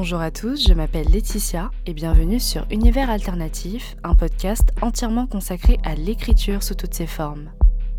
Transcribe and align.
Bonjour 0.00 0.20
à 0.20 0.30
tous, 0.30 0.62
je 0.62 0.74
m'appelle 0.74 1.08
Laetitia 1.08 1.72
et 1.84 1.92
bienvenue 1.92 2.38
sur 2.38 2.64
Univers 2.70 3.10
Alternatif, 3.10 3.96
un 4.04 4.14
podcast 4.14 4.68
entièrement 4.80 5.26
consacré 5.26 5.80
à 5.82 5.96
l'écriture 5.96 6.62
sous 6.62 6.76
toutes 6.76 6.94
ses 6.94 7.08
formes. 7.08 7.50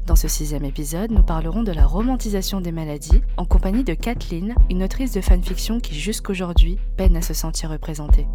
Dans 0.05 0.15
ce 0.15 0.29
sixième 0.29 0.63
épisode, 0.63 1.11
nous 1.11 1.23
parlerons 1.23 1.61
de 1.61 1.73
la 1.73 1.85
romantisation 1.85 2.61
des 2.61 2.71
maladies 2.71 3.21
en 3.35 3.43
compagnie 3.43 3.83
de 3.83 3.95
Kathleen, 3.95 4.55
une 4.69 4.81
autrice 4.81 5.11
de 5.11 5.19
fanfiction 5.19 5.81
qui 5.81 5.93
jusqu'aujourd'hui 5.93 6.79
peine 6.95 7.17
à 7.17 7.21
se 7.21 7.33
sentir 7.33 7.69
représentée. 7.69 8.27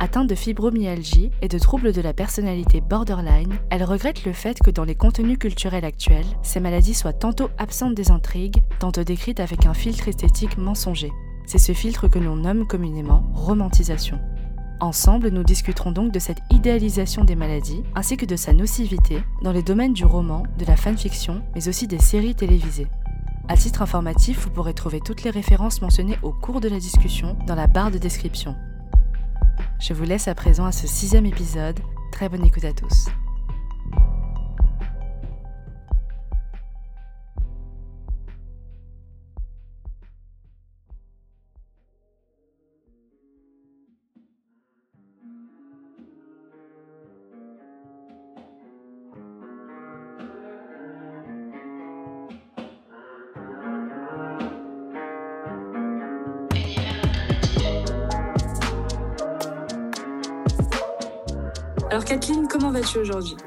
Atteinte 0.00 0.28
de 0.28 0.34
fibromyalgie 0.34 1.30
et 1.42 1.48
de 1.48 1.60
troubles 1.60 1.92
de 1.92 2.00
la 2.00 2.12
personnalité 2.12 2.80
borderline, 2.80 3.54
elle 3.70 3.84
regrette 3.84 4.24
le 4.24 4.32
fait 4.32 4.58
que 4.58 4.72
dans 4.72 4.84
les 4.84 4.96
contenus 4.96 5.38
culturels 5.38 5.84
actuels, 5.84 6.26
ces 6.42 6.58
maladies 6.58 6.94
soient 6.94 7.12
tantôt 7.12 7.50
absentes 7.56 7.94
des 7.94 8.10
intrigues, 8.10 8.64
tantôt 8.80 9.04
décrites 9.04 9.38
avec 9.38 9.64
un 9.64 9.74
filtre 9.74 10.08
esthétique 10.08 10.58
mensonger. 10.58 11.12
C'est 11.46 11.58
ce 11.58 11.72
filtre 11.72 12.08
que 12.08 12.18
l'on 12.18 12.36
nomme 12.36 12.66
communément 12.66 13.24
romantisation. 13.32 14.20
Ensemble, 14.80 15.28
nous 15.28 15.42
discuterons 15.42 15.92
donc 15.92 16.12
de 16.12 16.18
cette 16.18 16.42
idéalisation 16.50 17.24
des 17.24 17.36
maladies, 17.36 17.82
ainsi 17.94 18.16
que 18.16 18.26
de 18.26 18.36
sa 18.36 18.52
nocivité 18.52 19.22
dans 19.42 19.52
les 19.52 19.62
domaines 19.62 19.94
du 19.94 20.04
roman, 20.04 20.42
de 20.58 20.66
la 20.66 20.76
fanfiction, 20.76 21.42
mais 21.54 21.68
aussi 21.68 21.86
des 21.86 21.98
séries 21.98 22.34
télévisées. 22.34 22.88
À 23.48 23.56
titre 23.56 23.80
informatif, 23.80 24.40
vous 24.42 24.50
pourrez 24.50 24.74
trouver 24.74 25.00
toutes 25.00 25.22
les 25.22 25.30
références 25.30 25.80
mentionnées 25.80 26.18
au 26.22 26.32
cours 26.32 26.60
de 26.60 26.68
la 26.68 26.78
discussion 26.78 27.38
dans 27.46 27.54
la 27.54 27.68
barre 27.68 27.92
de 27.92 27.98
description. 27.98 28.56
Je 29.78 29.94
vous 29.94 30.04
laisse 30.04 30.28
à 30.28 30.34
présent 30.34 30.66
à 30.66 30.72
ce 30.72 30.86
sixième 30.86 31.26
épisode. 31.26 31.78
Très 32.10 32.28
bonne 32.28 32.44
écoute 32.44 32.64
à 32.64 32.72
tous. 32.72 33.06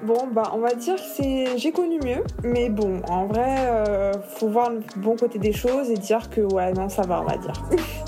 Bon, 0.04 0.28
bah 0.32 0.52
on 0.54 0.60
va 0.60 0.74
dire 0.74 0.96
que 0.96 1.02
c'est 1.02 1.58
j'ai 1.58 1.72
connu 1.72 2.00
mieux, 2.00 2.24
mais 2.44 2.70
bon, 2.70 3.02
en 3.08 3.26
vrai, 3.26 3.58
euh, 3.60 4.14
faut 4.38 4.50
voir 4.50 4.70
le 4.72 4.82
bon 4.96 5.16
côté 5.16 5.40
des 5.40 5.54
choses 5.54 5.90
et 5.90 5.98
dire 5.98 6.30
que 6.30 6.42
ouais, 6.42 6.74
non, 6.74 6.90
ça 6.90 7.04
va, 7.04 7.22
on 7.22 7.26
va 7.26 7.38
dire. 7.38 7.54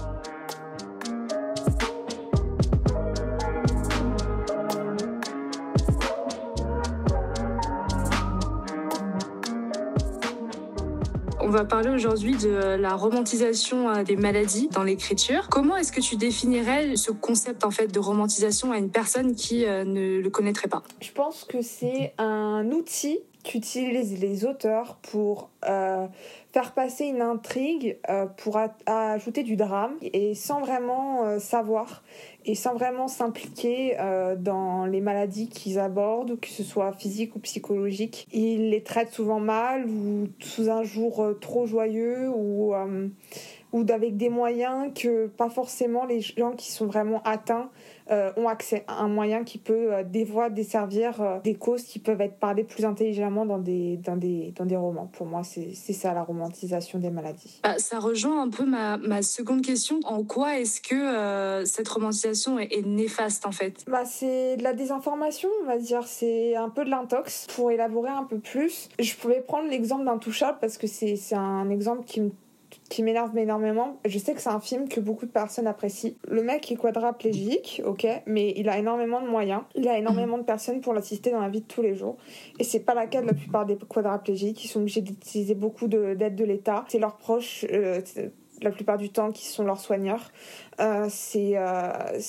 aujourd'hui 12.01 12.35
de 12.35 12.77
la 12.77 12.95
romantisation 12.95 13.87
euh, 13.87 14.03
des 14.03 14.15
maladies 14.15 14.69
dans 14.69 14.81
l'écriture. 14.81 15.49
Comment 15.49 15.77
est-ce 15.77 15.91
que 15.91 16.01
tu 16.01 16.15
définirais 16.15 16.95
ce 16.95 17.11
concept 17.11 17.63
en 17.63 17.69
fait 17.69 17.87
de 17.89 17.99
romantisation 17.99 18.71
à 18.71 18.79
une 18.79 18.89
personne 18.89 19.35
qui 19.35 19.67
euh, 19.67 19.83
ne 19.83 20.19
le 20.19 20.29
connaîtrait 20.31 20.67
pas? 20.67 20.81
Je 20.99 21.11
pense 21.11 21.43
que 21.43 21.61
c'est 21.61 22.15
un 22.17 22.67
outil 22.71 23.19
qu'utilisent 23.43 24.19
les 24.19 24.45
auteurs 24.45 24.97
pour 25.11 25.51
euh, 25.69 26.07
faire 26.51 26.73
passer 26.73 27.05
une 27.05 27.21
intrigue, 27.21 27.97
pour 28.37 28.59
ajouter 28.85 29.43
du 29.43 29.55
drame, 29.55 29.93
et 30.01 30.35
sans 30.35 30.59
vraiment 30.59 31.39
savoir, 31.39 32.03
et 32.45 32.55
sans 32.55 32.73
vraiment 32.73 33.07
s'impliquer 33.07 33.97
dans 34.39 34.85
les 34.85 35.01
maladies 35.01 35.49
qu'ils 35.49 35.79
abordent, 35.79 36.39
que 36.39 36.47
ce 36.47 36.63
soit 36.63 36.91
physique 36.93 37.35
ou 37.35 37.39
psychologique. 37.39 38.27
Ils 38.31 38.69
les 38.69 38.83
traitent 38.83 39.13
souvent 39.13 39.39
mal, 39.39 39.85
ou 39.87 40.27
sous 40.39 40.69
un 40.69 40.83
jour 40.83 41.35
trop 41.39 41.65
joyeux, 41.65 42.29
ou, 42.29 42.73
ou 43.73 43.85
avec 43.89 44.17
des 44.17 44.29
moyens 44.29 44.91
que 44.93 45.27
pas 45.27 45.49
forcément 45.49 46.05
les 46.05 46.21
gens 46.21 46.51
qui 46.51 46.71
sont 46.71 46.85
vraiment 46.85 47.21
atteints 47.23 47.69
euh, 48.11 48.31
ont 48.35 48.49
accès 48.49 48.83
à 48.87 49.01
un 49.01 49.07
moyen 49.07 49.43
qui 49.43 49.57
peut 49.57 49.93
euh, 49.93 50.03
des 50.03 50.27
desservir 50.49 51.21
euh, 51.21 51.39
des 51.43 51.55
causes 51.55 51.83
qui 51.83 51.99
peuvent 51.99 52.19
être 52.19 52.37
parlées 52.39 52.63
plus 52.63 52.83
intelligemment 52.83 53.45
dans 53.45 53.57
des, 53.57 53.97
dans 53.97 54.17
des, 54.17 54.53
dans 54.57 54.65
des 54.65 54.75
romans. 54.75 55.09
Pour 55.13 55.27
moi, 55.27 55.43
c'est 55.43 55.93
ça 55.93 56.13
la 56.13 56.23
romantisation 56.23 56.99
des 56.99 57.09
maladies. 57.09 57.59
Bah, 57.63 57.77
ça 57.77 57.99
rejoint 57.99 58.41
un 58.41 58.49
peu 58.49 58.65
ma, 58.65 58.97
ma 58.97 59.21
seconde 59.21 59.61
question. 59.61 59.99
En 60.03 60.23
quoi 60.23 60.59
est-ce 60.59 60.81
que 60.81 61.65
cette 61.65 61.87
romantisation 61.87 62.59
est, 62.59 62.85
néfaste 62.85 63.45
en 63.45 63.51
fait? 63.51 63.85
Bah, 63.87 64.03
C'est 64.05 64.57
de 64.57 64.63
la 64.63 64.73
désinformation, 64.73 65.49
on 65.61 65.65
va 65.65 65.77
dire. 65.77 66.03
C'est 66.05 66.55
un 66.55 66.69
peu 66.69 66.85
de 66.85 66.89
l'intox. 66.89 67.47
Pour 67.55 67.71
élaborer 67.71 68.09
un 68.09 68.23
peu 68.23 68.39
plus, 68.39 68.89
je 68.99 69.15
pouvais 69.15 69.41
prendre 69.41 69.69
l'exemple 69.69 70.05
d'Intouchable 70.05 70.57
parce 70.59 70.77
que 70.77 70.87
c'est 70.87 71.17
un 71.33 71.69
exemple 71.69 72.03
qui 72.05 72.21
me 72.21 72.31
qui 72.91 73.03
m'énerve 73.03 73.35
énormément. 73.37 73.99
Je 74.05 74.19
sais 74.19 74.33
que 74.33 74.41
c'est 74.41 74.49
un 74.49 74.59
film 74.59 74.89
que 74.89 74.99
beaucoup 74.99 75.25
de 75.25 75.31
personnes 75.31 75.65
apprécient. 75.65 76.11
Le 76.27 76.43
mec 76.43 76.69
est 76.71 76.75
quadraplégique, 76.75 77.81
ok, 77.85 78.05
mais 78.25 78.53
il 78.57 78.67
a 78.67 78.77
énormément 78.77 79.21
de 79.21 79.27
moyens. 79.27 79.61
Il 79.75 79.87
a 79.87 79.97
énormément 79.97 80.37
de 80.37 80.43
personnes 80.43 80.81
pour 80.81 80.93
l'assister 80.93 81.31
dans 81.31 81.39
la 81.39 81.47
vie 81.47 81.61
de 81.61 81.65
tous 81.65 81.81
les 81.81 81.95
jours. 81.95 82.17
Et 82.59 82.65
c'est 82.65 82.81
pas 82.81 82.93
la 82.93 83.07
cas 83.07 83.21
de 83.21 83.27
la 83.27 83.33
plupart 83.33 83.65
des 83.65 83.77
quadraplégiques. 83.77 84.65
Ils 84.65 84.67
sont 84.67 84.81
obligés 84.81 84.99
d'utiliser 84.99 85.55
beaucoup 85.55 85.87
d'aide 85.87 86.35
de, 86.35 86.43
l'État. 86.43 86.83
C'est 86.89 86.99
leurs 86.99 87.15
proches, 87.15 87.65
euh, 87.71 88.01
la 88.61 88.71
plupart 88.71 88.97
du 88.97 89.09
temps, 89.09 89.31
qui 89.31 89.47
sont 89.47 89.63
leurs 89.63 89.79
soigneurs. 89.79 90.29
Euh, 90.81 91.05
c'est 91.09 91.53
euh, 91.55 92.19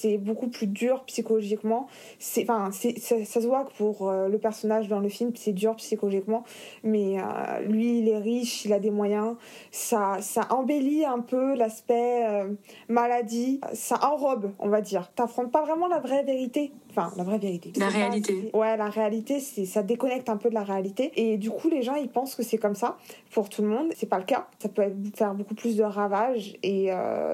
c'est 0.00 0.16
beaucoup 0.16 0.48
plus 0.48 0.66
dur 0.66 1.04
psychologiquement. 1.04 1.86
C'est, 2.18 2.42
enfin, 2.42 2.70
c'est, 2.72 2.98
ça, 2.98 3.40
se 3.40 3.46
voit 3.46 3.64
que 3.64 3.72
pour 3.74 4.08
euh, 4.08 4.28
le 4.28 4.38
personnage 4.38 4.88
dans 4.88 5.00
le 5.00 5.08
film, 5.08 5.32
c'est 5.34 5.52
dur 5.52 5.76
psychologiquement, 5.76 6.44
mais 6.82 7.18
euh, 7.18 7.60
lui, 7.66 7.98
il 7.98 8.08
est 8.08 8.18
riche, 8.18 8.64
il 8.64 8.72
a 8.72 8.78
des 8.78 8.90
moyens. 8.90 9.36
Ça, 9.70 10.16
ça 10.20 10.46
embellit 10.50 11.04
un 11.04 11.20
peu 11.20 11.54
l'aspect 11.54 12.26
euh, 12.26 12.48
maladie, 12.88 13.60
ça 13.74 13.98
enrobe, 14.02 14.52
on 14.58 14.68
va 14.68 14.80
dire. 14.80 15.12
T'affrontes 15.14 15.52
pas 15.52 15.64
vraiment 15.64 15.86
la 15.86 15.98
vraie 15.98 16.22
vérité. 16.24 16.72
Enfin, 16.90 17.12
la 17.16 17.24
vraie 17.24 17.38
vérité. 17.38 17.72
La 17.76 17.88
réalité. 17.88 18.50
ouais, 18.52 18.76
la 18.76 18.88
réalité, 18.90 19.40
c'est, 19.40 19.64
ça 19.64 19.82
déconnecte 19.82 20.28
un 20.28 20.36
peu 20.36 20.50
de 20.50 20.54
la 20.54 20.64
réalité. 20.64 21.12
Et 21.16 21.38
du 21.38 21.50
coup, 21.50 21.68
les 21.68 21.82
gens, 21.82 21.94
ils 21.94 22.08
pensent 22.08 22.34
que 22.34 22.42
c'est 22.42 22.58
comme 22.58 22.74
ça 22.74 22.96
pour 23.32 23.48
tout 23.48 23.62
le 23.62 23.68
monde. 23.68 23.88
C'est 23.96 24.08
pas 24.08 24.18
le 24.18 24.24
cas. 24.24 24.48
Ça 24.58 24.68
peut 24.68 24.82
faire 25.14 25.34
beaucoup 25.34 25.54
plus 25.54 25.76
de 25.76 25.84
ravages. 25.84 26.56
Et 26.62 26.90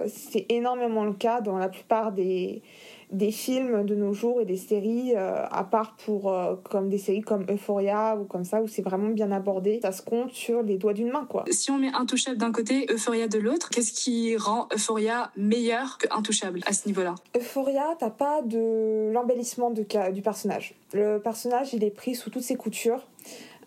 c'est 0.09 0.47
énormément 0.51 1.05
le 1.05 1.15
cas 1.15 1.41
dans 1.41 1.59
la 1.59 1.69
plupart 1.69 2.13
des, 2.13 2.63
des, 3.11 3.31
films 3.31 3.85
de 3.85 3.95
nos 3.95 4.13
jours 4.13 4.41
et 4.41 4.45
des 4.45 4.57
séries, 4.57 5.13
euh, 5.15 5.45
à 5.51 5.65
part 5.65 5.97
pour 5.97 6.33
euh, 6.33 6.57
comme 6.71 6.89
des 6.89 6.99
séries 6.99 7.23
comme 7.23 7.45
Euphoria 7.51 8.17
ou 8.17 8.25
comme 8.25 8.45
ça, 8.45 8.63
où 8.63 8.69
c'est 8.69 8.83
vraiment 8.83 9.09
bien 9.09 9.31
abordé. 9.33 9.81
Ça 9.83 9.93
se 9.93 10.03
compte 10.03 10.33
sur 10.33 10.63
les 10.63 10.79
doigts 10.79 10.93
d'une 10.93 11.11
main, 11.11 11.27
quoi. 11.29 11.45
Si 11.51 11.71
on 11.71 11.79
met 11.79 11.93
Intouchable 11.95 12.39
d'un 12.39 12.53
côté, 12.53 12.87
Euphoria 12.91 13.29
de 13.29 13.39
l'autre, 13.39 13.71
qu'est-ce 13.71 13.93
qui 13.93 14.37
rend 14.37 14.69
Euphoria 14.75 15.31
meilleur 15.37 15.99
que 15.99 16.07
Intouchable 16.11 16.61
à 16.67 16.73
ce 16.73 16.87
niveau-là? 16.87 17.15
Euphoria, 17.37 17.97
t'as 17.99 18.11
pas 18.11 18.43
de 18.43 19.11
l'embellissement 19.13 19.71
du 19.71 20.23
personnage. 20.23 20.75
Le 20.93 21.19
personnage, 21.19 21.75
il 21.75 21.85
est 21.85 21.91
pris 21.91 22.15
sous 22.15 22.31
toutes 22.31 22.43
ses 22.43 22.57
coutures. 22.57 23.07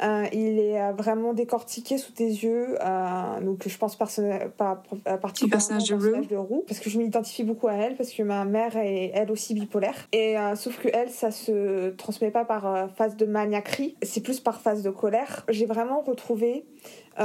Euh, 0.01 0.25
il 0.31 0.59
est 0.59 0.81
euh, 0.81 0.91
vraiment 0.93 1.33
décortiqué 1.33 1.97
sous 1.97 2.11
tes 2.11 2.27
yeux. 2.27 2.77
Euh, 2.81 3.41
donc, 3.41 3.67
je 3.67 3.77
pense 3.77 3.95
pas 3.97 4.05
particulièrement 4.05 5.19
personnage 5.19 5.89
de, 5.89 5.95
personnage 5.95 6.27
de 6.27 6.35
Roux, 6.37 6.63
parce 6.67 6.79
que 6.79 6.89
je 6.89 6.97
m'identifie 6.97 7.43
beaucoup 7.43 7.67
à 7.67 7.73
elle, 7.73 7.95
parce 7.95 8.11
que 8.11 8.23
ma 8.23 8.45
mère 8.45 8.77
est 8.77 9.11
elle 9.13 9.31
aussi 9.31 9.53
bipolaire. 9.53 10.07
Et 10.13 10.35
sauf 10.55 10.79
que 10.79 10.87
elle, 10.93 11.09
ça 11.09 11.31
se 11.31 11.89
transmet 11.91 12.31
pas 12.31 12.45
par 12.45 12.89
phase 12.95 13.15
de 13.15 13.25
maniaquerie, 13.25 13.95
c'est 14.01 14.21
plus 14.21 14.39
par 14.39 14.61
phase 14.61 14.83
de 14.83 14.89
colère. 14.89 15.45
J'ai 15.49 15.65
vraiment 15.65 16.01
retrouvé 16.01 16.65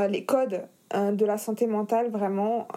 les 0.08 0.24
codes 0.24 0.62
de 0.92 1.24
la 1.24 1.38
santé 1.38 1.66
mentale 1.66 2.10
vraiment 2.10 2.68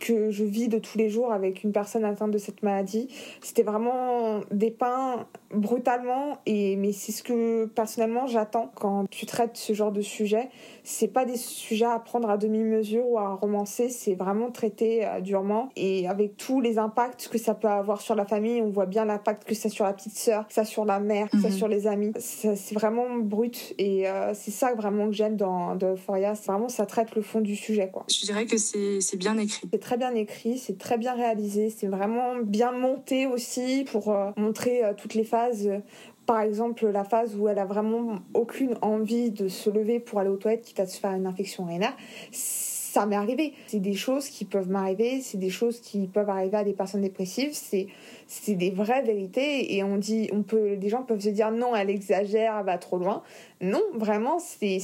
que 0.00 0.30
je 0.30 0.44
vis 0.44 0.68
de 0.68 0.78
tous 0.78 0.98
les 0.98 1.08
jours 1.08 1.32
avec 1.32 1.64
une 1.64 1.72
personne 1.72 2.04
atteinte 2.04 2.30
de 2.30 2.38
cette 2.38 2.62
maladie. 2.62 3.08
C'était 3.40 3.62
vraiment 3.62 4.40
dépeint 4.50 5.26
brutalement 5.54 6.38
et 6.46 6.76
mais 6.76 6.92
c'est 6.92 7.12
ce 7.12 7.22
que 7.22 7.66
personnellement 7.66 8.26
j'attends 8.26 8.70
quand 8.74 9.06
tu 9.10 9.26
traites 9.26 9.56
ce 9.56 9.72
genre 9.72 9.90
de 9.90 10.00
sujet 10.00 10.48
c'est 10.84 11.08
pas 11.08 11.24
des 11.24 11.36
sujets 11.36 11.86
à 11.86 11.98
prendre 11.98 12.30
à 12.30 12.36
demi-mesure 12.36 13.08
ou 13.08 13.18
à 13.18 13.34
romancer 13.34 13.88
c'est 13.88 14.14
vraiment 14.14 14.52
traité 14.52 15.04
euh, 15.04 15.20
durement 15.20 15.70
et 15.74 16.06
avec 16.06 16.36
tous 16.36 16.60
les 16.60 16.78
impacts 16.78 17.28
que 17.28 17.38
ça 17.38 17.54
peut 17.54 17.68
avoir 17.68 18.00
sur 18.00 18.14
la 18.14 18.24
famille 18.24 18.62
on 18.62 18.70
voit 18.70 18.86
bien 18.86 19.04
l'impact 19.04 19.44
que 19.44 19.54
ça 19.54 19.66
a 19.66 19.70
sur 19.70 19.84
la 19.84 19.92
petite 19.92 20.16
sœur 20.16 20.44
ça 20.48 20.64
sur 20.64 20.84
la 20.84 21.00
mère 21.00 21.28
ça 21.32 21.48
mhm. 21.48 21.50
sur 21.50 21.66
les 21.66 21.88
amis 21.88 22.12
c'est 22.18 22.74
vraiment 22.74 23.16
brut 23.18 23.74
et 23.78 24.08
euh, 24.08 24.32
c'est 24.34 24.52
ça 24.52 24.74
vraiment 24.74 25.06
que 25.06 25.12
j'aime 25.12 25.36
dans 25.36 25.74
de 25.74 25.86
Euphoria 25.86 26.36
c'est 26.36 26.52
vraiment 26.52 26.68
ça 26.68 26.86
traite 26.86 27.16
le 27.16 27.22
fond 27.30 27.40
du 27.40 27.56
sujet 27.56 27.90
quoi 27.92 28.04
je 28.10 28.24
dirais 28.26 28.46
que 28.46 28.56
c'est 28.58 29.16
bien 29.16 29.38
écrit 29.38 29.68
c'est 29.72 29.80
très 29.80 29.96
bien 29.96 30.14
écrit 30.14 30.58
c'est 30.58 30.78
très 30.78 30.98
bien 30.98 31.14
réalisé 31.14 31.70
c'est 31.70 31.86
vraiment 31.86 32.36
bien 32.42 32.72
monté 32.72 33.26
aussi 33.26 33.84
pour 33.90 34.10
euh, 34.10 34.30
montrer 34.36 34.82
toutes 34.96 35.14
les 35.14 35.24
phases 35.24 35.70
par 36.30 36.42
exemple, 36.42 36.86
la 36.86 37.02
phase 37.02 37.34
où 37.34 37.48
elle 37.48 37.58
a 37.58 37.64
vraiment 37.64 38.20
aucune 38.34 38.76
envie 38.82 39.32
de 39.32 39.48
se 39.48 39.68
lever 39.68 39.98
pour 39.98 40.20
aller 40.20 40.30
aux 40.30 40.36
toilettes, 40.36 40.62
quitte 40.62 40.78
à 40.78 40.86
se 40.86 41.00
faire 41.00 41.10
une 41.10 41.26
infection 41.26 41.64
rénale, 41.64 41.94
ça 42.30 43.04
m'est 43.04 43.16
arrivé. 43.16 43.52
C'est 43.66 43.80
des 43.80 43.94
choses 43.94 44.28
qui 44.28 44.44
peuvent 44.44 44.70
m'arriver, 44.70 45.22
c'est 45.22 45.38
des 45.38 45.50
choses 45.50 45.80
qui 45.80 46.06
peuvent 46.06 46.30
arriver 46.30 46.56
à 46.56 46.62
des 46.62 46.72
personnes 46.72 47.02
dépressives, 47.02 47.50
c'est 47.52 47.88
c'est 48.28 48.54
des 48.54 48.70
vraies 48.70 49.02
vérités 49.02 49.74
et 49.74 49.82
on 49.82 49.96
dit 49.96 50.28
on 50.32 50.42
peut 50.42 50.76
des 50.76 50.88
gens 50.88 51.02
peuvent 51.02 51.18
se 51.18 51.30
dire 51.30 51.50
non, 51.50 51.74
elle 51.74 51.90
exagère, 51.90 52.56
elle 52.58 52.66
va 52.66 52.78
trop 52.78 52.98
loin. 52.98 53.24
Non, 53.60 53.82
vraiment 53.94 54.38
c'est 54.38 54.78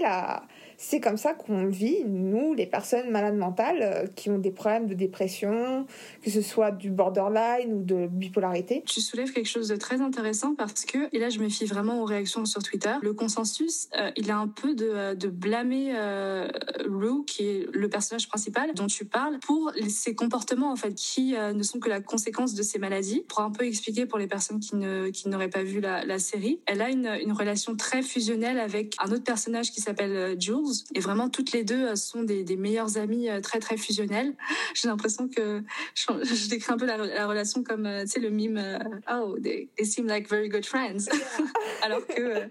la 0.00 0.42
c'est 0.82 0.98
comme 0.98 1.18
ça 1.18 1.34
qu'on 1.34 1.66
vit, 1.66 2.04
nous, 2.06 2.54
les 2.54 2.64
personnes 2.64 3.10
malades 3.10 3.36
mentales, 3.36 3.80
euh, 3.82 4.06
qui 4.16 4.30
ont 4.30 4.38
des 4.38 4.50
problèmes 4.50 4.86
de 4.86 4.94
dépression, 4.94 5.86
que 6.22 6.30
ce 6.30 6.40
soit 6.40 6.70
du 6.70 6.90
borderline 6.90 7.74
ou 7.74 7.82
de 7.82 8.06
bipolarité. 8.06 8.82
Tu 8.86 9.02
soulèves 9.02 9.30
quelque 9.30 9.46
chose 9.46 9.68
de 9.68 9.76
très 9.76 10.00
intéressant 10.00 10.54
parce 10.54 10.86
que, 10.86 11.14
et 11.14 11.18
là 11.18 11.28
je 11.28 11.38
me 11.38 11.50
fie 11.50 11.66
vraiment 11.66 12.00
aux 12.00 12.06
réactions 12.06 12.46
sur 12.46 12.62
Twitter, 12.62 12.94
le 13.02 13.12
consensus, 13.12 13.88
euh, 13.98 14.10
il 14.16 14.30
a 14.30 14.38
un 14.38 14.48
peu 14.48 14.74
de, 14.74 14.88
euh, 14.88 15.14
de 15.14 15.28
blâmer 15.28 15.92
Rue, 16.86 17.26
qui 17.26 17.46
est 17.46 17.66
le 17.70 17.90
personnage 17.90 18.26
principal 18.26 18.72
dont 18.72 18.86
tu 18.86 19.04
parles, 19.04 19.38
pour 19.40 19.72
ses 19.86 20.14
comportements 20.14 20.72
en 20.72 20.76
fait, 20.76 20.94
qui 20.94 21.34
ne 21.34 21.62
sont 21.62 21.78
que 21.78 21.90
la 21.90 22.00
conséquence 22.00 22.54
de 22.54 22.62
ses 22.62 22.78
maladies. 22.78 23.22
Pour 23.28 23.40
un 23.40 23.50
peu 23.50 23.66
expliquer 23.66 24.06
pour 24.06 24.18
les 24.18 24.26
personnes 24.26 24.60
qui 24.60 24.76
ne 24.76 25.10
qui 25.10 25.28
n'auraient 25.28 25.50
pas 25.50 25.62
vu 25.62 25.80
la, 25.80 26.06
la 26.06 26.18
série, 26.18 26.60
elle 26.64 26.80
a 26.80 26.88
une, 26.88 27.06
une 27.22 27.32
relation 27.32 27.76
très 27.76 28.02
fusionnelle 28.02 28.58
avec 28.58 28.94
un 28.98 29.12
autre 29.12 29.24
personnage 29.24 29.72
qui 29.72 29.80
s'appelle 29.82 30.40
Jules 30.40 30.69
et 30.94 31.00
vraiment, 31.00 31.28
toutes 31.28 31.52
les 31.52 31.64
deux 31.64 31.88
euh, 31.88 31.96
sont 31.96 32.22
des, 32.22 32.44
des 32.44 32.56
meilleures 32.56 32.96
amies 32.96 33.28
euh, 33.28 33.40
très, 33.40 33.58
très 33.58 33.76
fusionnelles. 33.76 34.34
J'ai 34.74 34.88
l'impression 34.88 35.28
que 35.28 35.62
je, 35.94 36.48
décris 36.48 36.72
un 36.72 36.76
peu 36.76 36.86
la, 36.86 37.26
relation 37.26 37.62
comme, 37.62 37.86
euh, 37.86 38.02
tu 38.04 38.12
sais, 38.12 38.20
le 38.20 38.30
mime 38.30 38.60
Oh, 39.12 39.36
they, 39.38 39.68
seem 39.84 40.06
like 40.06 40.28
very 40.28 40.48
good 40.48 40.64
friends. 40.64 41.08
Alors 41.82 42.06
que 42.06 42.48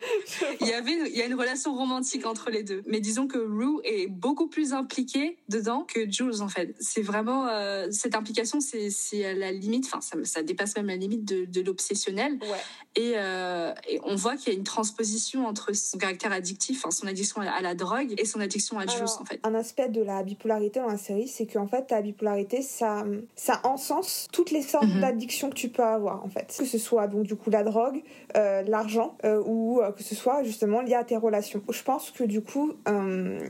il 0.61 0.67
y 0.67 0.73
avait, 0.73 1.09
il 1.09 1.15
y 1.15 1.21
a 1.21 1.25
une 1.25 1.35
relation 1.35 1.73
romantique 1.73 2.25
entre 2.25 2.49
les 2.49 2.63
deux. 2.63 2.83
Mais 2.85 2.99
disons 2.99 3.27
que 3.27 3.37
Rue 3.37 3.79
est 3.83 4.07
beaucoup 4.07 4.47
plus 4.47 4.73
impliquée 4.73 5.37
dedans 5.47 5.83
que 5.83 6.09
Jules, 6.09 6.41
en 6.41 6.49
fait. 6.49 6.75
C'est 6.79 7.01
vraiment, 7.01 7.47
cette 7.91 8.15
implication, 8.15 8.59
c'est 8.59 9.25
à 9.25 9.33
la 9.33 9.51
limite, 9.51 9.85
enfin, 9.85 10.01
ça, 10.01 10.17
ça, 10.23 10.43
dépasse 10.43 10.75
même 10.75 10.87
la 10.87 10.95
limite 10.95 11.25
de, 11.25 11.45
de 11.45 11.61
l'obsessionnel. 11.61 12.39
Ouais. 12.41 12.57
Et, 12.95 13.11
et, 13.11 13.99
on 14.03 14.15
voit 14.15 14.35
qu'il 14.35 14.51
y 14.51 14.55
a 14.55 14.57
une 14.57 14.65
transposition 14.65 15.47
entre 15.47 15.73
son 15.73 15.97
caractère 15.97 16.31
addictif, 16.31 16.83
son 16.89 17.07
addiction 17.07 17.41
à 17.41 17.61
la 17.61 17.75
drogue, 17.75 18.08
et 18.17 18.25
son 18.25 18.39
addiction 18.39 18.79
à 18.79 18.85
Jules, 18.85 19.03
en 19.19 19.25
fait. 19.25 19.39
Un 19.43 19.55
aspect 19.55 19.89
de 19.89 20.01
la 20.01 20.23
bipolarité 20.23 20.79
dans 20.79 20.87
la 20.87 20.97
série, 20.97 21.27
c'est 21.27 21.45
qu'en 21.45 21.67
fait, 21.67 21.89
la 21.91 22.01
bipolarité, 22.01 22.61
ça, 22.61 23.05
ça 23.35 23.61
encense 23.63 24.27
toutes 24.31 24.51
les 24.51 24.61
sortes 24.61 24.87
mhm. 24.87 25.01
d'addictions 25.01 25.49
que 25.49 25.55
tu 25.55 25.69
peux 25.69 25.83
avoir, 25.83 26.23
en 26.23 26.29
fait. 26.29 26.55
Que 26.57 26.65
ce 26.65 26.77
soit, 26.77 27.07
donc, 27.07 27.23
du 27.23 27.35
coup, 27.35 27.49
la 27.49 27.63
drogue, 27.63 28.01
euh, 28.35 28.63
l'argent, 28.63 29.15
euh, 29.25 29.41
ou 29.45 29.81
euh, 29.81 29.91
que 29.91 30.03
ce 30.03 30.15
soit, 30.15 30.43
justement, 30.43 30.81
lié 30.81 30.95
à 30.95 31.03
tes 31.03 31.17
relations. 31.17 31.61
Je 31.69 31.83
pense 31.83 32.11
que, 32.11 32.23
du 32.23 32.41
coup, 32.41 32.73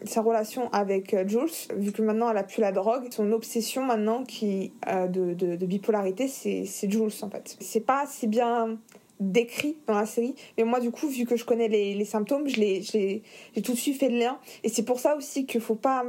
sa 0.05 0.21
relation 0.21 0.69
avec 0.71 1.15
Jules, 1.27 1.49
vu 1.75 1.91
que 1.91 2.01
maintenant 2.01 2.29
elle 2.29 2.37
a 2.37 2.43
plus 2.43 2.61
la 2.61 2.71
drogue, 2.71 3.07
son 3.11 3.31
obsession 3.31 3.83
maintenant 3.83 4.23
qui, 4.23 4.73
de, 4.87 5.33
de, 5.33 5.55
de 5.55 5.65
bipolarité, 5.65 6.27
c'est 6.27 6.89
Jules, 6.89 7.11
en 7.21 7.29
fait. 7.29 7.57
C'est 7.59 7.79
pas 7.79 8.05
si 8.07 8.27
bien 8.27 8.77
décrit 9.19 9.77
dans 9.87 9.95
la 9.95 10.05
série. 10.05 10.35
Mais 10.57 10.63
moi, 10.63 10.79
du 10.79 10.91
coup, 10.91 11.07
vu 11.07 11.25
que 11.25 11.35
je 11.35 11.45
connais 11.45 11.67
les, 11.67 12.05
symptômes, 12.05 12.47
je 12.47 12.55
j'ai 12.55 13.61
tout 13.61 13.73
de 13.73 13.77
suite 13.77 13.99
fait 13.99 14.09
le 14.09 14.19
lien. 14.19 14.39
Et 14.63 14.69
c'est 14.69 14.83
pour 14.83 14.99
ça 14.99 15.15
aussi 15.15 15.45
qu'il 15.45 15.61
faut 15.61 15.75
pas 15.75 16.03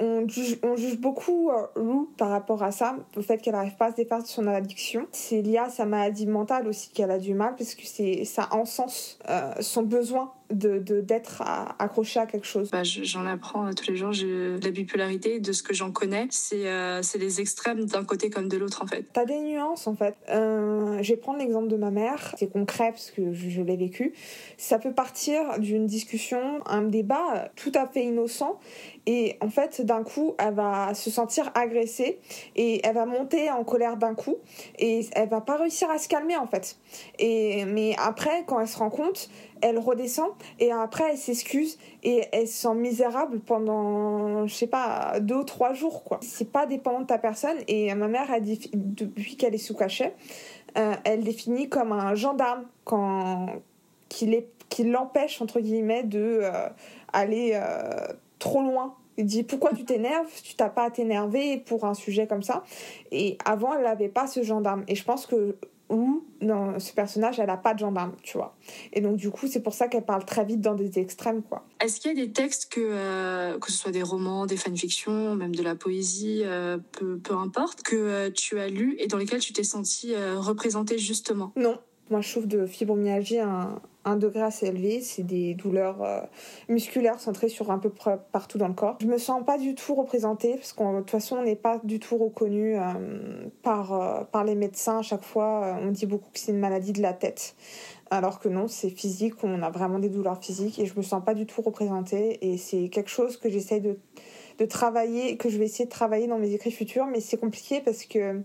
on 0.00 0.26
juge, 0.28 0.58
on 0.62 0.76
juge 0.76 0.98
beaucoup 0.98 1.50
euh, 1.50 2.04
par 2.16 2.30
rapport 2.30 2.62
à 2.62 2.72
ça, 2.72 2.96
au 3.16 3.22
fait 3.22 3.38
qu'elle 3.38 3.52
n'arrive 3.52 3.76
pas 3.76 3.86
à 3.86 3.90
se 3.90 3.96
défaire 3.96 4.22
de 4.22 4.26
son 4.26 4.46
addiction. 4.46 5.06
C'est 5.12 5.42
lié 5.42 5.58
à 5.58 5.68
sa 5.68 5.84
maladie 5.84 6.26
mentale 6.26 6.66
aussi 6.68 6.90
qu'elle 6.90 7.10
a 7.10 7.18
du 7.18 7.34
mal, 7.34 7.54
parce 7.56 7.74
que 7.74 7.84
ça 8.24 8.48
encense 8.52 9.18
euh, 9.28 9.52
son 9.60 9.82
besoin 9.82 10.32
de 10.50 10.78
d'être 11.00 11.42
accroché 11.78 12.20
à 12.20 12.26
quelque 12.26 12.46
chose. 12.46 12.70
Bah, 12.70 12.82
j'en 12.82 13.26
apprends 13.26 13.66
euh, 13.66 13.72
tous 13.72 13.90
les 13.90 13.96
jours. 13.96 14.10
De 14.10 14.58
la 14.62 14.70
bipolarité, 14.70 15.40
de 15.40 15.52
ce 15.52 15.62
que 15.62 15.74
j'en 15.74 15.92
connais, 15.92 16.26
c'est 16.30 16.66
euh, 16.68 17.02
c'est 17.02 17.18
les 17.18 17.40
extrêmes 17.40 17.84
d'un 17.84 18.04
côté 18.04 18.30
comme 18.30 18.48
de 18.48 18.56
l'autre 18.56 18.82
en 18.82 18.86
fait. 18.86 19.04
T'as 19.12 19.24
des 19.24 19.38
nuances 19.38 19.86
en 19.86 19.94
fait. 19.94 20.14
Euh, 20.30 21.02
je 21.02 21.12
vais 21.12 21.18
prendre 21.18 21.38
l'exemple 21.38 21.68
de 21.68 21.76
ma 21.76 21.90
mère. 21.90 22.34
C'est 22.38 22.50
concret 22.50 22.90
parce 22.90 23.10
que 23.10 23.32
je, 23.32 23.50
je 23.50 23.62
l'ai 23.62 23.76
vécu. 23.76 24.14
Ça 24.56 24.78
peut 24.78 24.92
partir 24.92 25.58
d'une 25.58 25.86
discussion, 25.86 26.60
un 26.66 26.82
débat 26.82 27.50
tout 27.56 27.72
à 27.74 27.86
fait 27.86 28.04
innocent 28.04 28.58
et 29.06 29.36
en 29.40 29.48
fait 29.48 29.80
d'un 29.80 30.02
coup 30.02 30.34
elle 30.38 30.54
va 30.54 30.92
se 30.94 31.10
sentir 31.10 31.50
agressée 31.54 32.18
et 32.56 32.86
elle 32.86 32.94
va 32.94 33.06
monter 33.06 33.50
en 33.50 33.64
colère 33.64 33.96
d'un 33.96 34.14
coup 34.14 34.36
et 34.78 35.06
elle 35.12 35.28
va 35.28 35.40
pas 35.40 35.56
réussir 35.56 35.90
à 35.90 35.98
se 35.98 36.08
calmer 36.08 36.36
en 36.36 36.46
fait 36.46 36.76
et 37.18 37.64
mais 37.64 37.96
après 37.98 38.44
quand 38.46 38.60
elle 38.60 38.68
se 38.68 38.76
rend 38.76 38.90
compte 38.90 39.30
elle 39.62 39.78
redescend 39.78 40.28
et 40.58 40.72
après 40.72 41.04
elle 41.10 41.18
s'excuse 41.18 41.78
et 42.02 42.24
elle 42.32 42.48
se 42.48 42.62
sent 42.62 42.74
misérable 42.74 43.40
pendant 43.40 44.46
je 44.46 44.54
sais 44.54 44.66
pas 44.66 45.20
deux 45.20 45.36
ou 45.36 45.44
trois 45.44 45.72
jours 45.72 46.04
quoi 46.04 46.18
c'est 46.22 46.50
pas 46.50 46.66
dépendant 46.66 47.00
de 47.00 47.06
ta 47.06 47.18
personne 47.18 47.56
et 47.66 47.94
ma 47.94 48.08
mère 48.08 48.30
a 48.30 48.40
depuis 48.40 49.36
qu'elle 49.36 49.54
est 49.54 49.58
sous 49.58 49.74
cachet 49.74 50.14
euh, 50.76 50.94
elle 51.04 51.24
définit 51.24 51.68
comme 51.68 51.92
un 51.92 52.14
gendarme 52.14 52.66
qui 54.08 54.84
l'empêche 54.84 55.42
entre 55.42 55.60
guillemets 55.60 56.02
de 56.02 56.40
euh, 56.42 56.68
aller 57.12 57.52
euh, 57.54 58.12
trop 58.38 58.62
loin 58.62 58.94
il 59.18 59.24
dit 59.24 59.42
pourquoi 59.42 59.72
tu 59.74 59.84
t'énerves? 59.84 60.30
Tu 60.44 60.54
t'as 60.54 60.68
pas 60.68 60.84
à 60.84 60.90
t'énerver 60.90 61.58
pour 61.58 61.84
un 61.84 61.94
sujet 61.94 62.28
comme 62.28 62.44
ça. 62.44 62.62
Et 63.10 63.36
avant, 63.44 63.74
elle 63.74 63.82
n'avait 63.82 64.08
pas 64.08 64.28
ce 64.28 64.44
gendarme. 64.44 64.84
Et 64.86 64.94
je 64.94 65.02
pense 65.02 65.26
que 65.26 65.56
ou 65.88 66.24
dans 66.40 66.78
ce 66.78 66.92
personnage, 66.92 67.38
elle 67.38 67.46
n'a 67.46 67.56
pas 67.56 67.74
de 67.74 67.80
gendarme, 67.80 68.14
tu 68.22 68.36
vois. 68.36 68.56
Et 68.92 69.00
donc, 69.00 69.16
du 69.16 69.30
coup, 69.30 69.46
c'est 69.46 69.62
pour 69.62 69.74
ça 69.74 69.88
qu'elle 69.88 70.04
parle 70.04 70.24
très 70.24 70.44
vite 70.44 70.60
dans 70.60 70.74
des 70.74 70.98
extrêmes, 70.98 71.42
quoi. 71.42 71.64
Est-ce 71.80 72.00
qu'il 72.00 72.16
y 72.16 72.20
a 72.20 72.26
des 72.26 72.32
textes, 72.32 72.70
que, 72.70 72.80
euh, 72.80 73.58
que 73.58 73.70
ce 73.72 73.78
soit 73.78 73.92
des 73.92 74.02
romans, 74.02 74.46
des 74.46 74.56
fanfictions, 74.56 75.34
même 75.34 75.54
de 75.54 75.62
la 75.62 75.74
poésie, 75.74 76.42
euh, 76.44 76.78
peu, 76.92 77.18
peu, 77.18 77.34
importe, 77.34 77.82
que 77.82 77.96
euh, 77.96 78.30
tu 78.30 78.58
as 78.58 78.68
lu 78.68 78.96
et 78.98 79.06
dans 79.06 79.16
lesquels 79.16 79.40
tu 79.40 79.52
t'es 79.52 79.64
senti 79.64 80.14
représentée 80.16 80.98
justement? 80.98 81.52
Non. 81.56 81.78
Moi, 82.10 82.22
je 82.22 82.28
souffre 82.28 82.46
de 82.46 82.66
fibromyalgie, 82.66 83.38
un, 83.38 83.80
un 84.04 84.16
degré 84.16 84.42
assez 84.42 84.66
élevé. 84.66 85.00
C'est 85.00 85.22
des 85.22 85.54
douleurs 85.54 86.02
euh, 86.02 86.20
musculaires 86.68 87.20
centrées 87.20 87.48
sur 87.48 87.70
un 87.70 87.78
peu 87.78 87.90
partout 88.32 88.58
dans 88.58 88.68
le 88.68 88.74
corps. 88.74 88.96
Je 89.00 89.06
me 89.06 89.18
sens 89.18 89.44
pas 89.44 89.58
du 89.58 89.74
tout 89.74 89.94
représentée 89.94 90.54
parce 90.54 90.72
qu'en 90.72 90.94
de 90.94 90.98
toute 91.00 91.10
façon, 91.10 91.36
on 91.36 91.42
n'est 91.42 91.56
pas 91.56 91.80
du 91.84 91.98
tout 92.00 92.16
reconnu 92.16 92.76
euh, 92.76 92.82
par, 93.62 93.92
euh, 93.92 94.24
par 94.24 94.44
les 94.44 94.54
médecins. 94.54 94.98
À 94.98 95.02
chaque 95.02 95.24
fois, 95.24 95.78
on 95.82 95.90
dit 95.90 96.06
beaucoup 96.06 96.30
que 96.32 96.38
c'est 96.38 96.52
une 96.52 96.60
maladie 96.60 96.92
de 96.92 97.02
la 97.02 97.12
tête. 97.12 97.54
Alors 98.10 98.40
que 98.40 98.48
non, 98.48 98.68
c'est 98.68 98.88
physique, 98.88 99.34
on 99.42 99.60
a 99.62 99.70
vraiment 99.70 99.98
des 99.98 100.08
douleurs 100.08 100.42
physiques 100.42 100.78
et 100.78 100.86
je 100.86 100.96
me 100.96 101.02
sens 101.02 101.22
pas 101.22 101.34
du 101.34 101.44
tout 101.44 101.60
représentée. 101.60 102.38
Et 102.40 102.56
c'est 102.56 102.88
quelque 102.88 103.10
chose 103.10 103.36
que 103.36 103.50
j'essaye 103.50 103.82
de, 103.82 103.98
de 104.58 104.64
travailler, 104.64 105.36
que 105.36 105.48
je 105.48 105.58
vais 105.58 105.66
essayer 105.66 105.84
de 105.84 105.90
travailler 105.90 106.26
dans 106.26 106.38
mes 106.38 106.52
écrits 106.52 106.72
futurs, 106.72 107.06
mais 107.06 107.20
c'est 107.20 107.36
compliqué 107.36 107.80
parce 107.80 108.04
que 108.04 108.42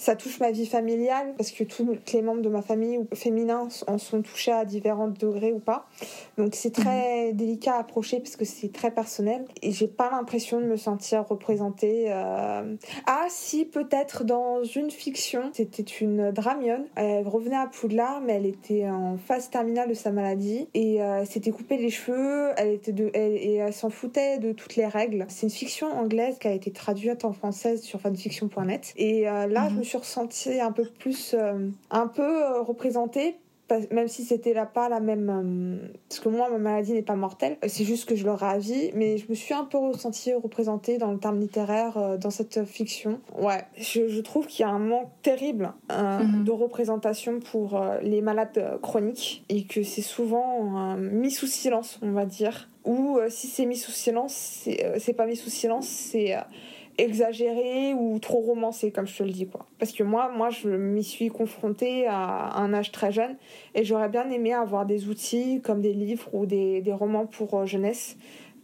ça 0.00 0.16
touche 0.16 0.40
ma 0.40 0.50
vie 0.50 0.64
familiale 0.64 1.34
parce 1.36 1.50
que 1.50 1.62
tous 1.62 1.86
les 2.14 2.22
membres 2.22 2.40
de 2.40 2.48
ma 2.48 2.62
famille 2.62 3.00
féminins 3.12 3.68
en 3.86 3.98
sont 3.98 4.22
touchés 4.22 4.50
à 4.50 4.64
différents 4.64 5.08
degrés 5.08 5.52
ou 5.52 5.58
pas. 5.58 5.86
Donc 6.38 6.54
c'est 6.54 6.70
très 6.70 7.28
mhm. 7.28 7.36
délicat 7.36 7.74
à 7.74 7.80
approcher 7.80 8.18
parce 8.18 8.34
que 8.36 8.46
c'est 8.46 8.72
très 8.72 8.90
personnel 8.90 9.44
et 9.60 9.72
j'ai 9.72 9.88
pas 9.88 10.10
l'impression 10.10 10.58
de 10.58 10.64
me 10.64 10.76
sentir 10.76 11.26
représentée. 11.28 12.06
Euh... 12.08 12.76
Ah 13.06 13.26
si 13.28 13.66
peut-être 13.66 14.24
dans 14.24 14.64
une 14.64 14.90
fiction, 14.90 15.50
c'était 15.52 15.82
une 15.82 16.30
dramionne. 16.30 16.86
Elle 16.96 17.28
revenait 17.28 17.56
à 17.56 17.66
Poudlard 17.66 18.22
mais 18.22 18.32
elle 18.36 18.46
était 18.46 18.88
en 18.88 19.18
phase 19.18 19.50
terminale 19.50 19.90
de 19.90 19.94
sa 19.94 20.12
maladie 20.12 20.66
et 20.72 21.02
euh, 21.02 21.26
s'était 21.26 21.50
coupé 21.50 21.76
les 21.76 21.90
cheveux. 21.90 22.52
Elle 22.56 22.70
était 22.70 22.92
de 22.92 23.10
et 23.12 23.56
elle 23.56 23.74
s'en 23.74 23.90
foutait 23.90 24.38
de 24.38 24.52
toutes 24.52 24.76
les 24.76 24.86
règles. 24.86 25.26
C'est 25.28 25.44
une 25.44 25.52
fiction 25.52 25.88
anglaise 25.88 26.38
qui 26.38 26.48
a 26.48 26.52
été 26.52 26.72
traduite 26.72 27.26
en 27.26 27.34
française 27.34 27.82
sur 27.82 28.00
fanfiction.net 28.00 28.94
et 28.96 29.28
euh, 29.28 29.46
là 29.46 29.68
je 29.68 29.74
me 29.74 29.82
suis 29.82 29.89
ressentie 29.96 30.60
un 30.60 30.72
peu 30.72 30.84
plus, 30.84 31.34
euh, 31.34 31.68
un 31.90 32.06
peu 32.06 32.42
euh, 32.42 32.62
représentée 32.62 33.36
même 33.92 34.08
si 34.08 34.24
c'était 34.24 34.52
là 34.52 34.66
pas 34.66 34.88
la 34.88 34.98
même 34.98 35.30
euh, 35.30 35.88
parce 36.08 36.18
que 36.18 36.28
moi 36.28 36.50
ma 36.50 36.58
maladie 36.58 36.92
n'est 36.92 37.02
pas 37.02 37.14
mortelle. 37.14 37.56
C'est 37.68 37.84
juste 37.84 38.08
que 38.08 38.16
je 38.16 38.24
le 38.24 38.32
ravis 38.32 38.90
mais 38.96 39.16
je 39.16 39.26
me 39.28 39.36
suis 39.36 39.54
un 39.54 39.62
peu 39.62 39.78
ressentie 39.78 40.34
représentée 40.34 40.98
dans 40.98 41.12
le 41.12 41.20
terme 41.20 41.38
littéraire 41.38 42.18
dans 42.18 42.30
cette 42.30 42.64
fiction. 42.64 43.20
Ouais 43.38 43.64
je, 43.76 44.20
trouve 44.22 44.48
qu'il 44.48 44.66
y 44.66 44.68
a 44.68 44.72
un 44.72 44.80
manque 44.80 45.10
terrible 45.22 45.72
mhm. 45.88 46.42
de 46.42 46.50
représentation 46.50 47.38
pour 47.38 47.80
les 48.02 48.22
malades 48.22 48.80
chroniques 48.82 49.44
et 49.48 49.62
que 49.62 49.84
c'est 49.84 50.02
souvent 50.02 50.96
mis 50.96 51.30
sous 51.30 51.46
silence 51.46 52.00
on 52.02 52.10
va 52.10 52.26
dire. 52.26 52.68
Ou 52.84 53.20
si 53.28 53.46
c'est 53.46 53.66
mis 53.66 53.76
sous 53.76 53.92
silence 53.92 54.66
c'est 54.98 55.12
pas 55.12 55.26
mis 55.26 55.36
sous 55.36 55.48
silence 55.48 55.86
c'est 55.86 56.34
exagéré 57.02 57.94
ou 57.94 58.18
trop 58.18 58.40
romancé 58.40 58.90
comme 58.92 59.06
je 59.06 59.16
te 59.18 59.22
le 59.22 59.30
dis 59.30 59.46
quoi 59.46 59.66
parce 59.78 59.92
que 59.92 60.02
moi 60.02 60.30
moi 60.36 60.50
je 60.50 60.68
m'y 60.68 61.04
suis 61.04 61.28
confrontée 61.28 62.06
à 62.06 62.56
un 62.56 62.72
âge 62.74 62.92
très 62.92 63.12
jeune 63.12 63.36
et 63.74 63.84
j'aurais 63.84 64.08
bien 64.08 64.28
aimé 64.30 64.52
avoir 64.52 64.86
des 64.86 65.08
outils 65.08 65.60
comme 65.62 65.80
des 65.80 65.92
livres 65.92 66.28
ou 66.34 66.46
des, 66.46 66.80
des 66.80 66.92
romans 66.92 67.26
pour 67.26 67.54
euh, 67.54 67.66
jeunesse 67.66 68.16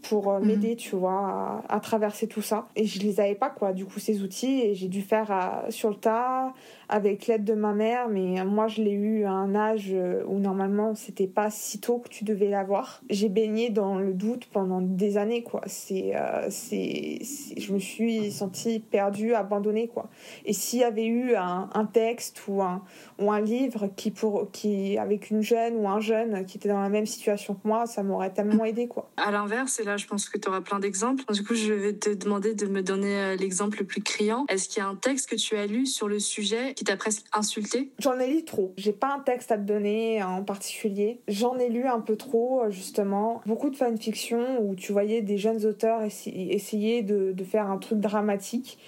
pour 0.08 0.30
euh, 0.30 0.38
Mhm. 0.38 0.46
m'aider, 0.46 0.76
tu 0.76 0.94
vois, 0.94 1.62
à, 1.68 1.74
à 1.76 1.80
traverser 1.80 2.28
tout 2.28 2.42
ça. 2.42 2.68
Et 2.76 2.84
je 2.84 3.00
les 3.00 3.18
avais 3.18 3.34
pas, 3.34 3.50
quoi, 3.50 3.72
du 3.72 3.84
coup, 3.86 3.98
ces 3.98 4.22
outils. 4.22 4.60
Et 4.60 4.74
j'ai 4.74 4.86
dû 4.86 5.02
faire 5.02 5.32
euh, 5.32 5.70
sur 5.70 5.88
le 5.88 5.96
tas, 5.96 6.52
avec 6.88 7.26
l'aide 7.26 7.44
de 7.44 7.54
ma 7.54 7.72
mère. 7.72 8.08
Mais 8.08 8.44
moi, 8.44 8.68
je 8.68 8.82
l'ai 8.82 8.92
eu 8.92 9.24
à 9.24 9.32
un 9.32 9.54
âge 9.54 9.88
euh, 9.92 10.22
où 10.26 10.38
normalement, 10.38 10.94
c'était 10.94 11.26
pas 11.26 11.50
si 11.50 11.80
tôt 11.80 11.98
que 11.98 12.08
tu 12.08 12.24
devais 12.24 12.48
l'avoir. 12.48 13.00
J'ai 13.10 13.28
baigné 13.28 13.70
dans 13.70 13.98
le 13.98 14.12
doute 14.14 14.46
pendant 14.52 14.80
des 14.80 15.16
années, 15.16 15.42
quoi. 15.42 15.62
Euh, 15.90 16.46
c'est- 16.50 17.20
je 17.56 17.72
me 17.72 17.78
suis 17.78 18.30
sentie 18.30 18.80
perdue, 18.80 19.34
abandonnée, 19.34 19.88
quoi. 19.88 20.08
Et 20.44 20.52
s'il 20.52 20.80
y 20.80 20.84
avait 20.84 21.06
eu 21.06 21.34
un, 21.34 21.68
un 21.74 21.84
texte 21.86 22.42
ou 22.48 22.62
un, 22.62 22.82
ou 23.18 23.32
un 23.32 23.40
livre 23.40 23.88
qui, 23.96 24.10
pour, 24.10 24.50
qui, 24.50 24.98
avec 24.98 25.30
une 25.30 25.42
jeune 25.42 25.76
ou 25.76 25.88
un 25.88 26.00
jeune 26.00 26.44
qui 26.46 26.58
était 26.58 26.68
dans 26.68 26.80
la 26.80 26.88
même 26.88 27.06
situation 27.06 27.54
que 27.54 27.66
moi, 27.66 27.86
ça 27.86 28.02
m'aurait 28.02 28.32
tellement 28.32 28.64
aidé, 28.64 28.86
quoi. 28.86 29.10
À 29.16 29.30
l'inverse, 29.30 29.80
et 29.80 29.84
là 29.84 29.96
je 29.96 30.06
pense 30.06 30.28
que 30.28 30.38
tu 30.38 30.48
auras 30.48 30.60
plein 30.60 30.78
d'exemples, 30.78 31.24
du 31.32 31.42
coup 31.44 31.54
je 31.54 31.72
vais 31.72 31.92
te 31.94 32.10
demander 32.10 32.54
de 32.54 32.66
me 32.66 32.82
donner 32.82 33.16
euh, 33.16 33.36
l'exemple 33.36 33.78
le 33.80 33.84
plus 33.86 34.02
criant. 34.02 34.44
Est-ce 34.48 34.68
qu'il 34.68 34.82
y 34.82 34.86
a 34.86 34.88
un 34.88 34.94
texte 34.94 35.30
que 35.30 35.36
tu 35.36 35.56
as 35.56 35.66
lu 35.66 35.86
sur 35.86 36.08
le 36.08 36.18
sujet 36.18 36.74
qui 36.76 36.84
t'a 36.84 36.96
presque 36.96 37.26
insulté? 37.32 37.90
J'en 37.98 38.18
ai 38.20 38.28
lu 38.28 38.44
trop. 38.44 38.72
J'ai 38.76 38.92
pas 38.92 39.12
un 39.14 39.18
texte 39.20 39.50
à 39.50 39.56
te 39.56 39.62
donner 39.62 40.22
en 40.22 40.44
particulier. 40.44 41.20
J'en 41.26 41.58
ai 41.58 41.68
lu 41.68 41.86
un 41.86 42.00
peu 42.00 42.16
trop, 42.16 42.62
euh, 42.62 42.70
justement. 42.70 43.40
Beaucoup 43.46 43.70
de 43.70 43.76
fanfiction 43.76 44.60
où 44.62 44.76
tu 44.76 44.92
voyais 44.92 45.22
des 45.22 45.38
jeunes 45.38 45.64
auteurs 45.66 46.02
essa- 46.02 46.30
essayer 46.30 47.02
de, 47.02 47.32
de 47.32 47.44
faire 47.44 47.68
un 47.70 47.78
truc 47.78 47.98
dramatique 47.98 48.78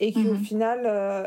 et 0.00 0.12
qu'au 0.12 0.20
Mhm. 0.20 0.44
final, 0.44 0.80
euh, 0.86 1.24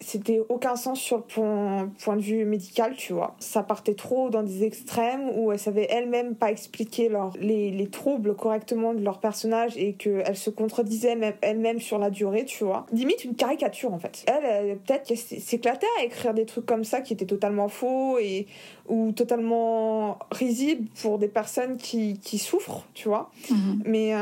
c'était 0.00 0.42
aucun 0.48 0.76
sens 0.76 1.00
sur 1.00 1.16
le 1.16 1.22
point, 1.22 2.16
de 2.16 2.20
vue 2.20 2.44
médical, 2.44 2.94
tu 2.96 3.12
vois. 3.12 3.34
Ça 3.38 3.62
partait 3.62 3.94
trop 3.94 4.28
dans 4.28 4.42
des 4.42 4.64
extrêmes 4.64 5.30
où 5.36 5.52
elles 5.52 5.58
savaient 5.58 5.86
elles-mêmes 5.90 6.34
pas 6.34 6.50
expliquer 6.50 7.10
les, 7.40 7.70
les 7.70 7.86
troubles 7.88 8.34
correctement 8.34 8.92
de 8.92 9.02
leur 9.02 9.20
personnage 9.20 9.76
et 9.76 9.94
qu'elles 9.94 10.36
se 10.36 10.50
contredisaient 10.50 11.16
même- 11.16 11.34
elles-mêmes 11.40 11.80
sur 11.80 11.98
la 11.98 12.10
durée, 12.10 12.44
tu 12.44 12.64
vois. 12.64 12.86
Limite 12.92 13.24
une 13.24 13.34
caricature 13.34 13.92
en 13.92 13.98
fait. 13.98 14.24
Elle, 14.26 14.44
elle 14.44 14.78
peut-être 14.78 15.04
qu'elle 15.04 15.16
s'éclatait 15.18 15.86
à 16.00 16.04
écrire 16.04 16.34
des 16.34 16.44
trucs 16.44 16.66
comme 16.66 16.84
ça 16.84 17.00
qui 17.00 17.14
étaient 17.14 17.26
totalement 17.26 17.68
faux 17.68 18.18
et 18.18 18.46
ou 18.88 19.12
totalement 19.12 20.18
risibles 20.30 20.88
pour 21.02 21.18
des 21.18 21.28
personnes 21.28 21.76
qui, 21.76 22.18
qui 22.18 22.38
souffrent, 22.38 22.84
tu 22.94 23.08
vois. 23.08 23.30
Mais, 23.84 24.14
euh, 24.14 24.18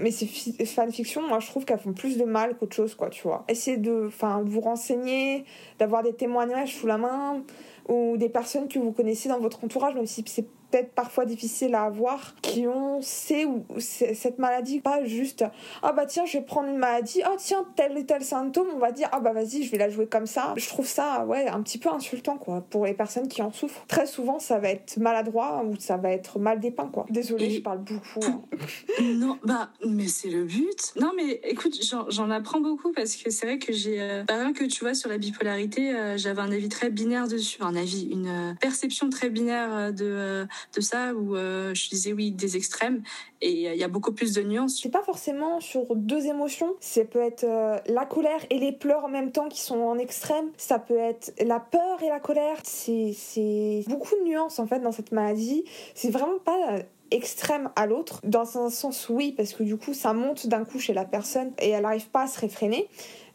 mais 0.00 0.10
ces 0.10 0.26
fi- 0.26 0.54
fanfictions, 0.66 1.26
moi, 1.26 1.40
je 1.40 1.46
trouve 1.48 1.64
qu'elles 1.64 1.78
font 1.80 1.92
plus 1.92 2.16
de 2.16 2.24
mal 2.24 2.56
qu'autre 2.56 2.74
chose, 2.76 2.94
quoi, 2.94 3.10
tu 3.10 3.22
vois. 3.22 3.44
Essayez 3.48 3.76
de, 3.76 4.04
enfin, 4.08 4.42
vous 4.44 4.60
renseigner, 4.60 5.44
d'avoir 5.78 6.02
des 6.02 6.12
témoignages 6.12 6.74
sous 6.76 6.86
la 6.86 6.98
main, 6.98 7.42
ou 7.88 8.16
des 8.16 8.28
personnes 8.28 8.68
que 8.68 8.78
vous 8.78 8.92
connaissez 8.92 9.28
dans 9.28 9.40
votre 9.40 9.64
entourage, 9.64 9.94
même 9.94 10.06
si 10.06 10.22
c'est 10.26 10.46
peut-être 10.70 10.92
parfois 10.92 11.24
difficile 11.24 11.74
à 11.74 11.84
avoir, 11.84 12.34
qui 12.42 12.66
ont 12.66 13.00
ces 13.02 13.44
ou 13.44 13.64
c- 13.78 14.14
cette 14.14 14.38
maladie, 14.38 14.80
pas 14.80 15.04
juste 15.04 15.44
ah 15.82 15.92
bah 15.92 16.06
tiens 16.06 16.24
je 16.26 16.38
vais 16.38 16.44
prendre 16.44 16.68
une 16.68 16.78
maladie, 16.78 17.22
ah 17.24 17.34
tiens 17.38 17.64
tel 17.76 17.96
et 17.98 18.06
tel 18.06 18.22
symptôme, 18.22 18.68
on 18.74 18.78
va 18.78 18.92
dire 18.92 19.08
ah 19.12 19.20
bah 19.20 19.32
vas-y 19.32 19.62
je 19.62 19.70
vais 19.70 19.78
la 19.78 19.88
jouer 19.88 20.06
comme 20.06 20.26
ça. 20.26 20.54
Je 20.56 20.66
trouve 20.68 20.86
ça 20.86 21.24
ouais 21.26 21.48
un 21.48 21.62
petit 21.62 21.78
peu 21.78 21.88
insultant 21.90 22.36
quoi 22.38 22.60
pour 22.70 22.86
les 22.86 22.94
personnes 22.94 23.28
qui 23.28 23.42
en 23.42 23.52
souffrent. 23.52 23.84
Très 23.88 24.06
souvent 24.06 24.38
ça 24.38 24.58
va 24.58 24.70
être 24.70 24.96
maladroit 24.98 25.64
ou 25.64 25.76
ça 25.78 25.96
va 25.96 26.10
être 26.12 26.38
mal 26.38 26.60
dépeint 26.60 26.88
quoi. 26.88 27.06
Désolée 27.10 27.46
Et- 27.46 27.50
je 27.50 27.60
parle 27.62 27.78
beaucoup. 27.80 28.20
hein. 28.24 28.42
Non, 29.02 29.38
bah, 29.44 29.70
mais 29.86 30.06
c'est 30.08 30.28
le 30.30 30.44
but. 30.44 30.92
Non, 31.00 31.12
mais 31.16 31.40
écoute, 31.44 31.74
j'en 32.08 32.30
apprends 32.30 32.60
beaucoup 32.60 32.92
parce 32.92 33.16
que 33.16 33.30
c'est 33.30 33.46
vrai 33.46 33.58
que 33.58 33.72
j'ai. 33.72 34.00
Euh, 34.00 34.24
bah, 34.26 34.34
rien 34.36 34.52
que 34.52 34.64
tu 34.64 34.80
vois, 34.84 34.94
sur 34.94 35.08
la 35.08 35.18
bipolarité, 35.18 35.94
euh, 35.94 36.16
j'avais 36.16 36.40
un 36.40 36.52
avis 36.52 36.68
très 36.68 36.90
binaire 36.90 37.26
dessus. 37.28 37.62
Un 37.62 37.74
avis, 37.76 38.08
une 38.10 38.26
euh, 38.28 38.54
perception 38.60 39.08
très 39.10 39.30
binaire 39.30 39.68
euh, 39.74 39.90
de, 39.92 40.46
de 40.74 40.80
ça 40.80 41.14
où 41.14 41.36
euh, 41.36 41.74
je 41.74 41.88
disais 41.88 42.12
oui, 42.12 42.30
des 42.30 42.56
extrêmes. 42.56 43.02
Et 43.40 43.68
euh, 43.68 43.74
il 43.74 43.80
y 43.80 43.84
a 43.84 43.88
beaucoup 43.88 44.12
plus 44.12 44.32
de 44.34 44.42
nuances. 44.42 44.80
C'est 44.82 44.90
pas 44.90 45.02
forcément 45.02 45.60
sur 45.60 45.94
deux 45.94 46.26
émotions. 46.26 46.74
Ça 46.80 47.04
peut 47.04 47.20
être 47.20 47.44
euh, 47.44 47.78
la 47.86 48.06
colère 48.06 48.44
et 48.50 48.58
les 48.58 48.72
pleurs 48.72 49.04
en 49.04 49.08
même 49.08 49.32
temps 49.32 49.48
qui 49.48 49.60
sont 49.60 49.78
en 49.78 49.98
extrême. 49.98 50.50
Ça 50.56 50.78
peut 50.78 50.98
être 50.98 51.32
la 51.44 51.60
peur 51.60 52.02
et 52.02 52.08
la 52.08 52.20
colère. 52.20 52.58
C'est 52.64 53.84
beaucoup 53.88 54.14
de 54.16 54.24
nuances 54.24 54.58
en 54.58 54.66
fait 54.66 54.80
dans 54.80 54.92
cette 54.92 55.12
maladie. 55.12 55.64
C'est 55.94 56.10
vraiment 56.10 56.38
pas 56.38 56.80
extrême 57.10 57.70
à 57.76 57.86
l'autre. 57.86 58.20
Dans 58.24 58.58
un 58.58 58.70
sens, 58.70 59.08
oui, 59.08 59.32
parce 59.36 59.52
que 59.52 59.62
du 59.62 59.76
coup, 59.76 59.94
ça 59.94 60.12
monte 60.12 60.46
d'un 60.46 60.64
coup 60.64 60.78
chez 60.78 60.92
la 60.92 61.04
personne 61.04 61.52
et 61.58 61.70
elle 61.70 61.82
n'arrive 61.82 62.08
pas 62.08 62.22
à 62.22 62.26
se 62.26 62.38
réfréner. 62.38 62.88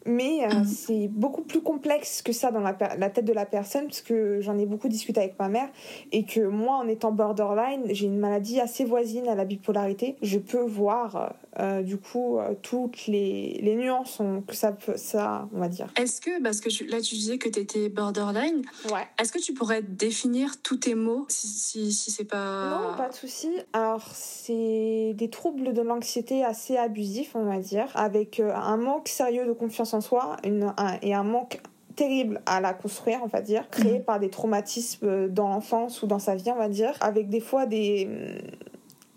Mais 0.06 0.44
euh, 0.44 0.54
Mhm. 0.60 0.64
c'est 0.64 1.08
beaucoup 1.08 1.42
plus 1.42 1.60
complexe 1.60 2.22
que 2.22 2.32
ça 2.32 2.50
dans 2.50 2.60
la, 2.60 2.72
tête 2.74 3.24
de 3.24 3.32
la 3.32 3.44
personne, 3.46 3.86
parce 3.86 4.00
que 4.02 4.40
j'en 4.40 4.56
ai 4.58 4.66
beaucoup 4.66 4.88
discuté 4.88 5.20
avec 5.20 5.38
ma 5.38 5.48
mère, 5.48 5.68
et 6.12 6.24
que 6.24 6.40
moi, 6.40 6.76
en 6.76 6.88
étant 6.88 7.12
borderline, 7.12 7.82
j'ai 7.90 8.06
une 8.06 8.18
maladie 8.18 8.60
assez 8.60 8.84
voisine 8.84 9.26
à 9.28 9.34
la 9.34 9.44
bipolarité. 9.44 10.16
Je 10.22 10.38
peux 10.38 10.60
voir, 10.62 11.34
euh, 11.58 11.82
du 11.82 11.96
coup, 11.98 12.38
euh, 12.38 12.54
toutes 12.62 13.06
les, 13.06 13.58
les 13.62 13.74
nuances 13.76 14.20
que 14.46 14.54
ça 14.54 14.72
peut, 14.72 14.96
ça, 14.96 15.48
on 15.54 15.58
va 15.58 15.68
dire. 15.68 15.92
Est-ce 15.96 16.20
que, 16.20 16.42
parce 16.42 16.60
que 16.60 16.68
là 16.90 17.00
tu 17.00 17.14
disais 17.16 17.38
que 17.38 17.48
tu 17.48 17.60
étais 17.60 17.88
borderline, 17.88 18.62
Ouais. 18.92 19.00
est-ce 19.20 19.32
que 19.32 19.38
tu 19.38 19.52
pourrais 19.54 19.82
définir 19.82 20.62
tous 20.62 20.76
tes 20.76 20.94
mots 20.94 21.24
si, 21.28 21.46
si, 21.48 21.92
si 21.92 22.10
c'est 22.10 22.24
pas. 22.24 22.70
Non, 22.70 22.96
pas 22.96 23.08
de 23.08 23.14
souci. 23.14 23.50
Alors, 23.72 24.06
c'est 24.14 25.12
des 25.14 25.30
troubles 25.30 25.72
de 25.72 25.82
l'anxiété 25.82 26.44
assez 26.44 26.76
abusifs, 26.76 27.32
on 27.34 27.44
va 27.44 27.58
dire, 27.58 27.88
avec 27.94 28.40
euh, 28.40 28.52
un 28.54 28.76
manque 28.76 29.08
sérieux 29.08 29.46
de 29.46 29.52
confiance 29.52 29.94
en 29.94 29.95
soi 30.00 30.36
une, 30.44 30.72
un- 30.76 30.98
et 31.02 31.14
un 31.14 31.22
manque 31.24 31.60
terrible 31.94 32.42
à 32.46 32.60
la 32.60 32.74
construire, 32.74 33.20
on 33.24 33.26
va 33.26 33.40
dire, 33.40 33.68
créé 33.70 34.00
par 34.00 34.20
des 34.20 34.28
traumatismes 34.28 35.28
dans 35.28 35.48
l'enfance 35.48 36.02
ou 36.02 36.06
dans 36.06 36.18
sa 36.18 36.34
vie, 36.34 36.50
on 36.50 36.56
va 36.58 36.68
dire, 36.68 36.92
avec 37.00 37.28
des 37.28 37.40
fois 37.40 37.66
des 37.66 38.08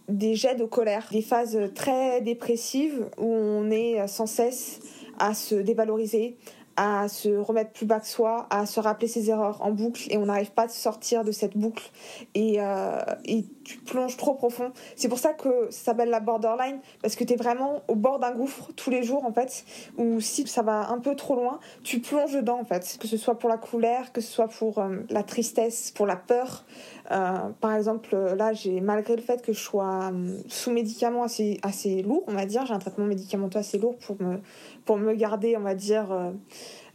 des 0.07 0.35
jets 0.35 0.55
de 0.55 0.65
colère, 0.65 1.07
des 1.11 1.21
phases 1.21 1.59
très 1.75 2.21
dépressives 2.21 3.07
où 3.19 3.27
on 3.27 3.69
est 3.69 4.07
sans 4.07 4.25
cesse 4.25 4.79
à 5.19 5.35
se 5.35 5.53
dévaloriser, 5.53 6.35
à 6.77 7.07
se 7.09 7.29
remettre 7.37 7.71
plus 7.73 7.85
bas 7.85 7.99
que 7.99 8.07
soi, 8.07 8.47
à 8.49 8.65
se 8.65 8.79
rappeler 8.79 9.07
ses 9.07 9.29
erreurs 9.29 9.59
en 9.63 9.69
boucle 9.71 10.07
et 10.09 10.17
on 10.17 10.25
n'arrive 10.25 10.51
pas 10.51 10.63
à 10.63 10.69
sortir 10.69 11.23
de 11.23 11.31
cette 11.31 11.55
boucle. 11.57 11.91
Et, 12.33 12.55
euh, 12.59 12.97
et 13.25 13.43
tu 13.69 13.77
plonges 13.77 14.17
trop 14.17 14.33
profond. 14.33 14.71
C'est 14.95 15.09
pour 15.09 15.19
ça 15.19 15.33
que 15.33 15.67
ça 15.69 15.91
s'appelle 15.91 16.09
la 16.09 16.19
borderline 16.19 16.79
parce 17.03 17.15
que 17.15 17.23
tu 17.23 17.33
es 17.33 17.35
vraiment 17.35 17.83
au 17.87 17.93
bord 17.93 18.17
d'un 18.17 18.31
gouffre 18.31 18.71
tous 18.75 18.89
les 18.89 19.03
jours 19.03 19.25
en 19.25 19.31
fait 19.31 19.63
où 19.95 20.19
si 20.19 20.47
ça 20.47 20.63
va 20.63 20.89
un 20.89 20.97
peu 20.97 21.15
trop 21.15 21.35
loin, 21.35 21.59
tu 21.83 21.99
plonges 21.99 22.33
dedans 22.33 22.59
en 22.59 22.65
fait, 22.65 22.97
que 22.99 23.07
ce 23.07 23.15
soit 23.15 23.37
pour 23.37 23.47
la 23.47 23.57
colère, 23.57 24.11
que 24.11 24.21
ce 24.21 24.31
soit 24.31 24.47
pour 24.47 24.79
euh, 24.79 25.01
la 25.11 25.21
tristesse, 25.21 25.91
pour 25.91 26.07
la 26.07 26.15
peur. 26.15 26.65
Euh, 27.11 27.49
par 27.61 27.75
exemple, 27.75 28.15
là, 28.15 28.53
j'ai 28.53 28.81
malgré 28.81 29.15
le 29.15 29.21
fait 29.21 29.43
que 29.43 29.53
je 29.53 29.59
sois 29.59 30.11
euh, 30.11 30.39
sous 30.47 30.71
médicaments 30.71 31.23
assez, 31.23 31.59
assez 31.61 32.01
lourds, 32.01 32.23
on 32.25 32.33
va 32.33 32.47
dire, 32.47 32.65
j'ai 32.65 32.73
un 32.73 32.79
traitement 32.79 33.05
médicamenteux 33.05 33.59
assez 33.59 33.77
lourd 33.77 33.97
pour 33.97 34.19
me, 34.19 34.39
pour 34.85 34.97
me 34.97 35.13
garder, 35.13 35.55
on 35.57 35.61
va 35.61 35.75
dire, 35.75 36.07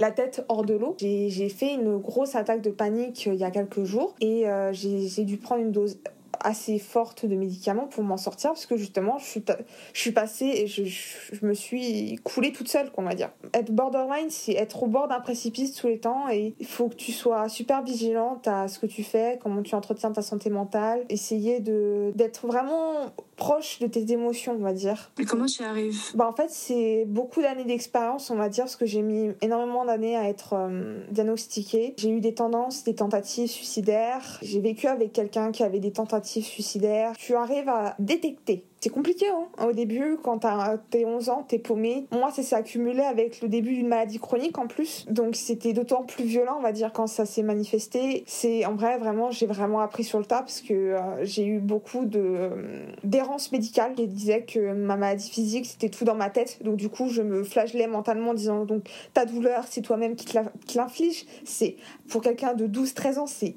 la 0.01 0.11
tête 0.11 0.45
hors 0.49 0.65
de 0.65 0.75
l'eau. 0.75 0.97
J'ai 0.99 1.49
fait 1.49 1.75
une 1.75 1.99
grosse 1.99 2.35
attaque 2.35 2.63
de 2.63 2.71
panique 2.71 3.27
il 3.27 3.37
y 3.37 3.45
a 3.45 3.53
quelques 3.53 3.85
jours 3.85 4.15
et 4.21 4.45
j'ai 4.73 5.25
dû 5.25 5.37
prendre 5.37 5.63
une 5.63 5.73
dose 5.73 5.99
assez 6.41 6.79
forte 6.79 7.27
de 7.27 7.37
médicaments 7.37 7.87
pour 7.87 8.03
m'en 8.05 8.17
sortir 8.17 8.51
parce 8.51 8.67
que 8.67 8.77
justement 8.77 9.19
je 9.19 9.25
suis, 9.25 9.45
je 9.93 10.01
suis 10.01 10.13
passée 10.13 10.47
et 10.47 10.67
je, 10.67 10.85
je, 10.85 11.07
je 11.33 11.47
me 11.47 11.55
suis 11.55 12.19
coulée 12.25 12.53
toute 12.53 12.69
seule 12.69 12.91
qu'on 12.91 13.03
va 13.03 13.15
dire. 13.15 13.31
Être 13.53 13.73
borderline 13.73 14.31
c'est 14.31 14.55
être 14.55 14.83
au 14.83 14.87
bord 14.87 15.09
d'un 15.09 15.21
précipice 15.21 15.75
tous 15.75 15.89
les 15.89 15.99
temps 15.99 16.29
et 16.31 16.55
il 16.59 16.67
faut 16.67 16.89
que 16.89 16.97
tu 16.97 17.13
sois 17.13 17.49
super 17.49 17.83
vigilante 17.83 18.49
à 18.49 18.69
ce 18.69 18.79
que 18.79 18.87
tu 18.87 19.03
fais, 19.03 19.39
comment 19.43 19.63
tu 19.63 19.75
entretiens 19.75 20.13
ta 20.13 20.23
santé 20.23 20.51
mentale, 20.51 21.05
essayer 21.09 21.61
de 21.61 22.13
d'être 22.15 22.47
vraiment 22.47 23.13
proche 23.37 23.79
de 23.81 23.87
tes 23.87 24.13
émotions 24.13 24.35
on 24.53 24.63
va 24.63 24.73
dire. 24.73 25.11
Mais 25.19 25.25
comment 25.25 25.47
tu 25.47 25.63
y 25.63 25.65
arrives? 25.65 26.01
Bah 26.15 26.29
en 26.29 26.33
fait, 26.33 26.51
c'est 26.51 27.05
beaucoup 27.07 27.41
d'années 27.43 27.65
d'expérience, 27.65 28.31
on 28.31 28.37
va 28.37 28.49
dire, 28.49 28.65
parce 28.65 28.77
que 28.77 28.87
j'ai 28.87 29.03
mis 29.03 29.31
énormément 29.41 29.85
d'années 29.85 30.17
à 30.17 30.29
être 30.29 30.55
euh, 30.55 31.05
diagnostiquée. 31.11 31.95
J'ai 31.97 32.11
eu 32.11 32.21
des 32.21 32.35
tendances, 32.35 32.85
des 32.85 32.95
tentatives 32.95 33.51
suicidaires. 33.51 34.39
J'ai 34.43 34.61
vécu 34.61 34.87
avec 34.87 35.13
quelqu'un 35.13 35.53
qui 35.53 35.63
avait 35.63 35.81
des 35.81 35.93
tentatives 35.93 36.45
suicidaires. 36.45 37.13
Tu 37.17 37.35
arrives 37.35 37.69
à 37.69 37.95
détecter. 37.99 38.65
C'est 38.85 38.91
compliqué, 38.91 39.25
hein. 39.29 39.47
Au 39.67 39.73
début, 39.73 40.19
quand 40.23 40.45
tes 40.91 41.07
11 41.07 41.31
ans, 41.31 41.43
t'es 41.49 41.59
paumé. 41.59 42.07
Moi, 42.13 42.31
ça 42.33 42.43
s'est 42.43 42.55
accumulé 42.55 43.01
avec 43.01 43.41
le 43.41 43.49
début 43.49 43.73
d'une 43.73 43.89
maladie 43.89 44.19
chronique 44.19 44.59
en 44.59 44.67
plus. 44.67 45.07
Donc, 45.09 45.37
c'était 45.37 45.73
d'autant 45.73 46.03
plus 46.03 46.25
violent, 46.25 46.57
on 46.59 46.61
va 46.61 46.73
dire, 46.73 46.93
quand 46.93 47.07
ça 47.07 47.25
s'est 47.25 47.43
manifesté. 47.43 48.25
C'est, 48.27 48.67
en 48.67 48.75
vrai, 48.75 48.99
vraiment, 48.99 49.31
j'ai 49.31 49.47
vraiment 49.47 49.81
appris 49.81 50.05
sur 50.05 50.19
le 50.19 50.27
tas 50.27 50.41
parce 50.41 50.61
que 50.61 50.75
euh, 50.75 51.25
j'ai 51.25 51.47
eu 51.47 51.61
beaucoup 51.61 52.05
de, 52.05 52.21
euh, 52.23 52.85
d'errance 53.05 53.53
médicale 53.53 53.95
qui 53.95 54.07
disait 54.07 54.43
que 54.43 54.75
ma 54.75 54.97
maladie 54.97 55.31
physique, 55.31 55.65
c'était 55.65 55.89
tout 55.89 56.05
dans 56.05 56.15
ma 56.15 56.29
tête. 56.29 56.63
Donc, 56.63 56.77
du 56.77 56.91
coup, 56.91 57.09
je 57.09 57.23
me 57.23 57.43
flagellais 57.43 57.87
mentalement 57.87 58.33
en 58.33 58.35
disant, 58.35 58.67
donc, 58.67 58.91
ta 59.15 59.25
douleur, 59.25 59.65
c'est 59.67 59.81
toi-même 59.81 60.15
qui 60.15 60.27
te 60.27 60.39
l'inflige. 60.77 61.25
C'est, 61.47 61.77
pour 62.11 62.21
quelqu'un 62.21 62.53
de 62.53 62.67
12-13 62.67 63.19
ans, 63.19 63.27
c'est 63.27 63.57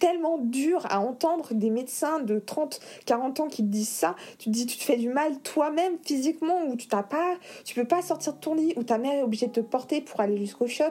tellement 0.00 0.38
dur 0.38 0.84
à 0.90 0.98
entendre 0.98 1.52
des 1.52 1.70
médecins 1.70 2.18
de 2.20 2.40
30, 2.40 2.80
40 3.06 3.40
ans 3.40 3.46
qui 3.46 3.62
te 3.62 3.68
disent 3.68 3.88
ça. 3.88 4.16
Tu 4.38 4.46
te 4.46 4.50
dis, 4.50 4.66
tu 4.66 4.78
te 4.78 4.82
fais 4.82 4.96
du 4.96 5.08
mal 5.08 5.38
toi-même 5.40 5.92
physiquement, 6.02 6.64
ou 6.66 6.74
tu 6.74 6.88
t'as 6.88 7.04
pas, 7.04 7.36
tu 7.64 7.74
peux 7.74 7.84
pas 7.84 8.02
sortir 8.02 8.32
de 8.32 8.38
ton 8.38 8.54
lit, 8.54 8.72
ou 8.76 8.82
ta 8.82 8.98
mère 8.98 9.12
est 9.12 9.22
obligée 9.22 9.46
de 9.46 9.52
te 9.52 9.60
porter 9.60 10.00
pour 10.00 10.20
aller 10.20 10.36
jusqu'au 10.38 10.66
shot. 10.66 10.84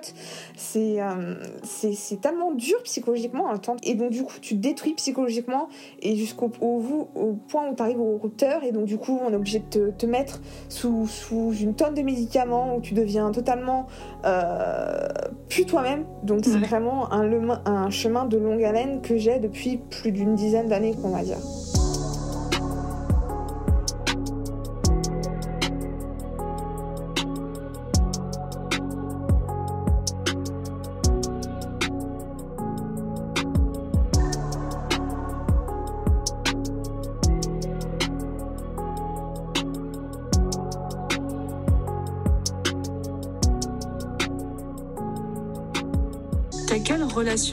C'est 0.56 1.02
euh, 1.02 1.36
c'est 1.64 2.22
tellement 2.22 2.52
dur 2.52 2.82
psychologiquement 2.84 3.50
à 3.50 3.56
entendre. 3.56 3.80
Et 3.84 3.96
donc, 3.96 4.12
du 4.12 4.24
coup, 4.24 4.36
tu 4.42 4.56
te 4.56 4.62
détruis 4.62 4.94
psychologiquement 4.94 5.68
et 6.02 6.16
jusqu'au 6.16 6.52
au, 6.62 7.10
au, 7.16 7.34
point 7.48 7.70
où 7.70 7.76
tu 7.76 7.82
arrives 7.82 8.00
au 8.00 8.18
routeur. 8.18 8.64
Et 8.64 8.72
donc, 8.72 8.86
du 8.86 8.98
coup, 8.98 9.20
on 9.22 9.32
est 9.32 9.36
obligé 9.36 9.60
de 9.60 9.66
te, 9.66 9.90
te 9.90 10.06
mettre 10.06 10.40
sous, 10.70 11.08
sous, 11.08 11.54
une 11.60 11.76
tonne 11.76 11.96
de 11.96 12.02
médicaments 12.02 12.76
où 12.76 12.82
tu 12.82 12.94
deviens 12.94 13.32
totalement 13.32 13.88
euh, 14.26 15.08
plus 15.50 15.66
toi-même. 15.66 16.06
Donc, 16.24 16.42
c'est 16.44 16.60
vraiment 16.60 17.12
un, 17.12 17.50
un 17.66 17.90
chemin 17.90 18.26
de 18.26 18.38
longue 18.38 18.64
haleine 18.64 18.99
que 19.00 19.18
j'ai 19.18 19.40
depuis 19.40 19.78
plus 19.78 20.12
d'une 20.12 20.36
dizaine 20.36 20.68
d'années, 20.68 20.96
qu'on 21.02 21.10
va 21.10 21.24
dire. 21.24 21.38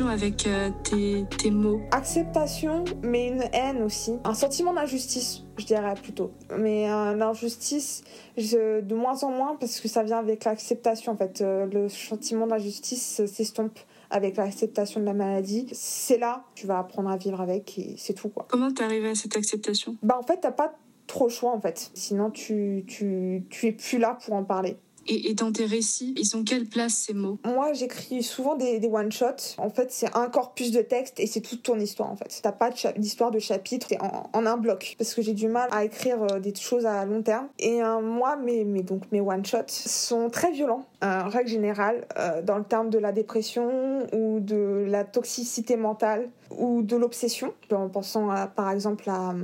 Avec 0.09 0.49
euh, 0.49 0.71
tes, 0.83 1.51
mots 1.53 1.81
Acceptation, 1.93 2.85
mais 3.03 3.29
une 3.29 3.45
haine 3.53 3.83
aussi. 3.83 4.15
Un 4.25 4.35
sentiment 4.35 4.75
d'injustice, 4.75 5.45
je 5.57 5.65
dirais 5.65 5.95
plutôt. 5.95 6.33
Mais 6.59 6.91
euh, 6.91 7.15
l'injustice, 7.15 8.03
de 8.37 8.95
moins 8.95 9.23
en 9.23 9.31
moins, 9.31 9.55
parce 9.55 9.79
que 9.79 9.87
ça 9.87 10.03
vient 10.03 10.19
avec 10.19 10.45
l'acceptation. 10.45 11.13
En 11.13 11.17
fait, 11.17 11.41
euh, 11.41 11.67
le 11.67 11.89
sentiment 11.89 12.49
d'injustice 12.49 13.25
s'estompe 13.27 13.79
avec 14.11 14.37
l'acceptation 14.37 15.01
de 15.01 15.05
la 15.05 15.15
maladie. 15.15 15.69
C'est 15.71 16.19
là, 16.19 16.45
tu 16.57 16.67
vas 16.67 16.81
apprendre 16.81 17.09
à 17.09 17.17
vivre 17.17 17.41
avec 17.41 17.79
et 17.79 17.95
c'est 17.97 18.15
tout. 18.15 18.29
Quoi. 18.29 18.47
Comment 18.49 18.73
t'es 18.73 18.83
arrivé 18.83 19.11
à 19.11 19.15
cette 19.15 19.37
acceptation? 19.37 19.97
Bah 20.03 20.19
en 20.21 20.27
fait, 20.27 20.39
t'as 20.41 20.51
pas 20.51 20.75
trop 21.07 21.29
le 21.29 21.33
choix 21.33 21.53
en 21.53 21.61
fait. 21.61 21.93
Sinon, 21.95 22.33
tu, 22.33 22.85
tu, 22.89 23.45
tu 23.51 23.67
es 23.67 23.73
plus 23.73 23.99
là 23.99 24.19
pour 24.25 24.35
en 24.35 24.43
parler. 24.43 24.77
Et, 25.09 25.35
dans 25.35 25.53
tes 25.53 25.67
récits, 25.67 26.15
ils 26.17 26.37
ont 26.37 26.45
quelle 26.45 26.67
place 26.67 26.95
ces 26.95 27.15
mots? 27.15 27.39
Moi, 27.45 27.73
j'écris 27.73 28.23
souvent 28.23 28.57
des, 28.57 28.81
one-shots. 28.87 29.57
En 29.59 29.71
fait, 29.71 29.91
c'est 29.91 30.15
un 30.17 30.29
corpus 30.29 30.71
de 30.71 30.81
texte 30.81 31.21
et 31.21 31.27
c'est 31.27 31.41
toute 31.41 31.63
ton 31.63 31.79
histoire 31.79 32.11
en 32.11 32.17
fait. 32.17 32.41
T'as 32.43 32.53
pas 32.53 32.71
d'histoire 32.97 33.31
de 33.31 33.39
chapitre, 33.39 33.87
c'est 33.91 33.99
en, 34.01 34.47
un 34.47 34.57
bloc. 34.57 34.95
Parce 34.99 35.15
que 35.15 35.23
j'ai 35.23 35.35
du 35.35 35.49
mal 35.49 35.69
à 35.73 35.85
écrire 35.85 36.23
euh, 36.23 36.39
des 36.39 36.55
choses 36.55 36.87
à 36.87 37.05
long 37.05 37.23
terme. 37.23 37.49
Et 37.59 37.83
euh, 37.83 38.01
moi, 38.01 38.37
mes, 38.37 38.65
donc, 38.83 39.03
mes 39.13 39.21
one-shots 39.21 39.67
sont 39.69 40.31
très 40.31 40.53
violents, 40.53 40.87
en 41.07 41.29
règle 41.29 41.49
générale, 41.49 42.07
euh, 42.19 42.43
dans 42.43 42.59
le 42.59 42.65
terme 42.65 42.91
de 42.91 42.99
la 42.99 43.13
dépression 43.13 44.07
ou 44.13 44.41
de 44.41 44.85
la 44.89 45.05
toxicité 45.05 45.77
mentale 45.77 46.29
ou 46.57 46.83
de 46.83 46.97
l'obsession. 46.97 47.53
En 47.73 47.89
pensant 47.89 48.31
à, 48.31 48.47
par 48.47 48.71
exemple 48.71 49.09
à, 49.11 49.35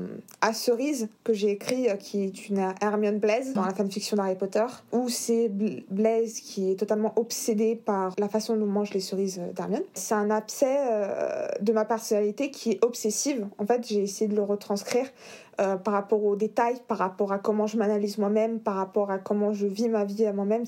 à 0.40 0.52
Cerise, 0.52 1.09
que 1.25 1.33
j'ai 1.33 1.50
écrit, 1.50 1.88
qui 1.99 2.25
est 2.25 2.49
une 2.49 2.73
Hermione 2.81 3.19
Blaise 3.19 3.52
dans 3.54 3.64
la 3.64 3.75
fanfiction 3.75 4.16
d'Harry 4.16 4.37
Potter, 4.37 4.64
où 4.92 5.09
c'est 5.09 5.49
Blaise 5.49 6.40
qui 6.40 6.71
est 6.71 6.76
totalement 6.76 7.12
obsédé 7.16 7.76
par 7.76 8.14
la 8.19 8.28
façon 8.28 8.57
dont 8.57 8.66
mange 8.66 8.92
les 8.95 9.00
cerises 9.00 9.40
d'Hermione. 9.54 9.83
C'est 9.95 10.14
un 10.14 10.31
abcès 10.31 10.78
euh, 10.81 11.49
de 11.61 11.73
ma 11.73 11.85
personnalité 11.85 12.50
qui 12.50 12.73
est 12.73 12.85
obsessive. 12.85 13.47
En 13.59 13.66
fait, 13.66 13.87
j'ai 13.87 14.02
essayé 14.02 14.28
de 14.28 14.37
le 14.37 14.42
retranscrire 14.42 15.07
euh, 15.62 15.76
par 15.76 15.95
rapport 15.95 16.25
aux 16.25 16.37
détails, 16.37 16.81
par 16.88 16.99
rapport 16.99 17.33
à 17.33 17.38
comment 17.38 17.66
je 17.66 17.76
m'analyse 17.76 18.19
moi-même, 18.19 18.61
par 18.61 18.75
rapport 18.75 19.11
à 19.11 19.19
comment 19.19 19.52
je 19.52 19.66
vis 19.66 19.88
ma 19.88 20.04
vie 20.04 20.26
à 20.26 20.33
moi-même. 20.33 20.64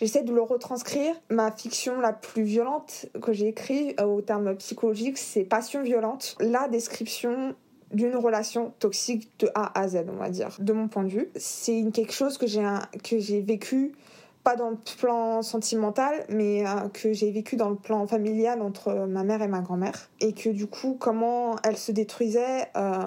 J'essaie 0.00 0.22
de 0.22 0.32
le 0.32 0.42
retranscrire. 0.42 1.14
Ma 1.30 1.50
fiction 1.50 2.00
la 2.00 2.12
plus 2.12 2.42
violente 2.42 3.06
que 3.20 3.32
j'ai 3.32 3.48
écrite 3.48 4.00
euh, 4.00 4.04
au 4.04 4.22
terme 4.22 4.54
psychologique, 4.56 5.18
c'est 5.18 5.44
Passion 5.44 5.82
violente. 5.82 6.36
La 6.40 6.68
description 6.68 7.54
d'une 7.92 8.16
relation 8.16 8.72
toxique 8.78 9.28
de 9.40 9.50
A 9.54 9.78
à 9.78 9.88
Z, 9.88 10.04
on 10.08 10.16
va 10.16 10.30
dire, 10.30 10.56
de 10.58 10.72
mon 10.72 10.88
point 10.88 11.04
de 11.04 11.10
vue. 11.10 11.30
C'est 11.36 11.84
quelque 11.92 12.12
chose 12.12 12.38
que 12.38 12.46
j'ai 12.46 12.66
que 13.02 13.18
j'ai 13.18 13.40
vécu 13.42 13.92
pas 14.44 14.56
dans 14.56 14.70
le 14.70 14.78
plan 14.98 15.42
sentimental, 15.42 16.24
mais 16.28 16.66
euh, 16.66 16.88
que 16.92 17.12
j'ai 17.12 17.30
vécu 17.30 17.56
dans 17.56 17.70
le 17.70 17.76
plan 17.76 18.06
familial 18.06 18.60
entre 18.60 18.92
ma 19.06 19.22
mère 19.22 19.40
et 19.42 19.48
ma 19.48 19.60
grand-mère. 19.60 20.10
Et 20.20 20.32
que 20.32 20.48
du 20.48 20.66
coup, 20.66 20.96
comment 20.98 21.56
elle 21.62 21.76
se 21.76 21.92
détruisait, 21.92 22.66
euh, 22.76 23.00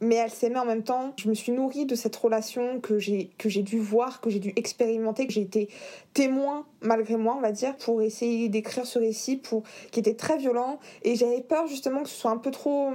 mais 0.00 0.14
elle 0.14 0.30
s'aimait 0.30 0.58
en 0.58 0.64
même 0.64 0.84
temps. 0.84 1.12
Je 1.16 1.28
me 1.28 1.34
suis 1.34 1.52
nourrie 1.52 1.84
de 1.84 1.94
cette 1.94 2.16
relation 2.16 2.80
que 2.80 2.98
j'ai, 2.98 3.28
dû 3.62 3.78
voir, 3.78 4.20
que 4.20 4.30
j'ai 4.30 4.38
dû 4.38 4.52
expérimenter, 4.56 5.26
que 5.26 5.32
j'ai 5.32 5.42
été 5.42 5.68
témoin, 6.14 6.64
malgré 6.80 7.16
moi, 7.16 7.34
on 7.36 7.40
va 7.40 7.52
dire, 7.52 7.76
pour 7.76 8.00
essayer 8.00 8.48
d'écrire 8.48 8.86
ce 8.86 8.98
récit 8.98 9.36
pour, 9.36 9.64
qui 9.90 10.00
était 10.00 10.14
très 10.14 10.38
violent. 10.38 10.78
Et 11.02 11.14
j'avais 11.14 11.42
peur 11.42 11.66
justement 11.66 12.02
que 12.02 12.08
ce 12.08 12.16
soit 12.16 12.30
un 12.30 12.38
peu 12.38 12.50
trop 12.50 12.90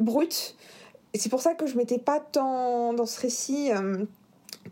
brut. 0.00 0.56
Et 1.16 1.18
c'est 1.18 1.30
pour 1.30 1.40
ça 1.40 1.54
que 1.54 1.66
je 1.66 1.78
m'étais 1.78 1.98
pas 1.98 2.20
tant 2.20 2.92
dans 2.92 3.06
ce 3.06 3.18
récit 3.20 3.72
euh, 3.72 4.04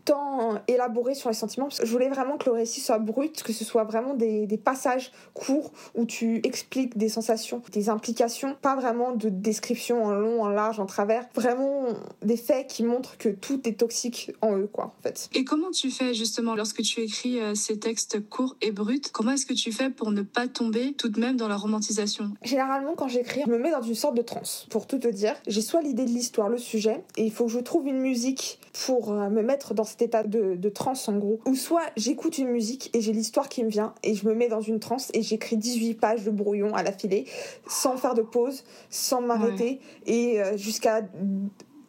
tant 0.05 0.61
élaboré 0.67 1.15
sur 1.15 1.29
les 1.29 1.35
sentiments. 1.35 1.69
je 1.69 1.91
voulais 1.91 2.09
vraiment 2.09 2.37
que 2.37 2.45
le 2.45 2.55
récit 2.55 2.79
soit 2.79 2.99
brut, 2.99 3.43
que 3.43 3.51
ce 3.51 3.65
soit 3.65 3.83
vraiment 3.83 4.13
des, 4.13 4.45
des, 4.45 4.57
passages 4.57 5.11
courts 5.33 5.71
où 5.95 6.05
tu 6.05 6.39
expliques 6.43 6.97
des 6.97 7.09
sensations, 7.09 7.61
des 7.71 7.89
implications, 7.89 8.55
pas 8.61 8.75
vraiment 8.75 9.11
de 9.13 9.29
description 9.29 10.03
en 10.05 10.11
long, 10.11 10.43
en 10.43 10.49
large, 10.49 10.79
en 10.79 10.85
travers. 10.85 11.27
Vraiment 11.35 11.87
des 12.21 12.37
faits 12.37 12.67
qui 12.67 12.83
montrent 12.83 13.17
que 13.17 13.29
tout 13.29 13.67
est 13.67 13.79
toxique 13.79 14.31
en 14.41 14.57
eux, 14.57 14.69
quoi, 14.71 14.85
en 14.97 15.01
fait. 15.01 15.29
Et 15.33 15.43
comment 15.43 15.71
tu 15.71 15.89
fais 15.89 16.13
justement 16.13 16.55
lorsque 16.55 16.81
tu 16.81 17.01
écris 17.01 17.39
euh, 17.39 17.55
ces 17.55 17.79
textes 17.79 18.27
courts 18.29 18.55
et 18.61 18.71
bruts? 18.71 19.01
Comment 19.11 19.31
est-ce 19.31 19.45
que 19.45 19.53
tu 19.53 19.71
fais 19.71 19.89
pour 19.89 20.11
ne 20.11 20.21
pas 20.21 20.47
tomber 20.47 20.93
tout 20.93 21.09
de 21.09 21.19
même 21.19 21.37
dans 21.37 21.47
la 21.47 21.57
romantisation? 21.57 22.31
Généralement, 22.43 22.93
quand 22.95 23.07
j'écris, 23.07 23.41
je 23.45 23.51
me 23.51 23.57
mets 23.57 23.71
dans 23.71 23.81
une 23.81 23.95
sorte 23.95 24.15
de 24.15 24.21
transe. 24.21 24.67
Pour 24.69 24.87
tout 24.87 24.99
te 24.99 25.07
dire, 25.07 25.35
j'ai 25.47 25.61
soit 25.61 25.81
l'idée 25.81 26.05
de 26.05 26.11
l'histoire, 26.11 26.49
le 26.49 26.57
sujet, 26.57 27.03
et 27.17 27.25
il 27.25 27.31
faut 27.31 27.45
que 27.45 27.51
je 27.51 27.59
trouve 27.59 27.87
une 27.87 27.99
musique 27.99 28.59
pour 28.85 29.11
euh, 29.11 29.29
me 29.29 29.41
mettre 29.41 29.73
dans 29.73 29.83
cet 29.95 30.09
état 30.09 30.23
de, 30.23 30.55
de 30.55 30.69
transe 30.69 31.07
en 31.07 31.17
gros. 31.17 31.39
Ou 31.45 31.55
soit 31.55 31.83
j'écoute 31.95 32.37
une 32.37 32.49
musique 32.49 32.89
et 32.93 33.01
j'ai 33.01 33.13
l'histoire 33.13 33.49
qui 33.49 33.63
me 33.63 33.69
vient 33.69 33.93
et 34.03 34.13
je 34.13 34.27
me 34.27 34.33
mets 34.33 34.49
dans 34.49 34.61
une 34.61 34.79
transe 34.79 35.09
et 35.13 35.21
j'écris 35.21 35.57
18 35.57 35.95
pages 35.95 36.23
de 36.23 36.31
brouillon 36.31 36.75
à 36.75 36.83
la 36.83 36.91
filée 36.91 37.25
sans 37.67 37.97
faire 37.97 38.13
de 38.13 38.21
pause, 38.21 38.63
sans 38.89 39.21
m'arrêter 39.21 39.79
et 40.05 40.41
euh, 40.41 40.57
jusqu'à 40.57 41.01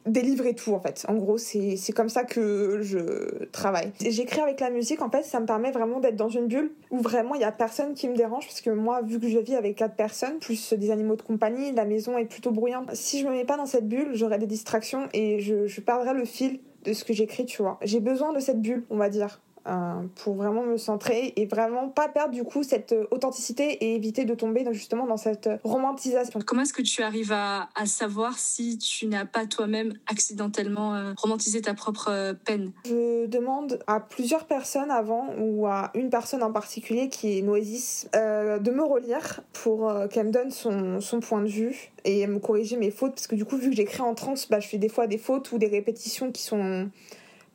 délivrer 0.07 0.55
tout 0.55 0.73
en 0.73 0.81
fait. 0.81 1.05
En 1.09 1.14
gros, 1.14 1.37
c'est 1.37 1.92
comme 1.95 2.09
ça 2.09 2.25
que 2.25 2.81
je 2.83 3.45
travaille. 3.47 3.92
J'écris 4.01 4.40
avec 4.40 4.61
la 4.61 4.71
musique, 4.71 5.03
en 5.03 5.11
fait, 5.11 5.25
ça 5.25 5.40
me 5.40 5.47
permet 5.47 5.73
vraiment 5.73 6.01
d'être 6.01 6.16
dans 6.16 6.29
une 6.29 6.47
bulle 6.47 6.71
où 6.90 7.01
vraiment 7.01 7.35
il 7.35 7.40
y 7.40 7.45
a 7.45 7.53
personne 7.53 7.95
qui 7.95 8.09
me 8.09 8.16
dérange 8.16 8.47
parce 8.47 8.61
que 8.61 8.71
moi, 8.71 9.03
vu 9.03 9.19
que 9.19 9.29
je 9.29 9.38
vis 9.38 9.57
avec 9.57 9.77
quatre 9.77 9.97
personnes, 9.97 10.38
plus 10.38 10.73
des 10.75 10.90
animaux 10.90 11.16
de 11.16 11.23
compagnie, 11.23 11.73
la 11.73 11.85
maison 11.85 12.16
est 12.16 12.25
plutôt 12.25 12.53
bruyante. 12.53 12.95
Si 12.95 13.21
je 13.21 13.27
me 13.27 13.33
mets 13.33 13.45
pas 13.45 13.57
dans 13.57 13.66
cette 13.66 13.88
bulle, 13.88 14.11
j'aurai 14.12 14.38
des 14.38 14.47
distractions 14.47 15.09
et 15.12 15.40
je, 15.40 15.66
je 15.66 15.81
perdrai 15.81 16.14
le 16.14 16.25
fil 16.25 16.61
de 16.87 16.92
ce 16.92 17.05
que 17.05 17.12
j'écris, 17.12 17.44
tu 17.44 17.62
vois. 17.62 17.79
J'ai 17.83 18.01
besoin 18.01 18.33
de 18.33 18.40
cette 18.40 18.61
bulle, 18.61 18.87
on 18.90 18.96
va 18.96 19.09
dire. 19.09 19.40
Euh, 19.69 20.03
pour 20.23 20.35
vraiment 20.35 20.63
me 20.63 20.77
centrer 20.77 21.33
et 21.35 21.47
vraiment 21.47 21.89
pas 21.89 22.09
perdre 22.09 22.33
du 22.33 22.45
coup 22.45 22.63
cette 22.63 22.93
euh, 22.93 23.07
authenticité 23.11 23.65
et 23.65 23.97
éviter 23.97 24.25
de 24.25 24.33
tomber 24.33 24.65
justement 24.71 25.07
dans 25.07 25.17
cette 25.17 25.49
romantisation. 25.65 26.39
Comment 26.47 26.63
est-ce 26.63 26.73
que 26.73 26.83
tu 26.83 27.03
arrives 27.03 27.33
à, 27.33 27.69
à 27.75 27.87
savoir 27.87 28.39
si 28.39 28.79
tu 28.79 29.09
n'as 29.09 29.25
pas 29.25 29.47
toi-même 29.47 29.95
accidentellement 30.07 30.95
euh, 30.95 31.15
romantisé 31.17 31.63
ta 31.63 31.75
propre 31.75 32.37
peine? 32.45 32.71
Je 32.85 33.27
demande 33.27 33.81
à 33.89 33.99
plusieurs 33.99 34.45
personnes 34.45 34.93
avant 34.93 35.35
ou 35.37 35.67
à 35.67 35.91
une 35.95 36.11
personne 36.11 36.45
en 36.45 36.53
particulier 36.53 37.09
qui 37.09 37.37
est 37.39 37.43
Noésis 37.43 38.09
de 38.15 38.71
me 38.71 38.85
relire 38.85 39.41
pour 39.53 39.93
qu'elle 40.11 40.27
me 40.27 40.33
donne 40.33 40.53
son, 40.53 41.01
son 41.01 41.19
point 41.19 41.43
de 41.43 41.49
vue 41.49 41.91
et 42.05 42.27
me 42.29 42.39
corriger 42.39 42.77
mes 42.77 42.93
fautes 42.93 43.15
parce 43.15 43.27
que 43.27 43.35
du 43.35 43.45
coup 43.45 43.57
vu 43.57 43.71
que 43.71 43.77
j'écris 43.77 44.03
en 44.03 44.15
trans 44.15 44.35
bah, 44.49 44.61
je 44.61 44.69
fais 44.69 44.79
des 44.79 44.89
fois 44.89 45.09
des 45.09 45.19
fautes 45.19 45.51
ou 45.51 45.59
des 45.59 45.67
répétitions 45.67 46.31
qui 46.31 46.43
sont 46.43 46.89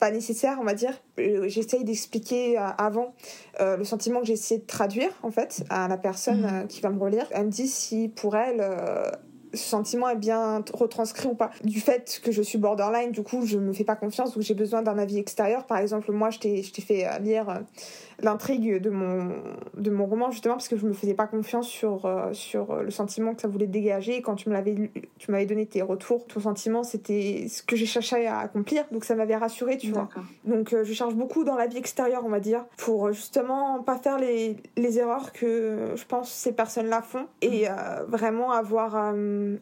pas 0.02 0.10
nécessaire, 0.10 0.58
on 0.60 0.64
va 0.64 0.74
dire. 0.74 1.00
Euh, 1.20 1.48
j'essaye 1.48 1.84
d'expliquer 1.84 2.58
euh, 2.58 2.64
avant 2.80 3.14
euh, 3.60 3.78
le 3.78 3.84
sentiment 3.84 4.20
que 4.20 4.26
j'ai 4.26 4.34
essayé 4.34 4.60
de 4.60 4.66
traduire, 4.66 5.12
en 5.22 5.30
fait, 5.30 5.64
à 5.70 5.88
la 5.88 5.96
personne 5.96 6.42
mhm. 6.42 6.68
qui 6.68 6.82
va 6.82 6.90
me 6.90 7.00
relire. 7.00 7.28
Elle 7.30 7.46
me 7.46 7.52
dit 7.52 7.68
si 7.68 8.10
pour 8.10 8.36
elle, 8.36 8.66
ce 9.54 9.64
sentiment 9.64 10.10
est 10.10 10.16
bien 10.16 10.64
retranscrit 10.74 11.28
ou 11.28 11.36
pas. 11.36 11.52
Du 11.64 11.80
fait 11.80 12.22
que 12.24 12.32
je 12.32 12.42
suis 12.42 12.58
borderline, 12.58 13.12
du 13.12 13.24
coup, 13.24 13.46
je 13.46 13.58
me 13.58 13.74
fais 13.74 13.84
pas 13.84 13.96
confiance 13.96 14.36
ou 14.36 14.42
j'ai 14.42 14.54
besoin 14.54 14.82
d'un 14.82 14.98
avis 14.98 15.18
extérieur. 15.18 15.66
Par 15.66 15.78
exemple, 15.78 16.12
moi, 16.12 16.30
je 16.30 16.40
t'ai 16.40 16.64
fait 16.64 17.08
lire 17.22 17.62
l'intrigue 18.22 18.82
de 18.82 18.90
mon, 18.90 19.32
de 19.76 19.90
mon 19.90 20.06
roman, 20.06 20.32
justement, 20.32 20.56
parce 20.56 20.68
que 20.68 20.78
je 20.78 20.86
me 20.86 20.94
faisais 20.94 21.14
pas 21.14 21.28
confiance 21.28 21.68
sur, 21.68 22.06
euh, 22.06 22.34
sur 22.34 22.76
le 22.76 22.92
sentiment 22.92 23.34
que 23.34 23.42
ça 23.42 23.48
voulait 23.48 23.68
dégager. 23.68 24.18
Et 24.18 24.22
quand 24.22 24.36
tu 24.36 24.50
m'avais 24.50 25.46
donné 25.46 25.66
tes 25.66 25.82
retours, 25.82 26.28
ton 26.28 26.40
sentiment, 26.40 26.84
c'était 26.84 27.48
ce 27.50 27.64
que 27.64 27.76
j'ai 27.76 27.86
cherché 27.86 28.28
à 28.28 28.40
accomplir. 28.40 28.86
Donc 28.92 29.06
ça 29.06 29.16
m'avait 29.16 29.36
rassuré, 29.36 29.78
tu 29.78 29.92
vois. 29.92 30.10
Donc 30.46 30.76
je 30.84 30.94
cherche 30.94 31.16
beaucoup 31.16 31.44
dans 31.44 31.56
la 31.56 31.68
vie 31.68 31.78
extérieure, 31.78 32.24
on 32.26 32.30
va 32.30 32.40
dire, 32.40 32.66
pour 32.78 33.12
justement 33.12 33.82
pas 33.82 33.98
faire 33.98 34.18
les, 34.18 34.58
les 34.78 35.00
erreurs 35.00 35.32
que 35.34 35.94
je 35.96 36.06
pense 36.06 36.32
ces 36.32 36.54
personnes-là 36.54 37.02
font 37.02 37.26
et 37.42 37.68
mm. 37.68 38.06
vraiment 38.08 38.52
avoir, 38.52 39.14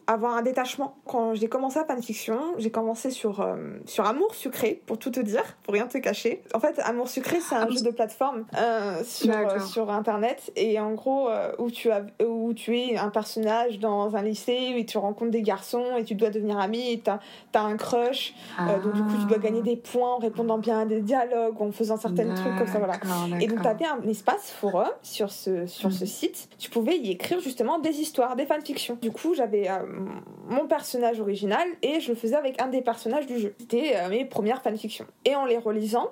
avoir 0.06 0.36
un 0.36 0.42
détachement. 0.42 0.96
Quand 1.06 1.34
j'ai 1.34 1.48
commencé 1.48 1.78
à 1.78 1.84
fanfiction, 1.84 2.40
j'ai 2.58 2.70
commencé 2.70 3.10
sur, 3.10 3.46
sur 3.86 4.06
Amour 4.06 4.34
Sucré, 4.34 4.82
pour 4.86 4.98
tout 4.98 5.10
te 5.10 5.20
dire, 5.20 5.42
pour 5.62 5.74
rien 5.74 5.86
te 5.86 5.98
cacher. 5.98 6.42
En 6.54 6.60
fait, 6.60 6.78
Amour 6.80 7.08
Sucré, 7.08 7.40
c'est 7.40 7.54
un 7.54 7.68
jeu 7.68 7.82
de 7.82 7.90
plateforme 7.90 8.44
euh, 8.56 9.02
sur, 9.04 9.36
euh, 9.36 9.60
sur 9.60 9.90
Internet. 9.90 10.52
Et 10.56 10.78
en 10.80 10.92
gros, 10.92 11.28
euh, 11.28 11.52
où, 11.58 11.70
tu 11.70 11.90
as, 11.90 12.04
où 12.24 12.52
tu 12.54 12.78
es 12.78 12.96
un 12.96 13.10
personnage 13.10 13.78
dans 13.78 14.16
un 14.16 14.22
lycée, 14.22 14.74
où 14.78 14.84
tu 14.84 14.98
rencontres 14.98 15.30
des 15.30 15.42
garçons 15.42 15.96
et 15.98 16.04
tu 16.04 16.14
dois 16.14 16.30
devenir 16.30 16.58
ami 16.58 16.92
et 16.92 17.00
tu 17.00 17.10
as, 17.10 17.20
un 17.60 17.76
crush. 17.76 18.34
donc, 18.58 18.94
du 18.94 19.02
coup, 19.02 19.16
tu 19.20 19.26
dois 19.26 19.38
gagner 19.38 19.62
des 19.62 19.76
points 19.76 20.14
en 20.14 20.18
répondant 20.18 20.58
bien 20.58 20.80
à 20.80 20.84
des 20.84 21.00
dialogues, 21.00 21.60
en 21.60 21.72
faisant 21.72 21.96
certains 21.96 22.34
trucs 22.34 22.56
comme 22.56 22.66
ça. 22.66 22.78
Voilà. 22.78 22.94
Et 23.40 23.46
donc, 23.46 23.62
tu 23.62 23.68
avais 23.68 23.86
un 23.86 24.02
espace 24.08 24.50
forum 24.50 24.88
sur 25.02 25.30
ce, 25.30 25.66
sur 25.66 25.92
ce 25.92 26.04
mm. 26.04 26.06
site. 26.06 26.48
Tu 26.58 26.70
pouvais 26.70 26.96
y 26.96 27.10
écrire 27.10 27.40
justement 27.40 27.78
des 27.78 28.00
histoires, 28.00 28.36
des 28.36 28.46
fanfictions. 28.46 28.98
Du 29.00 29.10
coup, 29.10 29.34
j'avais 29.34 29.68
mon 30.48 30.66
personnage 30.66 31.20
original 31.20 31.66
et 31.82 32.00
je 32.00 32.10
le 32.10 32.14
faisais 32.16 32.36
avec 32.36 32.60
un 32.60 32.68
des 32.68 32.82
personnages 32.82 33.26
du 33.26 33.38
jeu. 33.38 33.54
C'était 33.58 34.08
mes 34.08 34.24
premières 34.24 34.62
fanfictions. 34.62 35.06
Et 35.24 35.34
en 35.34 35.44
les 35.44 35.58
relisant, 35.58 36.10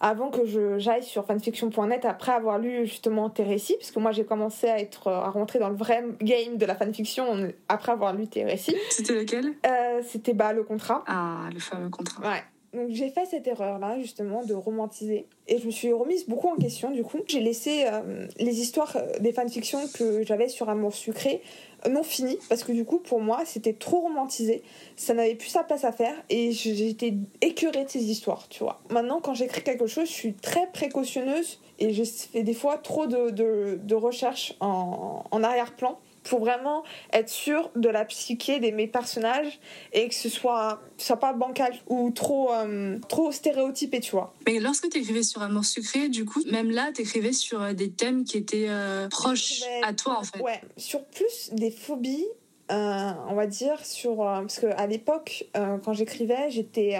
avant 0.00 0.30
que 0.30 0.46
je 0.46 0.78
j'aille 0.78 1.02
sur 1.02 1.26
fanfiction.net 1.26 2.04
après 2.04 2.32
avoir 2.32 2.58
lu 2.58 2.86
justement 2.86 3.28
tes 3.28 3.42
récits 3.42 3.76
parce 3.78 3.90
que 3.90 3.98
moi 4.00 4.12
j'ai 4.12 4.24
commencé 4.24 4.68
à 4.68 4.78
être 4.80 5.08
à 5.08 5.28
rentrer 5.30 5.58
dans 5.58 5.68
le 5.68 5.76
vrai 5.76 6.04
game 6.22 6.56
de 6.56 6.64
la 6.64 6.74
fanfiction 6.74 7.52
après 7.68 7.92
avoir 7.92 8.14
lu 8.14 8.26
tes 8.26 8.44
récits. 8.44 8.76
C'était 8.90 9.14
lequel? 9.14 9.52
Euh, 9.66 10.00
C'était 10.02 10.32
bah 10.32 10.52
le 10.52 10.62
contrat. 10.62 11.04
Ah 11.06 11.48
le 11.52 11.60
fameux 11.60 11.90
contrat. 11.90 12.22
Ouais. 12.22 12.42
Donc 12.72 12.90
j'ai 12.90 13.10
fait 13.10 13.26
cette 13.26 13.46
erreur 13.48 13.78
là 13.78 13.98
justement 13.98 14.44
de 14.44 14.54
romantiser. 14.54 15.26
Et 15.48 15.58
je 15.58 15.66
me 15.66 15.70
suis 15.70 15.92
remise 15.92 16.26
beaucoup 16.26 16.48
en 16.48 16.56
question 16.56 16.90
du 16.90 17.02
coup. 17.02 17.18
J'ai 17.26 17.40
laissé 17.40 17.84
euh, 17.86 18.26
les 18.38 18.60
histoires 18.60 18.96
euh, 18.96 19.18
des 19.18 19.32
fanfictions 19.32 19.80
que 19.94 20.24
j'avais 20.24 20.48
sur 20.48 20.68
Amour 20.68 20.94
sucré 20.94 21.42
non 21.88 22.02
fini 22.02 22.38
parce 22.48 22.62
que 22.62 22.72
du 22.72 22.84
coup 22.84 22.98
pour 22.98 23.20
moi 23.20 23.42
c'était 23.44 23.72
trop 23.72 24.00
romantisé. 24.00 24.62
Ça 24.96 25.14
n'avait 25.14 25.34
plus 25.34 25.48
sa 25.48 25.64
place 25.64 25.84
à 25.84 25.92
faire 25.92 26.14
et 26.28 26.52
j'étais 26.52 27.14
écœurée 27.40 27.84
de 27.84 27.90
ces 27.90 28.04
histoires 28.04 28.48
tu 28.48 28.62
vois. 28.62 28.80
Maintenant 28.90 29.20
quand 29.20 29.34
j'écris 29.34 29.62
quelque 29.62 29.86
chose 29.86 30.06
je 30.06 30.12
suis 30.12 30.34
très 30.34 30.68
précautionneuse 30.68 31.60
et 31.78 31.92
je 31.92 32.04
fais 32.04 32.42
des 32.42 32.54
fois 32.54 32.78
trop 32.78 33.06
de, 33.06 33.30
de, 33.30 33.80
de 33.82 33.94
recherches 33.94 34.54
en, 34.60 35.24
en 35.30 35.42
arrière-plan 35.42 35.98
pour 36.22 36.40
vraiment 36.40 36.84
être 37.12 37.28
sûr 37.28 37.70
de 37.76 37.88
la 37.88 38.04
psyché 38.04 38.60
de 38.60 38.70
mes 38.70 38.86
personnages 38.86 39.58
et 39.92 40.08
que 40.08 40.14
ce 40.14 40.28
soit, 40.28 40.80
soit 40.96 41.18
pas 41.18 41.32
bancal 41.32 41.72
ou 41.88 42.10
trop, 42.10 42.52
euh, 42.52 42.98
trop 43.08 43.32
stéréotypé, 43.32 44.00
tu 44.00 44.12
vois. 44.12 44.34
Mais 44.46 44.60
lorsque 44.60 44.88
tu 44.88 44.98
écrivais 44.98 45.22
sur 45.22 45.42
Amour 45.42 45.64
sucré, 45.64 46.08
du 46.08 46.24
coup, 46.24 46.42
même 46.50 46.70
là, 46.70 46.90
tu 46.94 47.02
écrivais 47.02 47.32
sur 47.32 47.62
euh, 47.62 47.72
des 47.72 47.90
thèmes 47.90 48.24
qui 48.24 48.36
étaient 48.36 48.68
euh, 48.68 49.08
proches 49.08 49.62
à 49.82 49.92
toi, 49.92 50.18
en 50.18 50.24
fait. 50.24 50.40
Ouais, 50.40 50.60
sur 50.76 51.04
plus 51.04 51.50
des 51.52 51.70
phobies. 51.70 52.26
on 52.68 53.34
va 53.34 53.46
dire 53.46 53.84
sur 53.84 54.18
parce 54.18 54.60
que 54.60 54.66
à 54.66 54.86
l'époque 54.86 55.44
quand 55.54 55.92
j'écrivais 55.92 56.50
j'étais 56.50 56.96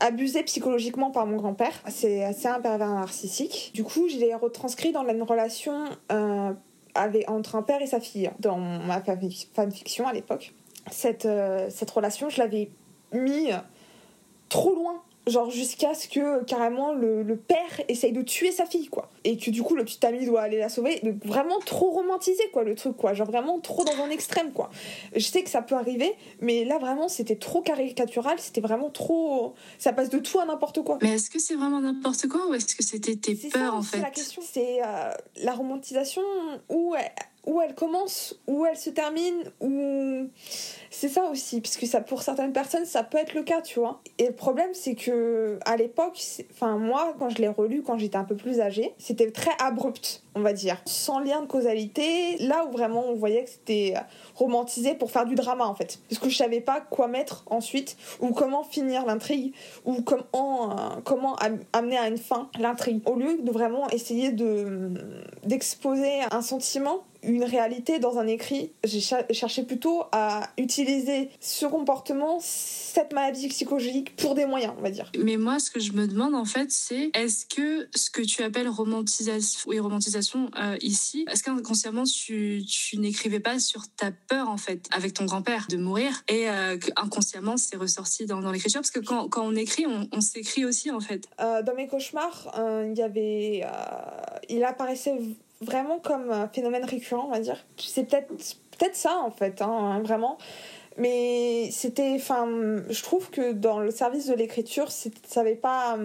abusée 0.00 0.42
psychologiquement 0.42 1.10
par 1.10 1.26
mon 1.26 1.36
grand-père. 1.36 1.72
C'est 1.88 2.24
assez 2.24 2.48
un 2.48 2.60
pervers 2.60 2.92
narcissique. 2.92 3.70
Du 3.72 3.84
coup, 3.84 4.08
je 4.08 4.16
l'ai 4.16 4.34
retranscrit 4.34 4.92
dans 4.92 5.06
une 5.08 5.22
relation 5.22 5.84
entre 7.28 7.56
un 7.56 7.62
père 7.62 7.82
et 7.82 7.86
sa 7.86 8.00
fille 8.00 8.30
dans 8.38 8.58
ma 8.58 9.02
fanfiction 9.54 10.06
à 10.06 10.12
l'époque. 10.12 10.54
Cette, 10.90 11.26
euh, 11.26 11.68
cette 11.70 11.90
relation, 11.90 12.28
je 12.28 12.38
l'avais 12.38 12.70
mis 13.12 13.50
trop 14.48 14.74
loin 14.74 15.02
genre 15.26 15.50
jusqu'à 15.50 15.94
ce 15.94 16.08
que 16.08 16.44
carrément 16.44 16.92
le, 16.92 17.22
le, 17.22 17.36
père 17.36 17.80
essaye 17.88 18.12
de 18.12 18.22
tuer 18.22 18.52
sa 18.52 18.64
fille 18.64 18.86
quoi. 18.86 19.10
Et 19.24 19.36
que 19.36 19.50
du 19.50 19.62
coup 19.62 19.74
le 19.74 19.84
petit 19.84 20.04
ami 20.06 20.24
doit 20.24 20.42
aller 20.42 20.58
la 20.58 20.68
sauver 20.68 21.02
vraiment 21.24 21.58
trop 21.58 21.90
romantisé 21.90 22.42
quoi 22.52 22.62
le 22.62 22.74
truc 22.74 22.96
quoi. 22.96 23.12
Genre 23.12 23.26
vraiment 23.26 23.58
trop 23.58 23.84
dans 23.84 24.02
un 24.02 24.10
extrême 24.10 24.52
quoi. 24.52 24.70
Je 25.14 25.24
sais 25.24 25.42
que 25.42 25.50
ça 25.50 25.62
peut 25.62 25.74
arriver 25.74 26.12
mais 26.40 26.64
là 26.64 26.78
vraiment 26.78 27.08
c'était 27.08 27.36
trop 27.36 27.60
caricatural 27.60 28.38
c'était 28.38 28.60
vraiment 28.60 28.90
trop 28.90 29.54
ça 29.78 29.92
passe 29.92 30.10
de 30.10 30.18
tout 30.18 30.38
à 30.38 30.46
n'importe 30.46 30.82
quoi. 30.84 30.98
Mais 31.02 31.14
est-ce 31.14 31.30
que 31.30 31.40
c'est 31.40 31.56
vraiment 31.56 31.80
n'importe 31.80 32.28
quoi 32.28 32.46
ou 32.48 32.54
est-ce 32.54 32.76
que 32.76 32.84
c'était 32.84 33.16
tes 33.16 33.34
peurs 33.34 33.74
en 33.74 33.82
fait 33.82 33.96
c'est 33.96 34.02
la 34.02 34.10
question. 34.10 34.42
C'est 34.44 34.82
euh, 34.82 35.10
la 35.42 35.52
romantisation 35.52 36.22
où 36.68 36.94
où 37.46 37.60
elle 37.60 37.74
commence, 37.74 38.38
où 38.46 38.66
elle 38.66 38.76
se 38.76 38.90
termine, 38.90 39.44
où 39.60 40.28
c'est 40.90 41.08
ça 41.08 41.24
aussi, 41.30 41.60
parce 41.60 41.76
que 41.76 41.86
ça 41.86 42.00
pour 42.00 42.22
certaines 42.22 42.52
personnes 42.52 42.84
ça 42.84 43.04
peut 43.04 43.18
être 43.18 43.34
le 43.34 43.42
cas, 43.42 43.62
tu 43.62 43.78
vois. 43.78 44.00
Et 44.18 44.26
le 44.26 44.32
problème 44.32 44.70
c'est 44.72 44.94
que 44.94 45.58
à 45.64 45.76
l'époque, 45.76 46.20
enfin 46.52 46.76
moi 46.76 47.14
quand 47.18 47.30
je 47.30 47.38
l'ai 47.38 47.48
relu 47.48 47.82
quand 47.82 47.98
j'étais 47.98 48.16
un 48.16 48.24
peu 48.24 48.36
plus 48.36 48.60
âgée, 48.60 48.94
c'était 48.98 49.30
très 49.30 49.52
abrupt, 49.60 50.22
on 50.34 50.40
va 50.40 50.52
dire, 50.52 50.80
sans 50.86 51.20
lien 51.20 51.40
de 51.40 51.46
causalité. 51.46 52.36
Là 52.40 52.66
où 52.66 52.72
vraiment 52.72 53.04
on 53.06 53.14
voyait 53.14 53.44
que 53.44 53.50
c'était 53.50 53.94
romantisé 54.34 54.94
pour 54.94 55.10
faire 55.10 55.24
du 55.24 55.36
drama 55.36 55.66
en 55.66 55.74
fait, 55.74 56.00
parce 56.08 56.20
que 56.20 56.28
je 56.28 56.36
savais 56.36 56.60
pas 56.60 56.80
quoi 56.80 57.06
mettre 57.06 57.44
ensuite 57.46 57.96
ou 58.20 58.32
comment 58.32 58.64
finir 58.64 59.06
l'intrigue 59.06 59.54
ou 59.84 60.02
comment 60.02 60.72
euh, 60.72 61.00
comment 61.04 61.36
amener 61.72 61.98
à 61.98 62.08
une 62.08 62.18
fin 62.18 62.48
l'intrigue. 62.58 63.00
Au 63.06 63.14
lieu 63.14 63.38
de 63.38 63.50
vraiment 63.50 63.88
essayer 63.90 64.32
de 64.32 64.90
d'exposer 65.44 66.20
un 66.30 66.42
sentiment 66.42 67.04
une 67.26 67.44
réalité 67.44 67.98
dans 67.98 68.18
un 68.18 68.26
écrit. 68.26 68.72
J'ai 68.84 69.00
cherché 69.00 69.62
plutôt 69.64 70.04
à 70.12 70.50
utiliser 70.58 71.30
ce 71.40 71.66
comportement, 71.66 72.38
cette 72.40 73.12
maladie 73.12 73.48
psychologique 73.48 74.16
pour 74.16 74.34
des 74.34 74.46
moyens, 74.46 74.74
on 74.78 74.82
va 74.82 74.90
dire. 74.90 75.10
Mais 75.18 75.36
moi, 75.36 75.58
ce 75.58 75.70
que 75.70 75.80
je 75.80 75.92
me 75.92 76.06
demande 76.06 76.34
en 76.34 76.44
fait, 76.44 76.70
c'est 76.70 77.10
est-ce 77.14 77.46
que 77.46 77.88
ce 77.94 78.10
que 78.10 78.22
tu 78.22 78.42
appelles 78.42 78.68
romantisation, 78.68 79.68
oui, 79.68 79.78
romantisation 79.80 80.50
euh, 80.58 80.76
ici, 80.80 81.26
est-ce 81.30 81.42
qu'inconsciemment 81.42 82.04
tu, 82.04 82.62
tu 82.68 82.98
n'écrivais 82.98 83.40
pas 83.40 83.58
sur 83.58 83.82
ta 83.88 84.10
peur 84.28 84.48
en 84.48 84.56
fait, 84.56 84.88
avec 84.92 85.14
ton 85.14 85.24
grand-père, 85.24 85.66
de 85.68 85.76
mourir, 85.76 86.22
et 86.28 86.48
euh, 86.48 86.78
inconsciemment 86.96 87.56
c'est 87.56 87.76
ressorti 87.76 88.26
dans, 88.26 88.40
dans 88.40 88.52
l'écriture, 88.52 88.80
parce 88.80 88.90
que 88.90 89.00
quand, 89.00 89.28
quand, 89.28 89.44
on 89.44 89.56
écrit, 89.56 89.86
on, 89.86 90.08
on 90.12 90.20
s'écrit 90.20 90.64
aussi 90.64 90.90
en 90.90 91.00
fait. 91.00 91.28
Euh, 91.40 91.62
dans 91.62 91.74
mes 91.74 91.88
cauchemars, 91.88 92.52
il 92.84 92.96
y 92.96 93.02
avait, 93.02 93.64
il 94.48 94.64
apparaissait 94.64 95.14
vraiment 95.60 95.98
comme 95.98 96.48
phénomène 96.52 96.84
récurrent, 96.84 97.26
on 97.26 97.30
va 97.30 97.40
dire. 97.40 97.64
C'est 97.76 98.04
peut-être 98.04 98.28
peut-être 98.78 98.96
ça 98.96 99.18
en 99.18 99.30
fait, 99.30 99.62
hein, 99.62 100.00
vraiment. 100.04 100.38
Mais 100.98 101.68
c'était, 101.72 102.14
enfin, 102.14 102.48
je 102.88 103.02
trouve 103.02 103.30
que 103.30 103.52
dans 103.52 103.80
le 103.80 103.90
service 103.90 104.26
de 104.26 104.34
l'écriture, 104.34 104.90
ça 104.90 105.10
n'avait 105.36 105.54
pas, 105.54 105.98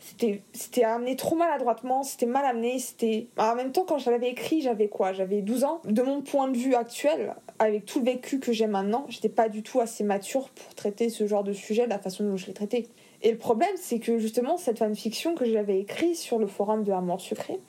c'était, 0.00 0.42
c'était 0.52 0.82
amené 0.82 1.14
trop 1.14 1.36
maladroitement, 1.36 2.02
c'était 2.02 2.26
mal 2.26 2.44
amené, 2.44 2.78
c'était. 2.78 3.28
En 3.36 3.54
même 3.54 3.70
temps, 3.70 3.84
quand 3.84 3.98
je 3.98 4.10
l'avais 4.10 4.30
écrit, 4.30 4.62
j'avais 4.62 4.88
quoi? 4.88 5.12
J'avais 5.12 5.42
12 5.42 5.64
ans. 5.64 5.80
De 5.84 6.02
mon 6.02 6.22
point 6.22 6.48
de 6.48 6.56
vue 6.56 6.74
actuel, 6.74 7.34
avec 7.58 7.84
tout 7.84 8.00
le 8.00 8.06
vécu 8.06 8.40
que 8.40 8.52
j'ai 8.52 8.66
maintenant, 8.66 9.04
j'étais 9.08 9.28
pas 9.28 9.48
du 9.48 9.62
tout 9.62 9.80
assez 9.80 10.02
mature 10.02 10.48
pour 10.48 10.74
traiter 10.74 11.10
ce 11.10 11.26
genre 11.26 11.44
de 11.44 11.52
sujet 11.52 11.84
de 11.84 11.90
la 11.90 11.98
façon 11.98 12.24
dont 12.24 12.36
je 12.36 12.46
l'ai 12.46 12.54
traité. 12.54 12.88
Et 13.22 13.30
le 13.30 13.38
problème, 13.38 13.74
c'est 13.76 13.98
que 13.98 14.18
justement, 14.18 14.56
cette 14.56 14.78
fanfiction 14.78 15.34
que 15.34 15.44
j'avais 15.44 15.80
écrite 15.80 16.16
sur 16.16 16.38
le 16.38 16.46
forum 16.46 16.84
de 16.84 16.92
Amour 16.92 17.20
Sucré, 17.20 17.60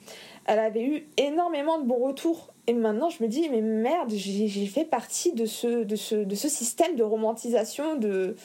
elle 0.46 0.58
avait 0.58 0.84
eu 0.84 1.06
énormément 1.18 1.78
de 1.78 1.86
bons 1.86 2.02
retours. 2.02 2.52
Et 2.66 2.72
maintenant, 2.72 3.10
je 3.10 3.22
me 3.22 3.28
dis, 3.28 3.48
mais 3.50 3.60
merde, 3.60 4.10
j'ai 4.10 4.66
fait 4.66 4.84
partie 4.84 5.32
de 5.32 5.46
ce, 5.46 5.84
de, 5.84 5.96
ce, 5.96 6.14
de 6.14 6.34
ce 6.34 6.48
système 6.48 6.96
de 6.96 7.02
romantisation 7.02 7.96
de, 7.96 8.36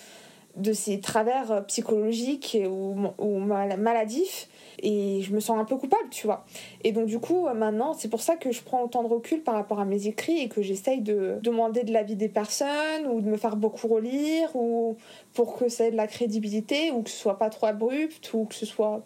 de 0.57 0.73
ces 0.73 0.99
travers 0.99 1.65
psychologiques 1.67 2.57
ou, 2.69 2.95
ou 3.17 3.39
maladifs. 3.39 4.49
Et 4.79 5.21
je 5.21 5.33
me 5.33 5.39
sens 5.39 5.59
un 5.59 5.65
peu 5.65 5.75
coupable, 5.75 6.09
tu 6.11 6.27
vois. 6.27 6.45
Et 6.83 6.91
donc, 6.91 7.07
du 7.07 7.19
coup, 7.19 7.47
maintenant, 7.55 7.93
c'est 7.93 8.09
pour 8.09 8.21
ça 8.21 8.35
que 8.35 8.51
je 8.51 8.61
prends 8.61 8.83
autant 8.83 9.03
de 9.03 9.07
recul 9.07 9.41
par 9.41 9.55
rapport 9.55 9.79
à 9.79 9.85
mes 9.85 10.07
écrits 10.07 10.39
et 10.39 10.49
que 10.49 10.61
j'essaye 10.61 11.01
de 11.01 11.39
demander 11.41 11.83
de 11.83 11.91
l'avis 11.91 12.15
des 12.15 12.29
personnes 12.29 13.07
ou 13.11 13.21
de 13.21 13.27
me 13.27 13.37
faire 13.37 13.55
beaucoup 13.55 13.87
relire 13.87 14.55
ou 14.55 14.95
pour 15.33 15.57
que 15.57 15.67
ça 15.67 15.85
ait 15.85 15.91
de 15.91 15.97
la 15.97 16.07
crédibilité 16.07 16.91
ou 16.91 17.01
que 17.01 17.09
ce 17.09 17.17
soit 17.17 17.37
pas 17.39 17.49
trop 17.49 17.67
abrupt 17.67 18.31
ou 18.33 18.45
que 18.45 18.55
ce 18.55 18.65
soit 18.65 19.03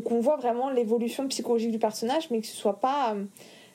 qu'on 0.00 0.20
voit 0.20 0.36
vraiment 0.36 0.70
l'évolution 0.70 1.28
psychologique 1.28 1.70
du 1.70 1.78
personnage, 1.78 2.30
mais 2.30 2.40
que 2.40 2.46
ce 2.46 2.56
soit 2.56 2.80
pas 2.80 3.14
euh, 3.14 3.24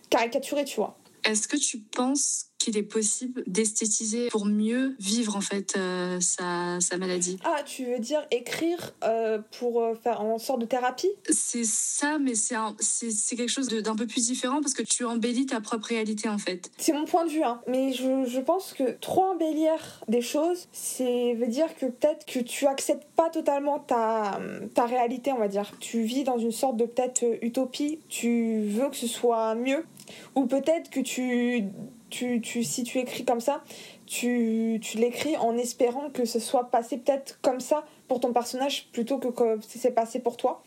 caricaturé, 0.09 0.65
tu 0.65 0.77
vois. 0.77 0.95
Est-ce 1.23 1.47
que 1.47 1.57
tu 1.57 1.79
penses 1.79 2.49
qu'il 2.59 2.77
est 2.77 2.83
possible 2.83 3.41
d'esthétiser 3.47 4.27
pour 4.27 4.45
mieux 4.45 4.95
vivre 4.99 5.37
en 5.37 5.41
fait 5.41 5.75
euh, 5.77 6.19
sa, 6.19 6.79
sa, 6.81 6.97
maladie? 6.97 7.39
Ah, 7.45 7.63
tu 7.65 7.85
veux 7.85 7.99
dire 7.99 8.27
écrire 8.31 8.93
euh, 9.03 9.39
pour 9.57 9.81
euh, 9.81 9.95
faire 9.95 10.21
en 10.21 10.37
sorte 10.37 10.59
de 10.59 10.65
thérapie? 10.65 11.09
C'est 11.29 11.63
ça, 11.63 12.19
mais 12.19 12.35
c'est 12.35 12.55
c'est 12.79 13.35
quelque 13.37 13.49
chose 13.49 13.69
d'un 13.69 13.95
peu 13.95 14.05
plus 14.05 14.27
différent 14.27 14.61
parce 14.61 14.73
que 14.73 14.83
tu 14.83 15.05
embellis 15.05 15.45
ta 15.45 15.61
propre 15.61 15.87
réalité 15.87 16.27
en 16.27 16.37
fait. 16.37 16.69
C'est 16.77 16.91
mon 16.91 17.05
point 17.05 17.25
de 17.25 17.31
vue, 17.31 17.43
hein. 17.43 17.61
mais 17.67 17.93
je, 17.93 18.25
je 18.25 18.39
pense 18.41 18.73
que 18.73 18.97
trop 18.99 19.23
embellir 19.23 20.03
des 20.09 20.21
choses, 20.21 20.67
c'est 20.73 21.33
veut 21.35 21.47
dire 21.47 21.73
que 21.75 21.85
peut-être 21.85 22.25
que 22.25 22.39
tu 22.39 22.67
acceptes 22.67 23.07
pas 23.15 23.29
totalement 23.29 23.79
ta, 23.79 24.39
ta 24.73 24.85
réalité, 24.85 25.31
on 25.31 25.39
va 25.39 25.47
dire. 25.47 25.71
Tu 25.79 26.01
vis 26.01 26.25
dans 26.25 26.37
une 26.37 26.51
sorte 26.51 26.75
de 26.75 26.85
peut-être 26.85 27.23
utopie, 27.41 27.99
tu 28.09 28.63
veux 28.63 28.89
que 28.89 28.97
ce 28.97 29.07
soit 29.07 29.55
mieux, 29.55 29.85
ou 30.35 30.45
peut-être 30.45 30.89
que 30.89 30.99
tu 30.99 31.65
tu, 32.09 32.41
tu, 32.41 32.63
si 32.63 32.83
tu 32.83 32.97
écris 32.97 33.23
comme 33.23 33.39
ça, 33.39 33.63
tu, 34.05 34.79
tu 34.81 34.97
l'écris 34.97 35.37
en 35.37 35.57
espérant 35.57 36.09
que 36.09 36.25
ce 36.25 36.39
soit 36.39 36.71
passé 36.71 36.97
peut-être 36.97 37.39
comme 37.41 37.59
ça 37.59 37.85
pour 38.07 38.19
ton 38.19 38.33
personnage 38.33 38.89
plutôt 38.91 39.17
que 39.17 39.27
comme 39.27 39.61
c'est 39.61 39.91
passé 39.91 40.19
pour 40.19 40.37
toi. 40.37 40.63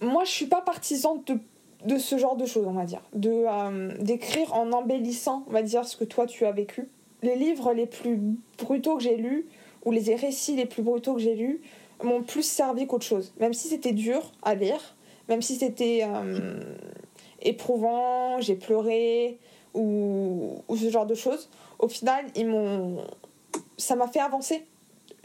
Moi, 0.00 0.24
je 0.24 0.30
suis 0.30 0.46
pas 0.46 0.60
partisane 0.60 1.22
de, 1.26 1.38
de 1.86 1.98
ce 1.98 2.18
genre 2.18 2.36
de 2.36 2.46
choses, 2.46 2.66
on 2.66 2.72
va 2.72 2.84
dire. 2.84 3.00
De, 3.14 3.30
euh, 3.30 3.96
d'écrire 4.00 4.52
en 4.54 4.72
embellissant, 4.72 5.44
on 5.48 5.52
va 5.52 5.62
dire, 5.62 5.84
ce 5.86 5.96
que 5.96 6.04
toi 6.04 6.26
tu 6.26 6.44
as 6.44 6.52
vécu. 6.52 6.88
Les 7.22 7.36
livres 7.36 7.72
les 7.72 7.86
plus 7.86 8.20
brutaux 8.58 8.96
que 8.96 9.02
j'ai 9.02 9.16
lus, 9.16 9.46
ou 9.84 9.90
les 9.90 10.14
récits 10.14 10.56
les 10.56 10.66
plus 10.66 10.82
brutaux 10.82 11.14
que 11.14 11.20
j'ai 11.20 11.34
lus, 11.34 11.60
m'ont 12.02 12.22
plus 12.22 12.42
servi 12.42 12.86
qu'autre 12.86 13.06
chose. 13.06 13.32
Même 13.40 13.54
si 13.54 13.68
c'était 13.68 13.92
dur 13.92 14.32
à 14.42 14.54
lire, 14.54 14.96
même 15.28 15.40
si 15.40 15.54
c'était 15.54 16.00
euh, 16.02 16.60
éprouvant, 17.44 18.40
j'ai 18.40 18.54
pleuré, 18.56 19.38
ou, 19.74 20.62
ce 20.74 20.90
genre 20.90 21.06
de 21.06 21.14
choses, 21.14 21.48
au 21.78 21.88
final, 21.88 22.24
ils 22.36 22.46
m'ont, 22.46 23.04
ça 23.76 23.96
m'a 23.96 24.06
fait 24.08 24.20
avancer. 24.20 24.64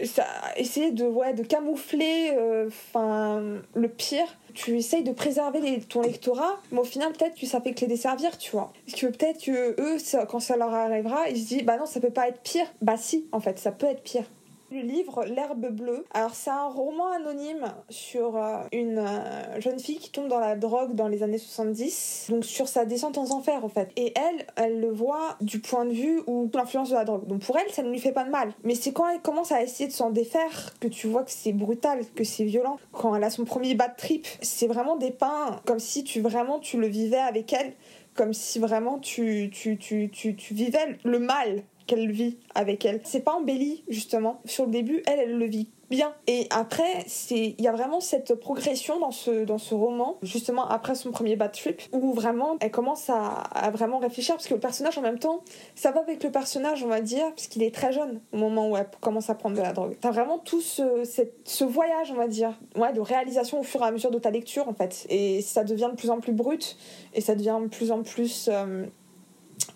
Ça, 0.06 0.26
essayer 0.56 0.92
de, 0.92 1.04
ouais, 1.04 1.34
de 1.34 1.44
camoufler 1.44 2.32
euh, 2.32 2.68
enfin 2.68 3.44
le 3.74 3.88
pire. 3.90 4.28
Tu 4.54 4.78
essayes 4.78 5.04
de 5.04 5.12
préserver 5.12 5.82
ton 5.82 6.02
lectorat, 6.02 6.58
mais 6.72 6.80
au 6.80 6.86
final, 6.86 7.12
peut-être 7.12 7.38
ça 7.46 7.60
fait 7.60 7.74
que 7.74 7.82
les 7.82 7.88
desservir, 7.88 8.38
tu 8.38 8.52
vois. 8.52 8.72
Que 8.96 9.08
peut-être 9.08 9.44
que 9.44 9.76
eux, 9.80 9.98
quand 10.30 10.40
ça 10.40 10.56
leur 10.56 10.74
arrivera, 10.74 11.30
ils 11.30 11.38
se 11.38 11.48
disent, 11.48 11.64
bah 11.64 11.78
non, 11.78 11.86
ça 11.86 12.00
peut 12.00 12.12
pas 12.12 12.30
être 12.30 12.40
pire. 12.42 12.66
Bah 12.82 12.96
si, 12.96 13.28
en 13.34 13.42
fait, 13.42 13.60
ça 13.60 13.74
peut 13.74 13.88
être 13.88 14.02
pire. 14.02 14.24
Le 14.72 14.82
livre 14.82 15.26
L'herbe 15.26 15.68
bleue. 15.72 16.06
Alors 16.14 16.36
c'est 16.36 16.52
un 16.52 16.68
roman 16.68 17.08
anonyme 17.08 17.74
sur 17.90 18.38
euh, 18.38 18.58
une 18.72 19.00
euh, 19.00 19.60
jeune 19.60 19.80
fille 19.80 19.98
qui 19.98 20.12
tombe 20.12 20.28
dans 20.28 20.40
la 20.40 20.56
drogue 20.56 20.94
dans 20.94 21.08
les 21.08 21.24
années 21.24 21.40
70. 21.40 22.28
Donc 22.30 22.46
sur 22.46 22.68
sa 22.68 22.86
descente 22.86 23.18
en 23.18 23.24
enfer 23.32 23.66
en 23.66 23.70
fait. 23.70 23.92
Et 23.96 24.14
elle, 24.16 24.46
elle 24.56 24.80
le 24.80 24.92
voit 24.92 25.38
du 25.42 25.60
point 25.60 25.86
de 25.86 25.94
vue 25.94 26.22
ou 26.28 26.52
l'influence 26.54 26.92
de 26.92 26.96
la 26.96 27.04
drogue. 27.04 27.26
Donc 27.26 27.42
pour 27.42 27.58
elle, 27.58 27.70
ça 27.72 27.82
ne 27.82 27.90
lui 27.90 28.00
fait 28.00 28.12
pas 28.12 28.24
de 28.24 28.30
mal. 28.30 28.54
Mais 28.64 28.76
c'est 28.76 28.94
quand 28.94 29.10
elle 29.10 29.22
commence 29.22 29.52
à 29.52 29.64
essayer 29.64 29.88
de 29.88 29.94
s'en 29.94 30.12
défaire 30.12 30.76
que 30.80 30.88
tu 30.88 31.08
vois 31.08 31.24
que 31.24 31.32
c'est 31.32 31.54
brutal, 31.54 32.02
que 32.16 32.24
c'est 32.24 32.44
violent. 32.44 32.78
Quand 32.92 33.16
elle 33.16 33.24
a 33.24 33.32
son 33.32 33.46
premier 33.46 33.74
bad 33.74 33.96
trip, 33.98 34.28
c'est 34.42 34.68
vraiment 34.68 34.98
dépeint 34.98 35.62
comme 35.66 35.80
si 35.80 36.04
tu 36.04 36.22
vraiment 36.22 36.60
tu 36.60 36.80
le 36.80 36.88
vivais 36.88 37.18
avec 37.18 37.52
elle 37.54 37.74
comme 38.14 38.34
si 38.34 38.60
vraiment 38.60 39.00
tu, 39.00 39.50
tu, 39.54 39.78
tu, 39.78 40.10
tu, 40.12 40.36
tu 40.36 40.54
vivais 40.54 40.98
le 41.06 41.20
mal 41.20 41.64
qu'elle 41.90 42.12
vit 42.12 42.38
avec 42.56 42.86
elle. 42.86 43.02
C'est 43.04 43.22
pas 43.22 43.34
embelli, 43.34 43.84
justement. 43.88 44.42
Sur 44.46 44.66
le 44.66 44.72
début, 44.72 45.02
elle, 45.08 45.20
elle 45.20 45.38
le 45.38 45.46
vit 45.46 45.70
bien. 45.90 46.14
Et 46.28 46.48
après, 46.52 47.04
c'est 47.08 47.56
il 47.58 47.62
y 47.62 47.68
a 47.68 47.72
vraiment 47.72 48.00
cette 48.00 48.36
progression 48.36 49.00
dans 49.00 49.12
ce, 49.12 49.44
dans 49.44 49.58
ce 49.58 49.74
roman, 49.74 50.18
justement 50.22 50.68
après 50.68 50.94
son 50.94 51.12
premier 51.12 51.36
bad 51.36 51.52
trip, 51.52 51.82
où 51.92 52.14
vraiment 52.14 52.58
elle 52.62 52.70
commence 52.70 53.10
à, 53.10 53.72
vraiment 53.74 53.98
réfléchir, 53.98 54.36
parce 54.36 54.48
que 54.48 54.54
le 54.54 54.60
personnage 54.60 54.98
en 54.98 55.02
même 55.02 55.20
temps, 55.20 55.42
ça 55.76 55.92
va 55.92 56.02
avec 56.02 56.24
le 56.24 56.32
personnage, 56.32 56.84
on 56.84 56.88
va 56.88 57.02
dire, 57.02 57.26
parce 57.30 57.48
qu'il 57.48 57.64
est 57.64 57.74
très 57.74 57.92
jeune 57.92 58.22
au 58.32 58.38
moment 58.38 58.70
où 58.70 58.78
elle 58.78 58.88
commence 59.02 59.30
à 59.32 59.36
prendre 59.36 59.58
de 59.58 59.62
la 59.62 59.74
drogue. 59.74 59.98
T'as 60.00 60.12
vraiment 60.12 60.38
tout 60.38 60.62
ce, 60.62 61.04
cette, 61.04 61.34
ce 61.44 61.64
voyage, 61.64 62.12
on 62.12 62.16
va 62.16 62.28
dire, 62.28 62.54
ouais, 62.76 62.94
de 62.94 63.02
réalisation 63.02 63.60
au 63.60 63.64
fur 63.64 63.82
et 63.82 63.86
à 63.86 63.92
mesure 63.92 64.12
de 64.12 64.20
ta 64.20 64.30
lecture, 64.30 64.68
en 64.68 64.74
fait. 64.74 65.08
Et 65.10 65.42
ça 65.42 65.64
devient 65.64 65.90
de 65.92 65.98
plus 65.98 66.12
en 66.12 66.20
plus 66.20 66.34
brut, 66.34 66.78
et 67.16 67.22
ça 67.22 67.34
devient 67.34 67.58
de 67.62 67.68
plus 67.68 67.92
en 67.92 68.04
plus... 68.04 68.48
Euh, 68.52 68.86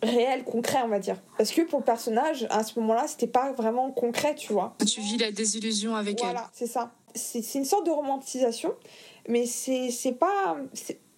réel, 0.03 0.43
concret, 0.43 0.79
on 0.83 0.87
va 0.87 0.99
dire. 0.99 1.21
Parce 1.37 1.51
que 1.51 1.61
pour 1.61 1.79
le 1.79 1.85
personnage, 1.85 2.47
à 2.49 2.63
ce 2.63 2.79
moment-là, 2.79 3.05
c'était 3.07 3.27
pas 3.27 3.51
vraiment 3.53 3.91
concret, 3.91 4.35
tu 4.35 4.53
vois. 4.53 4.75
Tu 4.85 5.01
vis 5.01 5.17
la 5.17 5.31
désillusion 5.31 5.95
avec 5.95 6.21
elle. 6.21 6.31
Voilà, 6.31 6.49
c'est 6.53 6.67
ça. 6.67 6.91
C'est 7.15 7.55
une 7.55 7.65
sorte 7.65 7.85
de 7.85 7.91
romantisation, 7.91 8.73
mais 9.27 9.45
c'est 9.45 10.17
pas. 10.19 10.57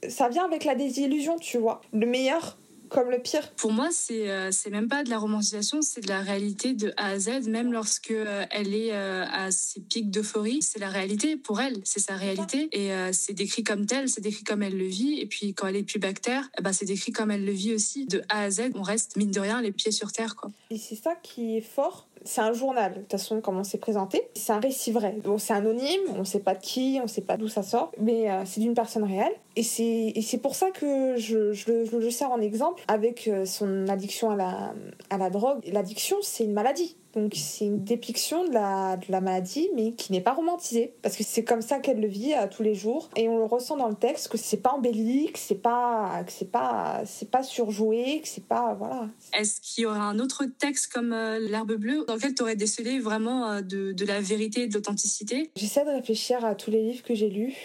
Ça 0.08 0.30
vient 0.30 0.46
avec 0.46 0.66
la 0.66 0.76
désillusion, 0.76 1.38
tu 1.38 1.58
vois. 1.58 1.82
Le 1.94 2.06
meilleur 2.06 2.58
comme 2.90 3.10
le 3.10 3.20
pire 3.20 3.52
Pour 3.52 3.72
moi, 3.72 3.90
c'est 3.92 4.30
euh, 4.30 4.52
même 4.72 4.88
pas 4.88 5.04
de 5.04 5.10
la 5.10 5.18
romantisation, 5.18 5.82
c'est 5.82 6.02
de 6.02 6.08
la 6.08 6.22
réalité 6.22 6.74
de 6.74 6.94
A 6.98 7.08
à 7.08 7.20
Z, 7.20 7.48
même 7.48 7.72
lorsque 7.72 8.12
euh, 8.12 8.46
elle 8.52 8.74
est 8.74 8.94
euh, 8.94 9.26
à 9.32 9.52
ses 9.52 9.82
pics 9.82 10.10
d'euphorie. 10.10 10.62
C'est 10.62 10.80
la 10.80 10.90
réalité 10.90 11.36
pour 11.36 11.62
elle, 11.62 11.78
c'est 11.84 12.00
sa 12.00 12.16
réalité. 12.16 12.70
Et 12.72 12.92
c'est 13.12 13.34
décrit 13.34 13.64
comme 13.64 13.86
tel, 13.86 14.10
c'est 14.10 14.22
décrit 14.22 14.44
comme 14.44 14.64
elle 14.64 14.78
le 14.78 14.86
vit. 14.86 15.20
Et 15.20 15.26
puis 15.26 15.54
quand 15.54 15.68
elle 15.68 15.76
est 15.76 15.84
plus 15.84 16.00
bactère, 16.00 16.50
bah, 16.62 16.74
c'est 16.74 16.86
décrit 16.86 17.12
comme 17.12 17.32
elle 17.32 17.46
le 17.46 17.52
vit 17.52 17.74
aussi. 17.74 18.06
De 18.06 18.22
A 18.30 18.44
à 18.44 18.52
Z, 18.52 18.72
on 18.76 18.82
reste, 18.82 19.16
mine 19.16 19.32
de 19.32 19.40
rien, 19.40 19.62
les 19.62 19.72
pieds 19.72 19.92
sur 19.92 20.12
terre. 20.12 20.36
Quoi. 20.36 20.52
Et 20.70 20.78
c'est 20.78 20.96
ça 20.96 21.16
qui 21.16 21.58
est 21.58 21.62
fort, 21.62 22.08
c'est 22.26 22.42
un 22.42 22.54
journal, 22.54 22.94
de 22.94 23.00
toute 23.00 23.12
façon, 23.12 23.40
comment 23.40 23.64
c'est 23.64 23.78
présenté. 23.78 24.22
C'est 24.34 24.52
un 24.52 24.60
récit 24.60 24.92
vrai. 24.92 25.18
Donc 25.24 25.40
c'est 25.40 25.54
anonyme, 25.54 26.02
on 26.16 26.20
ne 26.20 26.24
sait 26.24 26.40
pas 26.40 26.56
de 26.56 26.62
qui, 26.62 26.98
on 27.00 27.04
ne 27.04 27.10
sait 27.10 27.22
pas 27.22 27.38
d'où 27.38 27.48
ça 27.48 27.64
sort, 27.64 27.92
mais 28.00 28.30
euh, 28.30 28.44
c'est 28.46 28.60
d'une 28.60 28.74
personne 28.74 29.04
réelle. 29.04 29.32
Et 29.56 29.64
c'est 29.64 30.38
pour 30.42 30.56
ça 30.56 30.72
que 30.72 31.16
je, 31.16 31.54
je, 31.54 31.86
je, 31.86 31.96
le 31.96 32.10
sers 32.10 32.30
en 32.32 32.42
exemple 32.42 32.84
avec 32.88 33.28
euh, 33.28 33.46
son 33.46 33.88
addiction 33.88 34.32
à 34.32 34.36
la, 34.36 34.74
à 35.10 35.18
la 35.18 35.30
drogue. 35.30 35.60
L'addiction, 35.72 36.18
c'est 36.22 36.44
une 36.44 36.54
maladie. 36.54 36.98
Donc 37.16 37.34
c'est 37.36 37.66
une 37.66 37.84
dépiction 37.84 38.46
de 38.46 38.54
la, 38.54 38.98
de 38.98 39.06
la 39.10 39.22
maladie, 39.22 39.70
mais 39.74 39.94
qui 39.94 40.12
n'est 40.12 40.22
pas 40.22 40.34
romantisée. 40.34 40.94
Parce 41.02 41.16
que 41.16 41.24
c'est 41.24 41.46
comme 41.46 41.62
ça 41.62 41.80
qu'elle 41.80 42.02
le 42.02 42.08
vit 42.08 42.34
à 42.34 42.48
tous 42.48 42.62
les 42.62 42.76
jours. 42.76 43.10
Et 43.16 43.30
on 43.30 43.38
le 43.38 43.46
ressent 43.46 43.78
dans 43.78 43.88
le 43.88 43.96
texte, 43.96 44.28
que 44.28 44.38
c'est 44.38 44.58
pas 44.58 44.72
embelli, 44.72 45.32
que 45.32 45.40
c'est 45.40 45.62
pas, 45.62 46.24
que 46.26 46.32
c'est 46.32 46.52
pas, 46.52 47.04
c'est 47.06 47.32
pas 47.32 47.42
surjoué, 47.42 48.20
que 48.22 48.28
c'est 48.28 48.46
pas... 48.46 48.76
Voilà. 48.78 49.08
Est-ce 49.34 49.62
qu'il 49.62 49.84
y 49.84 49.88
aura 49.88 50.04
un 50.04 50.20
autre 50.20 50.44
texte 50.46 50.92
comme 50.92 51.14
euh, 51.14 51.40
L'herbe 51.40 51.76
bleue 51.76 52.04
dans 52.06 52.16
lequel 52.16 52.36
tu 52.36 52.42
aurais 52.44 52.58
décelé 52.58 53.00
vraiment 53.00 53.50
euh, 53.50 53.62
de, 53.62 53.94
de 53.94 54.06
la 54.06 54.20
vérité 54.20 54.64
et 54.64 54.68
de 54.68 54.74
l'authenticité? 54.74 55.52
J'essaie 55.56 55.86
de 55.86 55.92
réfléchir 55.92 56.44
à 56.44 56.54
tous 56.54 56.70
les 56.70 56.82
livres 56.82 57.04
que 57.04 57.16
j'ai 57.16 57.30
lus 57.30 57.56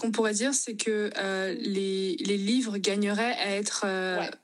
qu'on 0.00 0.12
pourrait 0.12 0.32
dire, 0.32 0.54
c'est 0.54 0.76
que 0.76 1.10
euh, 1.18 1.52
les, 1.60 2.16
les, 2.20 2.38
livres 2.38 2.78
gagneraient 2.78 3.34
à 3.34 3.50
être 3.50 3.84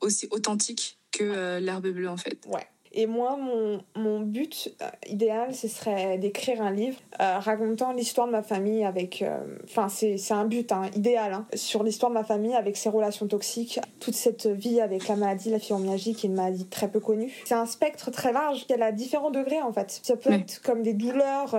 aussi 0.02 0.28
authentiques 0.30 0.98
que 1.12 1.58
l'herbe 1.60 1.88
bleue, 1.88 2.10
en 2.10 2.18
fait. 2.18 2.44
Ouais. 2.46 2.66
Et 2.98 3.06
moi, 3.06 3.36
mon, 3.36 3.82
mon 3.94 4.20
but 4.20 4.74
euh, 4.80 4.86
idéal, 5.06 5.54
ce 5.54 5.68
serait 5.68 6.16
d'écrire 6.16 6.62
un 6.62 6.70
livre 6.70 6.96
euh, 7.20 7.38
racontant 7.38 7.92
l'histoire 7.92 8.26
de 8.26 8.32
ma 8.32 8.42
famille 8.42 8.84
avec... 8.84 9.20
Euh, 9.20 9.38
enfin, 9.64 9.88
c'est 9.90 10.32
un 10.32 10.46
but 10.46 10.72
hein, 10.72 10.86
idéal, 10.96 11.34
hein, 11.34 11.46
sur 11.54 11.82
l'histoire 11.82 12.10
de 12.10 12.14
ma 12.14 12.24
famille 12.24 12.54
avec 12.54 12.78
ses 12.78 12.88
relations 12.88 13.26
toxiques, 13.26 13.78
toute 14.00 14.14
cette 14.14 14.46
vie 14.46 14.80
avec 14.80 15.08
la 15.08 15.16
maladie, 15.16 15.50
la 15.50 15.58
fibromyalgie, 15.58 16.14
qui 16.14 16.26
est 16.26 16.30
une 16.30 16.36
maladie 16.36 16.64
très 16.64 16.88
peu 16.88 16.98
connue. 16.98 17.30
C'est 17.44 17.54
un 17.54 17.66
spectre 17.66 18.10
très 18.10 18.32
large, 18.32 18.66
qui 18.66 18.72
a 18.72 18.92
différents 18.92 19.30
degrés 19.30 19.60
en 19.60 19.72
fait. 19.72 20.00
Ça 20.02 20.16
peut 20.16 20.32
être 20.32 20.62
comme 20.62 20.82
des 20.82 20.94
douleurs, 20.94 21.54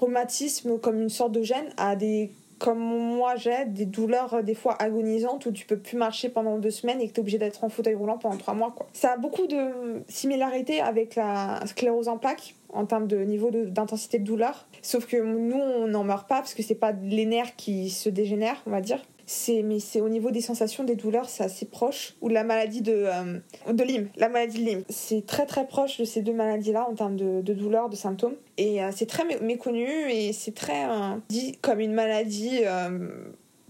rhumatisme, 0.00 0.78
comme 0.78 1.02
une 1.02 1.10
sorte 1.10 1.32
de 1.32 1.42
gêne, 1.42 1.68
à 1.76 1.96
des 1.96 2.30
comme 2.62 2.78
moi 2.78 3.34
j'ai 3.34 3.64
des 3.66 3.86
douleurs 3.86 4.34
euh, 4.34 4.42
des 4.42 4.54
fois 4.54 4.80
agonisantes 4.80 5.46
où 5.46 5.52
tu 5.52 5.66
peux 5.66 5.78
plus 5.78 5.96
marcher 5.96 6.28
pendant 6.28 6.58
deux 6.58 6.70
semaines 6.70 7.00
et 7.00 7.08
que 7.08 7.12
tu 7.12 7.16
es 7.16 7.20
obligé 7.20 7.38
d'être 7.38 7.64
en 7.64 7.68
fauteuil 7.68 7.94
roulant 7.94 8.18
pendant 8.18 8.36
trois 8.36 8.54
mois. 8.54 8.74
Ça 8.92 9.12
a 9.12 9.16
beaucoup 9.16 9.48
de 9.48 10.02
similarités 10.06 10.80
avec 10.80 11.16
la 11.16 11.60
sclérose 11.66 12.06
en 12.06 12.18
plaques 12.18 12.54
en 12.72 12.86
termes 12.86 13.08
de 13.08 13.18
niveau 13.18 13.50
d'intensité 13.50 14.18
de, 14.18 14.24
de, 14.24 14.28
douleur. 14.28 14.66
Sauf 14.80 15.06
que 15.06 15.16
nous, 15.16 15.58
on 15.58 15.88
n'en 15.88 16.04
meurt 16.04 16.28
pas 16.28 16.36
parce 16.36 16.54
que 16.54 16.62
c'est 16.62 16.76
pas 16.76 16.92
les 16.92 17.26
nerfs 17.26 17.56
qui 17.56 17.90
se 17.90 18.08
dégénèrent, 18.08 18.62
on 18.66 18.70
va 18.70 18.80
dire 18.80 19.02
c'est 19.32 19.62
mais 19.62 19.80
c'est 19.80 20.00
au 20.00 20.08
niveau 20.08 20.30
des 20.30 20.42
sensations 20.42 20.84
des 20.84 20.94
douleurs 20.94 21.28
c'est 21.28 21.42
assez 21.42 21.64
proche. 21.64 22.14
Ou 22.20 22.28
la 22.28 22.44
maladie 22.44 22.82
de 22.82 22.92
euh, 23.06 23.72
de 23.72 23.82
Lyme. 23.82 24.08
La 24.16 24.28
maladie 24.28 24.58
de 24.58 24.64
Lyme. 24.64 24.84
C'est 24.88 25.26
très 25.26 25.46
très 25.46 25.66
proche 25.66 25.98
de 25.98 26.04
ces 26.04 26.22
deux 26.22 26.34
maladies 26.34 26.72
là 26.72 26.86
en 26.88 26.94
termes 26.94 27.16
de, 27.16 27.40
de 27.40 27.54
douleurs 27.54 27.88
de 27.88 27.96
symptômes. 27.96 28.34
Et 28.58 28.82
euh, 28.82 28.90
c'est 28.94 29.06
très 29.06 29.24
méconnu 29.40 29.88
et 30.10 30.32
c'est 30.32 30.54
très 30.54 30.84
euh, 30.84 31.16
dit 31.28 31.56
comme 31.62 31.80
une 31.80 31.94
maladie 31.94 32.60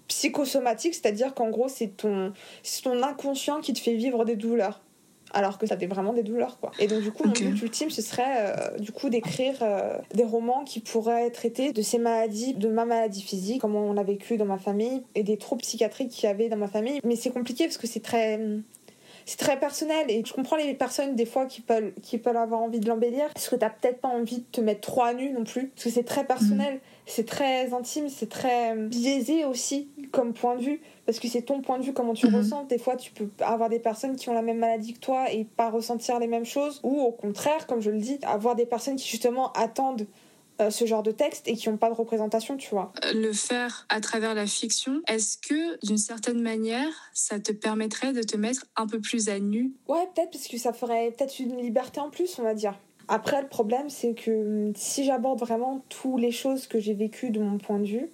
psychosomatique. 0.08 0.94
C'est-à-dire 0.94 1.32
qu'en 1.34 1.50
gros 1.50 1.68
c'est 1.68 1.96
ton 1.96 2.32
c'est 2.62 2.82
ton 2.82 3.02
inconscient 3.02 3.60
qui 3.60 3.72
te 3.72 3.78
fait 3.78 3.94
vivre 3.94 4.24
des 4.24 4.36
douleurs 4.36 4.80
alors 5.32 5.58
que 5.58 5.66
ça 5.66 5.76
fait 5.76 5.86
vraiment 5.86 6.12
des 6.12 6.22
douleurs 6.22 6.58
quoi. 6.60 6.72
Et 6.78 6.86
donc 6.86 7.02
du 7.02 7.12
coup 7.12 7.24
mon 7.24 7.32
but 7.32 7.62
ultime 7.62 7.90
ce 7.90 8.02
serait 8.02 8.22
euh, 8.38 8.78
du 8.78 8.92
coup 8.92 9.08
d'écrire 9.08 9.54
euh, 9.62 9.98
des 10.14 10.24
romans 10.24 10.64
qui 10.64 10.80
pourraient 10.80 11.30
traiter 11.30 11.72
de 11.72 11.82
ces 11.82 11.98
maladies, 11.98 12.54
de 12.54 12.68
ma 12.68 12.84
maladie 12.84 13.22
physique, 13.22 13.60
comment 13.60 13.80
on 13.80 13.92
l'a 13.92 14.02
vécu 14.02 14.36
dans 14.36 14.44
ma 14.44 14.58
famille 14.58 15.02
et 15.14 15.22
des 15.22 15.36
troubles 15.36 15.62
psychiatriques 15.62 16.10
qu'il 16.10 16.24
y 16.24 16.32
avait 16.32 16.48
dans 16.48 16.56
ma 16.56 16.68
famille. 16.68 17.00
Mais 17.04 17.16
c'est 17.16 17.30
compliqué 17.30 17.64
parce 17.64 17.78
que 17.78 17.86
c'est 17.86 18.00
très 18.00 18.38
c'est 19.24 19.38
très 19.38 19.58
personnel 19.58 20.06
et 20.08 20.22
je 20.24 20.32
comprends 20.32 20.56
les 20.56 20.74
personnes 20.74 21.14
des 21.14 21.26
fois 21.26 21.46
qui 21.46 21.60
peuvent, 21.60 21.92
qui 22.02 22.18
peuvent 22.18 22.36
avoir 22.36 22.60
envie 22.60 22.80
de 22.80 22.88
l'embellir 22.88 23.26
parce 23.32 23.48
que 23.48 23.56
t'as 23.56 23.70
peut-être 23.70 24.00
pas 24.00 24.08
envie 24.08 24.38
de 24.38 24.44
te 24.50 24.60
mettre 24.60 24.80
trop 24.80 25.02
à 25.02 25.14
nu 25.14 25.30
non 25.30 25.44
plus 25.44 25.68
parce 25.68 25.84
que 25.84 25.90
c'est 25.90 26.04
très 26.04 26.24
personnel, 26.24 26.80
c'est 27.06 27.26
très 27.26 27.72
intime, 27.74 28.08
c'est 28.08 28.28
très 28.28 28.76
biaisé 28.76 29.44
aussi 29.44 29.88
comme 30.12 30.32
point 30.32 30.56
de 30.56 30.62
vue 30.62 30.80
parce 31.04 31.18
que 31.18 31.26
c'est 31.28 31.42
ton 31.42 31.60
point 31.60 31.78
de 31.78 31.84
vue, 31.84 31.92
comment 31.92 32.14
tu 32.14 32.26
Mhm. 32.28 32.36
ressens. 32.36 32.64
Des 32.64 32.78
fois, 32.78 32.96
tu 32.96 33.10
peux 33.12 33.28
avoir 33.40 33.68
des 33.68 33.80
personnes 33.80 34.16
qui 34.16 34.28
ont 34.28 34.34
la 34.34 34.42
même 34.42 34.58
maladie 34.58 34.94
que 34.94 35.00
toi 35.00 35.30
et 35.32 35.44
pas 35.44 35.68
ressentir 35.70 36.18
les 36.20 36.28
mêmes 36.28 36.44
choses, 36.44 36.80
ou 36.84 37.00
au 37.00 37.10
contraire, 37.12 37.66
comme 37.66 37.80
je 37.80 37.90
le 37.90 37.98
dis, 37.98 38.18
avoir 38.22 38.54
des 38.54 38.66
personnes 38.66 38.96
qui 38.96 39.08
justement 39.08 39.52
attendent 39.52 40.06
euh, 40.60 40.68
ce 40.70 40.84
genre 40.84 41.02
de 41.02 41.10
texte 41.10 41.48
et 41.48 41.54
qui 41.54 41.68
n'ont 41.70 41.78
pas 41.78 41.88
de 41.88 41.94
représentation, 41.94 42.56
tu 42.58 42.68
vois. 42.70 42.92
Le 43.14 43.32
faire 43.32 43.86
à 43.88 44.00
travers 44.00 44.34
la 44.34 44.46
fiction, 44.46 45.00
est-ce 45.08 45.38
que 45.38 45.84
d'une 45.84 45.96
certaine 45.98 46.40
manière, 46.42 46.92
ça 47.14 47.40
te 47.40 47.52
permettrait 47.52 48.12
de 48.12 48.22
te 48.22 48.36
mettre 48.36 48.66
un 48.76 48.86
peu 48.86 49.00
plus 49.00 49.28
à 49.30 49.40
nu? 49.40 49.72
Ouais, 49.88 50.06
peut-être, 50.14 50.30
parce 50.30 50.46
que 50.46 50.58
ça 50.58 50.72
ferait 50.74 51.10
peut-être 51.16 51.38
une 51.40 51.56
liberté 51.56 52.00
en 52.00 52.10
plus, 52.10 52.38
on 52.38 52.42
va 52.42 52.52
dire. 52.54 52.78
Après, 53.08 53.40
le 53.42 53.48
problème, 53.48 53.88
c'est 53.90 54.14
que 54.14 54.30
hum, 54.30 54.72
si 54.76 55.04
j'aborde 55.04 55.40
vraiment 55.40 55.82
toutes 55.88 56.20
les 56.20 56.30
choses 56.30 56.66
que 56.66 56.78
j'ai 56.78 56.94
vécues 56.94 57.30
de 57.30 57.40
mon 57.40 57.58
point 57.58 57.78
de 57.78 57.86
vue, 57.86 58.10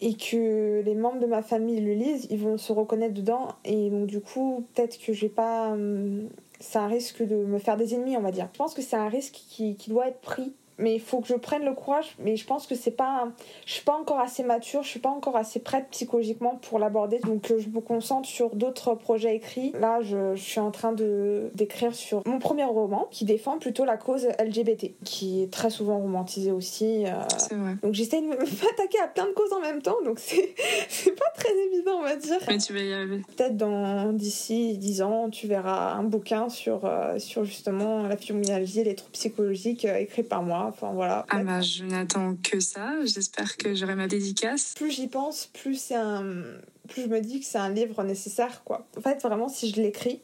et 0.00 0.14
que 0.14 0.80
les 0.84 0.94
membres 0.94 1.18
de 1.18 1.26
ma 1.26 1.42
famille 1.42 1.80
le 1.80 1.92
lisent, 1.94 2.28
ils 2.30 2.38
vont 2.38 2.56
se 2.56 2.72
reconnaître 2.72 3.14
dedans, 3.14 3.48
et 3.64 3.90
donc 3.90 4.06
du 4.06 4.20
coup, 4.20 4.66
peut-être 4.74 4.98
que 4.98 5.12
j'ai 5.12 5.28
pas. 5.28 5.70
hum, 5.72 6.28
C'est 6.60 6.78
un 6.78 6.86
risque 6.88 7.22
de 7.22 7.36
me 7.36 7.58
faire 7.58 7.76
des 7.76 7.94
ennemis, 7.94 8.16
on 8.16 8.20
va 8.20 8.30
dire. 8.32 8.48
Je 8.52 8.58
pense 8.58 8.74
que 8.74 8.82
c'est 8.82 8.96
un 8.96 9.08
risque 9.08 9.34
qui, 9.48 9.76
qui 9.76 9.90
doit 9.90 10.08
être 10.08 10.20
pris. 10.20 10.54
Mais 10.78 10.94
il 10.94 11.00
faut 11.00 11.20
que 11.20 11.28
je 11.28 11.34
prenne 11.34 11.64
le 11.64 11.72
courage. 11.74 12.14
Mais 12.18 12.36
je 12.36 12.46
pense 12.46 12.66
que 12.66 12.74
c'est 12.74 12.90
pas. 12.92 13.28
Je 13.66 13.72
suis 13.72 13.84
pas 13.84 13.94
encore 13.96 14.20
assez 14.20 14.42
mature, 14.42 14.82
je 14.82 14.88
suis 14.88 15.00
pas 15.00 15.08
encore 15.10 15.36
assez 15.36 15.58
prête 15.60 15.86
psychologiquement 15.90 16.56
pour 16.68 16.78
l'aborder. 16.78 17.18
Donc 17.20 17.50
euh, 17.50 17.58
je 17.58 17.68
me 17.68 17.80
concentre 17.80 18.28
sur 18.28 18.54
d'autres 18.54 18.94
projets 18.94 19.34
écrits. 19.36 19.72
Là, 19.80 20.00
je, 20.02 20.34
je 20.34 20.42
suis 20.42 20.60
en 20.60 20.70
train 20.70 20.92
de 20.92 21.50
d'écrire 21.54 21.94
sur 21.94 22.22
mon 22.26 22.38
premier 22.38 22.64
roman 22.64 23.06
qui 23.10 23.24
défend 23.24 23.58
plutôt 23.58 23.84
la 23.84 23.96
cause 23.96 24.28
LGBT, 24.38 24.92
qui 25.04 25.42
est 25.42 25.52
très 25.52 25.70
souvent 25.70 25.98
romantisée 25.98 26.52
aussi. 26.52 27.04
euh, 27.06 27.10
C'est 27.38 27.54
vrai. 27.54 27.74
donc 27.82 27.94
j'essaie 27.94 28.20
de 28.20 28.26
m'attaquer 28.28 28.98
à 29.02 29.08
plein 29.08 29.26
de 29.26 29.32
causes 29.32 29.52
en 29.52 29.60
même 29.60 29.82
temps, 29.82 29.96
donc 30.04 30.18
c'est 30.18 30.54
c'est 30.88 31.12
pas 31.18 31.30
très 31.34 31.52
évident, 31.72 31.98
on 31.98 32.02
va 32.02 32.16
dire. 32.16 32.38
Mais 32.48 32.58
tu 32.58 32.72
vas 32.72 32.80
y 32.80 32.92
arriver. 32.92 33.22
Peut-être 33.36 33.56
dans 33.56 34.12
d'ici 34.12 34.78
10 34.78 35.02
ans, 35.02 35.30
tu 35.30 35.46
verras 35.46 35.92
un 35.94 36.02
bouquin 36.04 36.48
sur, 36.48 36.84
euh, 36.84 37.18
sur 37.18 37.44
justement 37.44 38.02
la 38.02 38.16
fibromyalgie 38.16 38.80
et 38.80 38.84
les 38.84 38.94
troubles 38.94 39.12
psychologiques 39.12 39.84
euh, 39.84 39.96
écrit 39.98 40.22
par 40.22 40.42
moi. 40.42 40.67
Enfin 40.68 40.92
voilà. 40.92 41.26
Ah 41.30 41.42
bah, 41.42 41.60
je 41.60 41.84
n'attends 41.84 42.36
que 42.36 42.60
ça. 42.60 43.04
J'espère 43.04 43.56
que 43.56 43.74
j'aurai 43.74 43.94
ma 43.94 44.08
dédicace. 44.08 44.74
Plus 44.76 44.90
j'y 44.90 45.08
pense, 45.08 45.46
plus 45.46 45.76
c'est 45.76 45.94
un 45.94 46.24
plus 46.88 47.02
je 47.02 47.08
me 47.08 47.20
dis 47.20 47.40
que 47.40 47.46
c'est 47.46 47.58
un 47.58 47.70
livre 47.70 48.02
nécessaire 48.02 48.62
quoi. 48.64 48.86
En 48.96 49.00
fait, 49.00 49.20
vraiment 49.22 49.48
si 49.48 49.70
je 49.70 49.80
l'écris, 49.80 50.20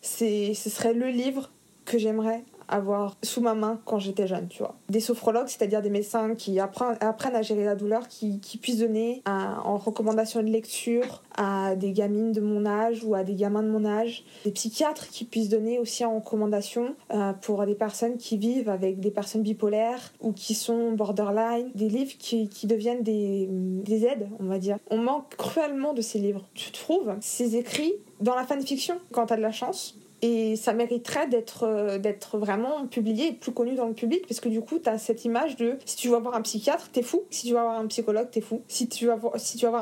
c'est 0.00 0.54
ce 0.54 0.70
serait 0.70 0.94
le 0.94 1.08
livre 1.08 1.50
que 1.84 1.98
j'aimerais 1.98 2.44
avoir 2.68 3.16
sous 3.22 3.40
ma 3.40 3.54
main 3.54 3.80
quand 3.84 3.98
j'étais 3.98 4.26
jeune, 4.26 4.48
tu 4.48 4.58
vois. 4.58 4.74
Des 4.88 5.00
sophrologues, 5.00 5.48
c'est-à-dire 5.48 5.82
des 5.82 5.90
médecins 5.90 6.34
qui 6.34 6.58
apprennent, 6.60 6.96
à 7.00 7.42
gérer 7.42 7.64
la 7.64 7.74
douleur, 7.74 8.08
qui, 8.08 8.40
qui 8.40 8.58
puissent 8.58 8.78
donner 8.78 9.22
en 9.26 9.76
recommandation 9.76 10.42
de 10.42 10.48
lecture 10.48 11.22
à 11.36 11.76
des 11.76 11.92
gamines 11.92 12.32
de 12.32 12.40
mon 12.40 12.66
âge 12.66 13.04
ou 13.04 13.14
à 13.14 13.24
des 13.24 13.34
gamins 13.34 13.62
de 13.62 13.68
mon 13.68 13.84
âge. 13.84 14.24
Des 14.44 14.50
psychiatres 14.50 15.08
qui 15.08 15.24
puissent 15.24 15.48
donner 15.48 15.78
aussi 15.78 16.04
en 16.04 16.16
recommandation 16.16 16.94
euh, 17.12 17.32
pour 17.32 17.64
des 17.66 17.74
personnes 17.74 18.16
qui 18.16 18.38
vivent 18.38 18.68
avec 18.68 19.00
des 19.00 19.10
personnes 19.10 19.42
bipolaires 19.42 20.12
ou 20.20 20.32
qui 20.32 20.54
sont 20.54 20.92
borderline. 20.92 21.70
Des 21.74 21.88
livres 21.88 22.14
qui, 22.18 22.48
qui 22.48 22.66
deviennent 22.66 23.02
des, 23.02 23.48
des 23.50 24.04
aides, 24.04 24.28
on 24.40 24.44
va 24.44 24.58
dire. 24.58 24.78
On 24.90 24.98
manque 24.98 25.36
cruellement 25.36 25.92
de 25.92 26.00
ces 26.00 26.18
livres. 26.18 26.44
Tu 26.54 26.70
trouves? 26.72 27.14
Ces 27.20 27.56
écrits 27.56 27.94
dans 28.20 28.34
la 28.34 28.44
fanfiction 28.44 28.98
quand 29.12 29.26
t'as 29.26 29.36
de 29.36 29.42
la 29.42 29.52
chance 29.52 29.96
et 30.22 30.56
ça 30.56 30.72
mériterait 30.72 31.26
d'être 31.26 31.64
euh, 31.64 31.98
d'être 31.98 32.38
vraiment 32.38 32.86
publié 32.86 33.28
et 33.28 33.32
plus 33.32 33.52
connu 33.52 33.74
dans 33.74 33.86
le 33.86 33.94
public 33.94 34.26
parce 34.26 34.40
que 34.40 34.48
du 34.48 34.60
coup 34.60 34.78
tu 34.78 34.88
as 34.88 34.98
cette 34.98 35.24
image 35.24 35.56
de 35.56 35.78
si 35.84 35.96
tu 35.96 36.08
vas 36.08 36.18
voir 36.18 36.34
un 36.34 36.42
psychiatre 36.42 36.88
t'es 36.90 37.02
fou. 37.02 37.24
Si 37.30 37.46
tu 37.46 37.54
vas 37.54 37.62
voir 37.62 37.78
un 37.78 37.86
psychologue 37.86 38.28
t'es 38.30 38.40
fou. 38.40 38.62
Si 38.68 38.88
tu 38.88 39.06
vas 39.06 39.16
voir, 39.16 39.34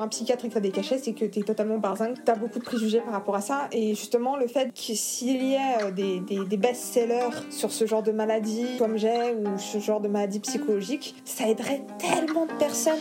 un 0.02 0.08
psychiatre 0.08 0.44
et 0.44 0.48
que 0.48 0.54
t'as 0.54 0.60
des 0.60 0.70
cachets 0.70 0.98
c'est 0.98 1.12
que 1.12 1.24
t'es 1.24 1.42
totalement 1.42 1.78
barzingue. 1.78 2.16
T'as 2.24 2.34
beaucoup 2.34 2.58
de 2.58 2.64
préjugés 2.64 3.00
par 3.00 3.12
rapport 3.12 3.36
à 3.36 3.40
ça. 3.40 3.68
Et 3.72 3.94
justement 3.94 4.36
le 4.36 4.46
fait 4.46 4.72
que 4.72 4.94
s'il 4.94 5.42
y 5.42 5.54
ait 5.54 5.82
euh, 5.82 5.90
des, 5.90 6.20
des, 6.20 6.44
des 6.44 6.56
best-sellers 6.56 7.36
sur 7.50 7.72
ce 7.72 7.86
genre 7.86 8.02
de 8.02 8.12
maladie 8.12 8.66
comme 8.78 8.96
j'ai 8.96 9.32
ou 9.32 9.58
ce 9.58 9.78
genre 9.78 10.00
de 10.00 10.08
maladie 10.08 10.40
psychologique 10.40 11.14
ça 11.24 11.48
aiderait 11.48 11.82
tellement 11.98 12.46
de 12.46 12.52
personnes 12.58 12.94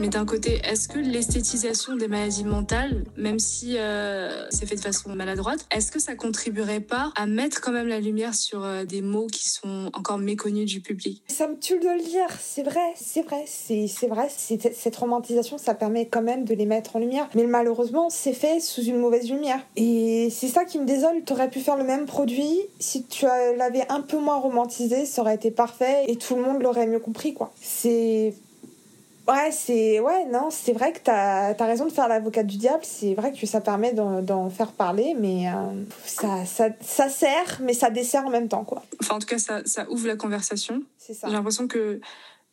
mais 0.00 0.08
d'un 0.08 0.24
côté, 0.24 0.62
est-ce 0.64 0.88
que 0.88 0.98
l'esthétisation 0.98 1.94
des 1.94 2.08
maladies 2.08 2.44
mentales, 2.44 3.04
même 3.18 3.38
si 3.38 3.76
euh, 3.76 4.46
c'est 4.48 4.64
fait 4.64 4.76
de 4.76 4.80
façon 4.80 5.14
maladroite, 5.14 5.66
est-ce 5.70 5.92
que 5.92 5.98
ça 5.98 6.14
contribuerait 6.14 6.80
pas 6.80 7.12
à 7.16 7.26
mettre 7.26 7.60
quand 7.60 7.70
même 7.70 7.86
la 7.86 8.00
lumière 8.00 8.34
sur 8.34 8.64
euh, 8.64 8.84
des 8.84 9.02
mots 9.02 9.26
qui 9.26 9.50
sont 9.50 9.90
encore 9.92 10.16
méconnus 10.16 10.64
du 10.64 10.80
public? 10.80 11.22
Ça 11.28 11.48
me 11.48 11.58
tue 11.58 11.78
de 11.78 11.86
le 11.86 12.02
dire, 12.02 12.28
c'est 12.40 12.62
vrai, 12.62 12.94
c'est 12.94 13.20
vrai, 13.20 13.44
c'est 13.46 14.06
vrai, 14.06 14.28
cette 14.30 14.96
romantisation, 14.96 15.58
ça 15.58 15.74
permet 15.74 16.06
quand 16.06 16.22
même 16.22 16.46
de 16.46 16.54
les 16.54 16.64
mettre 16.64 16.96
en 16.96 16.98
lumière. 16.98 17.28
Mais 17.34 17.44
malheureusement, 17.44 18.08
c'est 18.08 18.32
fait 18.32 18.58
sous 18.60 18.84
une 18.84 18.96
mauvaise 18.98 19.30
lumière. 19.30 19.60
Et 19.76 20.28
c'est 20.30 20.48
ça 20.48 20.64
qui 20.64 20.78
me 20.78 20.86
désole, 20.86 21.24
t'aurais 21.26 21.50
pu 21.50 21.60
faire 21.60 21.76
le 21.76 21.84
même 21.84 22.06
produit, 22.06 22.58
si 22.78 23.04
tu 23.04 23.26
l'avais 23.58 23.84
un 23.90 24.00
peu 24.00 24.18
moins 24.18 24.38
romantisé, 24.38 25.04
ça 25.04 25.20
aurait 25.20 25.34
été 25.34 25.50
parfait 25.50 26.04
et 26.08 26.16
tout 26.16 26.36
le 26.36 26.42
monde 26.42 26.62
l'aurait 26.62 26.86
mieux 26.86 27.00
compris, 27.00 27.34
quoi. 27.34 27.52
C'est... 27.60 28.32
Ouais, 29.28 29.50
c'est... 29.50 29.98
Ouais, 30.00 30.24
non, 30.26 30.50
c'est 30.50 30.72
vrai 30.72 30.92
que 30.92 31.00
t'as 31.02 31.54
as 31.58 31.66
raison 31.66 31.86
de 31.86 31.92
faire 31.92 32.08
l'avocat 32.08 32.42
du 32.42 32.56
diable, 32.56 32.82
c'est 32.82 33.14
vrai 33.14 33.32
que 33.32 33.46
ça 33.46 33.60
permet 33.60 33.92
d'en 33.92 34.22
d'en 34.22 34.48
faire 34.50 34.72
parler, 34.72 35.16
mais 35.18 35.48
euh, 35.48 35.52
ça, 36.04 36.44
ça, 36.44 36.68
ça 36.80 37.08
sert, 37.08 37.60
mais 37.62 37.72
ça 37.72 37.90
dessert 37.90 38.24
en 38.24 38.30
même 38.30 38.48
temps, 38.48 38.64
quoi. 38.64 38.82
Enfin, 39.00 39.16
en 39.16 39.18
tout 39.18 39.26
cas, 39.26 39.38
ça, 39.38 39.62
ça 39.64 39.86
ouvre 39.90 40.06
la 40.06 40.16
conversation. 40.16 40.82
C'est 40.98 41.14
ça. 41.14 41.28
J'ai 41.28 41.34
l'impression 41.34 41.66
que 41.66 42.00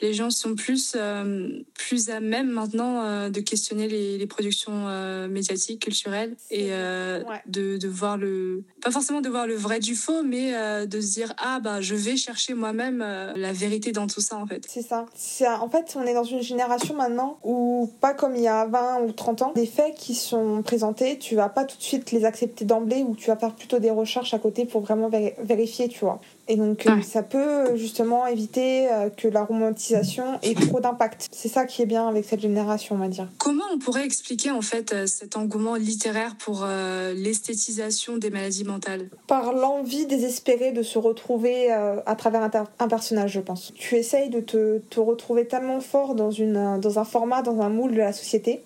les 0.02 0.14
gens 0.14 0.30
sont 0.30 0.56
plus, 0.56 0.94
euh, 0.96 1.50
plus 1.76 2.10
à 2.10 2.20
même 2.20 2.50
maintenant 2.50 3.04
euh, 3.04 3.30
de 3.30 3.40
questionner 3.40 3.88
les, 3.88 4.18
les 4.18 4.28
productions 4.28 4.88
euh, 4.88 5.28
médiatiques, 5.28 5.82
culturelles, 5.84 6.36
et 6.52 6.72
Ouais. 6.74 7.42
de, 7.48 7.78
de 7.78 7.88
voir 7.88 8.18
le. 8.18 8.64
Pas 8.82 8.92
forcément 8.92 9.22
de 9.22 9.30
voir 9.30 9.48
le 9.48 9.56
vrai 9.56 9.80
du 9.80 9.96
faux, 9.96 10.24
mais 10.24 10.52
de 10.88 11.00
se 11.02 11.14
dire 11.14 11.34
Ah, 11.38 11.60
bah, 11.62 11.80
je 11.82 11.96
vais 11.96 12.18
chercher 12.18 12.54
moi-même 12.54 13.00
la 13.00 13.54
vérité 13.54 13.92
dans 13.92 14.08
tout 14.08 14.22
ça, 14.22 14.38
en 14.38 14.46
fait. 14.48 14.66
C'est 14.68 14.82
ça. 14.82 15.06
C'est- 15.16 15.48
En 15.48 15.70
fait, 15.70 15.94
on 15.96 16.04
est 16.06 16.14
dans 16.14 16.24
une 16.24 16.42
génération 16.42 16.96
maintenant 16.96 17.40
où, 17.44 17.90
pas 18.02 18.14
comme 18.14 18.36
il 18.36 18.42
y 18.44 18.48
a 18.48 18.66
20 18.66 19.02
ou 19.04 19.12
30 19.12 19.42
ans, 19.42 19.52
des 19.56 19.66
faits 19.66 19.96
qui 19.96 20.16
sont 20.16 20.62
présentés, 20.64 21.18
tu 21.20 21.36
vas 21.36 21.50
pas 21.50 21.64
tout 21.66 21.78
de 21.78 21.84
suite 21.84 22.12
les 22.12 22.26
accepter 22.26 22.66
d'emblée 22.66 23.04
ou 23.04 23.16
tu 23.16 23.28
vas 23.28 23.38
faire 23.38 23.54
plutôt 23.56 23.80
des 23.80 23.92
recherches 23.92 24.34
à 24.34 24.40
côté 24.40 24.66
pour 24.66 24.82
vraiment 24.82 25.10
vé- 25.10 25.36
vérifier, 25.42 25.88
tu 25.88 26.00
vois. 26.00 26.20
Et 26.50 26.58
donc, 26.58 26.86
euh, 26.88 26.96
Ouais. 26.98 27.02
ça 27.02 27.24
peut 27.24 27.78
justement 27.78 28.28
éviter 28.28 28.92
euh, 28.92 29.10
que 29.10 29.30
la 29.30 29.46
romantisation 29.46 30.26
ait 30.42 30.54
trop 30.56 30.82
d'impact. 30.82 31.30
C'est 31.32 31.48
ça 31.48 31.66
qui 31.66 31.82
est 31.82 31.86
bien 31.86 32.06
avec 32.08 32.26
cette 32.26 32.42
génération, 32.42 32.96
on 32.96 32.98
va 32.98 33.08
dire. 33.08 33.30
Comment 33.38 33.64
on 33.74 33.80
pourrait 33.80 34.04
expliquer, 34.04 34.52
en 34.52 34.62
fait, 34.62 34.92
euh, 34.92 35.08
cet 35.08 35.38
engouement 35.38 35.76
littéraire 35.76 36.36
pour 36.38 36.64
euh, 36.66 37.14
l'esthétisation 37.14 38.18
des 38.18 38.30
maladies 38.30 38.66
mentales? 38.66 39.10
Par 39.28 39.54
l'envie 39.54 40.06
désespérée 40.06 40.74
de 40.74 40.84
se 40.84 40.98
retrouver 41.00 41.72
euh, 41.72 42.02
à 42.06 42.16
travers 42.16 42.44
un, 42.44 42.52
un 42.80 42.88
personnage, 42.90 43.32
je 43.32 43.40
pense. 43.40 43.72
Tu 43.76 43.96
essayes 43.96 44.30
de 44.30 44.42
te, 44.42 44.80
te 44.80 45.00
retrouver 45.00 45.48
tellement 45.48 45.80
fort 45.80 46.14
dans, 46.14 46.32
une, 46.32 46.78
dans 46.82 47.00
un 47.00 47.06
format, 47.06 47.42
dans 47.42 47.62
un 47.62 47.70
moule 47.70 47.94
de 47.94 47.98
la 48.00 48.12
société, 48.12 48.64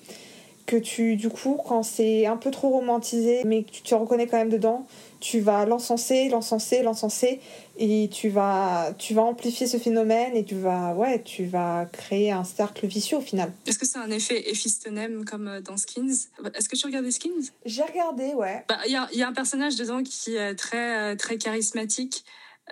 que 0.65 0.75
tu, 0.75 1.15
du 1.15 1.29
coup, 1.29 1.57
quand 1.65 1.81
c'est 1.81 2.25
un 2.25 2.35
peu 2.35 2.51
trop 2.51 2.69
romantisé, 2.69 3.43
mais 3.45 3.63
que 3.63 3.71
tu 3.71 3.81
te 3.83 3.95
reconnais 3.95 4.27
quand 4.27 4.35
même 4.37 4.49
dedans, 4.49 4.85
tu 5.21 5.39
vas 5.39 5.65
l'encenser, 5.65 6.27
l'encenser, 6.27 6.83
l'encenser, 6.83 7.39
et 7.77 8.09
tu 8.11 8.29
vas, 8.29 8.93
tu 8.97 9.13
vas 9.13 9.21
amplifier 9.23 9.67
ce 9.67 9.77
phénomène, 9.77 10.35
et 10.35 10.43
tu 10.43 10.55
vas, 10.55 10.93
ouais, 10.93 11.21
tu 11.23 11.45
vas 11.45 11.85
créer 11.91 12.31
un 12.31 12.43
cercle 12.43 12.87
vicieux 12.87 13.17
au 13.17 13.21
final. 13.21 13.51
Est-ce 13.65 13.77
que 13.79 13.85
c'est 13.85 13.99
un 13.99 14.09
effet 14.11 14.49
éphistonème 14.49 15.25
comme 15.25 15.47
euh, 15.47 15.61
dans 15.61 15.77
Skins? 15.77 16.27
Est-ce 16.55 16.69
que 16.69 16.75
tu 16.75 16.85
regardais 16.85 17.11
Skins? 17.11 17.51
J'ai 17.65 17.83
regardé, 17.83 18.33
ouais. 18.33 18.65
Bah, 18.67 18.79
Il 18.85 18.91
y, 18.91 18.95
a, 18.95 19.07
y 19.13 19.21
a 19.23 19.27
un 19.27 19.33
personnage 19.33 19.75
dedans 19.75 20.03
qui 20.03 20.35
est 20.35 20.55
très, 20.55 21.13
euh, 21.13 21.15
très 21.15 21.37
charismatique. 21.37 22.23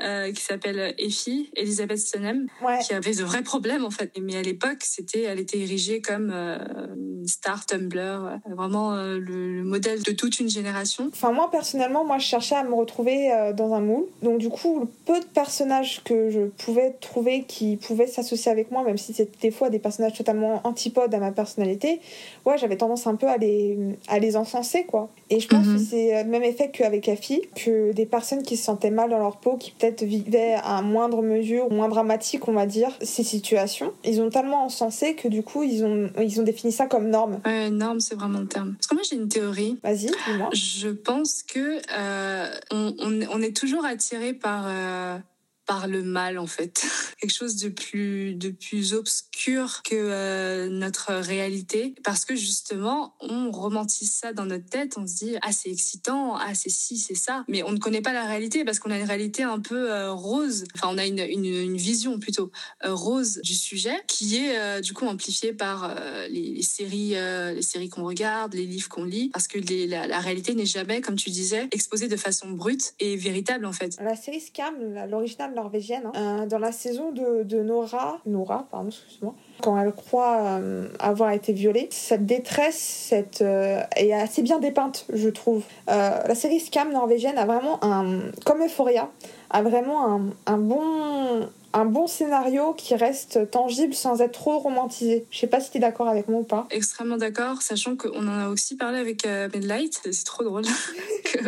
Euh, 0.02 0.34
qui 0.34 0.42
s'appelle 0.42 0.94
Effie, 0.98 1.50
Elisabeth 1.56 2.00
Stenem, 2.00 2.48
qui 2.86 2.94
avait 2.94 3.14
de 3.14 3.24
vrais 3.24 3.44
problèmes 3.44 3.86
en 3.86 3.90
fait. 3.92 4.12
Mais 4.22 4.36
à 4.36 4.42
l'époque, 4.42 4.80
c'était, 4.82 5.22
elle 5.22 5.40
était 5.40 5.60
érigée 5.60 6.02
comme 6.02 6.32
euh, 6.34 6.58
une 6.98 7.28
star 7.28 7.66
Tumblr, 7.66 7.98
euh, 8.00 8.36
vraiment 8.56 8.94
le, 8.96 9.64
modèle 9.64 10.04
de 10.04 10.12
toute 10.12 10.42
une 10.42 10.50
génération. 10.50 11.10
Enfin 11.14 11.32
moi 11.32 11.50
personnellement, 11.50 12.04
moi 12.04 12.18
je 12.18 12.26
cherchais 12.26 12.56
à 12.56 12.64
me 12.64 12.74
retrouver 12.74 13.32
dans 13.56 13.74
un 13.74 13.80
moule. 13.80 14.06
Donc 14.22 14.40
du 14.40 14.50
coup, 14.50 14.82
le 14.82 14.88
peu 15.06 15.18
de 15.20 15.26
personnages 15.26 16.04
que 16.04 16.30
je 16.30 16.42
pouvais 16.42 16.92
trouver 17.00 17.46
qui 17.48 17.78
pouvaient 17.78 18.08
s'associer 18.08 18.52
avec 18.52 18.72
moi, 18.72 18.84
même 18.84 18.98
si 18.98 19.14
c'était 19.14 19.48
des 19.48 19.52
fois 19.52 19.70
des 19.70 19.80
personnages 19.80 20.14
totalement 20.14 20.60
antipodes 20.66 21.14
à 21.14 21.20
ma 21.20 21.32
personnalité, 21.32 22.02
ouais, 22.46 22.58
j'avais 22.58 22.76
tendance 22.76 23.08
un 23.08 23.16
peu 23.16 23.28
à 23.28 23.38
les, 23.38 23.78
à 24.10 24.20
les 24.20 24.36
encenser 24.36 24.84
quoi. 24.84 25.10
Et 25.30 25.40
je 25.40 25.48
pense 25.48 25.66
que 25.66 25.72
mhm. 25.72 25.80
c'est 25.80 26.24
le 26.24 26.30
même 26.30 26.44
effet 26.44 26.70
qu'avec 26.70 27.08
Effie, 27.08 27.42
que 27.56 27.94
des 27.94 28.06
personnes 28.06 28.44
qui 28.44 28.58
se 28.58 28.66
sentaient 28.66 28.92
mal 28.92 29.10
dans 29.10 29.20
leur 29.20 29.38
peau, 29.38 29.56
qui 29.56 29.72
peut-être 29.92 30.04
vivaient 30.04 30.56
à 30.64 30.82
moindre 30.82 31.22
mesure, 31.22 31.70
moins 31.70 31.90
dramatique, 31.90 32.48
on 32.48 32.54
va 32.54 32.66
dire, 32.66 32.90
ces 33.02 33.24
situations. 33.24 33.94
Ils 34.04 34.22
ont 34.22 34.30
tellement 34.30 34.66
encensé 34.66 35.16
que 35.16 35.28
du 35.28 35.44
coup, 35.44 35.64
ils 35.64 35.84
ont, 35.86 36.10
ils 36.20 36.40
ont 36.40 36.44
défini 36.44 36.72
ça 36.72 36.88
comme 36.88 37.10
norme. 37.10 37.40
Ouais, 37.46 37.70
norme, 37.70 38.00
c'est 38.00 38.16
vraiment 38.16 38.40
le 38.40 38.48
terme. 38.48 38.74
Parce 38.76 38.88
que 38.88 38.96
moi, 38.96 39.04
j'ai 39.10 39.16
une 39.16 39.30
théorie. 39.30 39.80
Vas-y, 39.84 40.08
dis-moi. 40.08 40.50
Je 40.54 40.90
pense 40.90 41.44
que 41.44 41.82
euh, 41.98 42.50
on, 42.72 42.94
on, 43.00 43.42
est 43.42 43.56
toujours 43.56 43.86
attiré 43.86 44.34
par. 44.34 44.66
Euh, 44.68 45.18
par 45.66 45.88
le 45.88 46.04
mal 46.04 46.38
en 46.38 46.48
fait. 46.48 46.86
Quelque 47.20 47.34
chose 47.34 47.56
de 47.58 47.70
plus 47.70 48.36
de 48.36 48.50
plus 48.50 48.94
obscur 48.94 49.82
que 49.84 49.96
euh, 49.96 50.70
notre 50.70 51.14
réalité. 51.14 51.96
Parce 52.04 52.26
que 52.26 52.36
justement 52.36 53.16
on 53.20 53.52
romantise 53.52 54.12
ça 54.12 54.34
dans 54.34 54.46
notre 54.46 54.66
tête, 54.66 54.96
on 54.98 55.08
se 55.08 55.16
dit 55.16 55.36
ah 55.42 55.52
c'est 55.52 55.70
excitant, 55.70 56.36
ah 56.36 56.54
c'est 56.54 56.70
ci, 56.70 56.98
c'est 56.98 57.16
ça, 57.16 57.44
mais 57.48 57.64
on 57.64 57.72
ne 57.72 57.80
connaît 57.80 58.02
pas 58.02 58.14
la 58.14 58.26
réalité 58.26 58.64
parce 58.64 58.80
qu'on 58.80 58.92
a 58.92 58.98
une 58.98 59.08
réalité 59.08 59.44
un 59.44 59.60
peu 59.60 59.92
euh, 59.92 60.12
rose, 60.12 60.66
enfin 60.76 60.88
on 60.92 60.98
a 60.98 61.06
une, 61.06 61.20
une, 61.20 61.76
vision 61.76 62.20
plutôt 62.20 62.52
euh, 62.86 62.94
rose 62.94 63.40
du 63.44 63.54
sujet 63.54 63.96
qui 64.08 64.38
est 64.38 64.82
du 64.82 64.94
coup 64.94 65.06
amplifiée 65.06 65.54
par 65.54 65.96
les, 66.30 66.62
séries 66.62 67.16
les 67.16 67.62
séries 67.62 67.90
qu'on 67.90 68.06
regarde, 68.06 68.54
les 68.54 68.66
livres 68.66 68.90
qu'on 68.90 69.04
lit. 69.04 69.30
Parce 69.34 69.48
que 69.48 69.60
la, 69.88 70.08
la, 70.08 70.20
réalité 70.20 70.56
n'est 70.56 70.66
jamais 70.66 71.02
comme 71.02 71.16
tu 71.16 71.30
disais 71.30 71.68
exposée 71.72 72.08
de 72.08 72.16
façon 72.16 72.50
brute 72.52 72.94
et 73.00 73.16
véritable 73.18 73.66
en 73.66 73.74
fait. 73.74 73.98
La 74.02 74.16
série 74.16 74.40
Scam, 74.40 74.76
l'original 75.10 75.54
norvégienne, 75.56 76.04
hein. 76.14 76.42
euh, 76.44 76.46
dans 76.46 76.60
la 76.60 76.72
saison 76.72 77.12
de, 77.12 77.44
de 77.44 77.62
Nora, 77.62 78.20
Nora, 78.26 78.68
pardon, 78.70 78.90
excuse-moi, 78.90 79.34
quand 79.62 79.80
elle 79.80 79.92
croit 79.92 80.38
euh, 80.42 80.88
avoir 81.00 81.32
été 81.32 81.54
violée, 81.54 81.88
cette 81.92 82.26
détresse 82.26 82.78
cette, 82.78 83.42
euh, 83.42 83.82
est 83.96 84.14
assez 84.14 84.42
bien 84.42 84.60
dépeinte, 84.60 85.06
je 85.12 85.30
trouve. 85.30 85.64
la 85.88 86.36
série 86.36 86.60
Scam 86.60 86.92
norvégienne 86.92 87.38
a 87.38 87.46
vraiment 87.46 87.84
un, 87.84 88.20
comme 88.46 88.64
Euphoria, 88.64 89.10
a 89.50 89.62
vraiment 89.64 90.14
un, 90.14 90.22
un 90.46 90.58
bon 90.58 91.48
un 91.76 91.84
bon 91.84 92.08
scénario 92.08 92.74
qui 92.74 92.96
reste 92.96 93.52
tangible 93.52 93.94
sans 93.94 94.22
être 94.22 94.32
trop 94.32 94.60
romantisé. 94.60 95.26
Je 95.30 95.38
sais 95.38 95.48
pas 95.48 95.60
si 95.60 95.72
tu 95.72 95.78
es 95.78 95.82
d'accord 95.82 96.08
avec 96.08 96.30
moi 96.30 96.40
ou 96.40 96.44
pas. 96.44 96.68
Extrêmement 96.72 97.18
d'accord, 97.18 97.62
sachant 97.62 97.98
qu'on 97.98 98.30
en 98.30 98.40
a 98.40 98.48
aussi 98.48 98.78
parlé 98.78 98.98
avec 98.98 99.26
euh, 99.26 99.50
Midlight. 99.54 100.00
C'est 100.10 100.24
trop 100.24 100.46
drôle 100.46 100.64
que, 101.26 101.40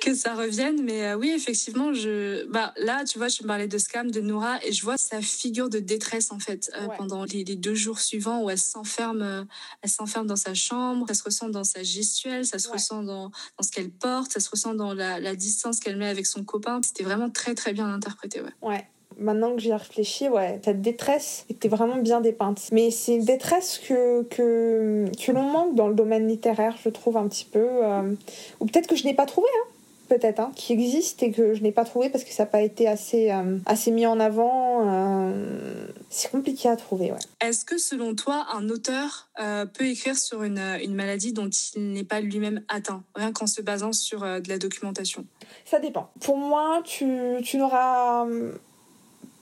que 0.00 0.14
ça 0.14 0.34
revienne. 0.34 0.82
Mais 0.82 1.08
euh, 1.08 1.16
oui, 1.16 1.30
effectivement, 1.36 1.92
je... 1.92 2.46
bah, 2.46 2.72
là, 2.78 3.04
tu 3.04 3.18
vois, 3.18 3.28
je 3.28 3.42
me 3.42 3.48
parlais 3.48 3.68
de 3.68 3.76
Scam, 3.76 4.10
de 4.10 4.22
Noura, 4.22 4.64
et 4.64 4.72
je 4.72 4.82
vois 4.82 4.96
sa 4.96 5.20
figure 5.20 5.68
de 5.68 5.78
détresse, 5.78 6.32
en 6.32 6.38
fait, 6.38 6.70
euh, 6.74 6.86
pendant 6.96 7.24
les, 7.24 7.44
deux 7.44 7.74
jours 7.74 8.00
suivants 8.00 8.42
où 8.42 8.48
elle 8.48 8.56
s'enferme 8.56 9.46
elle 9.82 9.90
s'enferme 9.90 10.26
dans 10.26 10.36
sa 10.36 10.54
chambre. 10.54 11.04
Ça 11.06 11.12
se 11.12 11.24
ressent 11.24 11.50
dans 11.50 11.64
sa 11.64 11.82
gestuelle, 11.82 12.46
ça 12.46 12.58
se 12.58 12.70
ressent 12.70 13.02
dans, 13.02 13.30
dans 13.58 13.62
ce 13.62 13.70
qu'elle 13.70 13.90
porte, 13.90 14.32
ça 14.32 14.40
se 14.40 14.48
ressent 14.48 14.72
dans 14.72 14.94
la, 14.94 15.20
la 15.20 15.36
distance 15.36 15.80
qu'elle 15.80 15.98
met 15.98 16.08
avec 16.08 16.24
son 16.24 16.44
copain. 16.44 16.80
C'était 16.82 17.04
vraiment 17.04 17.28
très, 17.28 17.54
très 17.54 17.74
bien 17.74 17.92
interprété, 17.92 18.40
ouais. 18.40 18.54
Ouais 18.62 18.88
maintenant 19.18 19.54
que 19.54 19.60
j'y 19.60 19.72
réfléchi, 19.72 20.28
ouais, 20.28 20.60
cette 20.64 20.80
détresse 20.80 21.44
était 21.50 21.68
vraiment 21.68 21.96
bien 21.96 22.20
dépeinte. 22.20 22.68
Mais 22.72 22.90
c'est 22.90 23.16
une 23.16 23.24
détresse 23.24 23.78
que, 23.78 24.22
que, 24.24 25.06
que 25.24 25.32
l'on 25.32 25.42
manque 25.42 25.74
dans 25.74 25.88
le 25.88 25.94
domaine 25.94 26.28
littéraire, 26.28 26.76
je 26.82 26.88
trouve 26.88 27.16
un 27.16 27.28
petit 27.28 27.44
peu. 27.44 27.66
Euh, 27.82 28.14
ou 28.60 28.66
peut-être 28.66 28.86
que 28.86 28.96
je 28.96 29.04
n'ai 29.04 29.14
pas 29.14 29.26
trouvé, 29.26 29.48
hein 29.48 29.68
peut-être, 30.08 30.40
hein, 30.40 30.52
qui 30.56 30.72
existe 30.72 31.22
et 31.22 31.32
que 31.32 31.52
je 31.52 31.62
n'ai 31.62 31.70
pas 31.70 31.84
trouvé 31.84 32.08
parce 32.08 32.24
que 32.24 32.32
ça 32.32 32.44
n'a 32.44 32.46
pas 32.48 32.62
été 32.62 32.88
assez, 32.88 33.30
euh, 33.30 33.58
assez 33.66 33.90
mis 33.90 34.06
en 34.06 34.18
avant. 34.18 34.88
Euh, 34.88 35.86
c'est 36.08 36.30
compliqué 36.30 36.70
à 36.70 36.76
trouver, 36.76 37.12
ouais. 37.12 37.18
Est-ce 37.46 37.66
que 37.66 37.76
selon 37.76 38.14
toi, 38.14 38.46
un 38.54 38.70
auteur 38.70 39.28
peut 39.74 39.84
écrire 39.84 40.16
sur 40.16 40.42
une, 40.44 40.58
une 40.82 40.94
maladie 40.94 41.34
dont 41.34 41.50
il 41.50 41.92
n'est 41.92 42.04
pas 42.04 42.20
lui-même 42.20 42.62
atteint, 42.68 43.04
rien 43.14 43.32
qu'en 43.32 43.46
se 43.46 43.60
basant 43.60 43.92
sur 43.92 44.20
de 44.20 44.48
la 44.48 44.56
documentation? 44.56 45.26
Ça 45.66 45.78
dépend. 45.78 46.10
Pour 46.20 46.38
moi, 46.38 46.80
tu, 46.84 47.36
tu 47.44 47.58
n'auras 47.58 48.26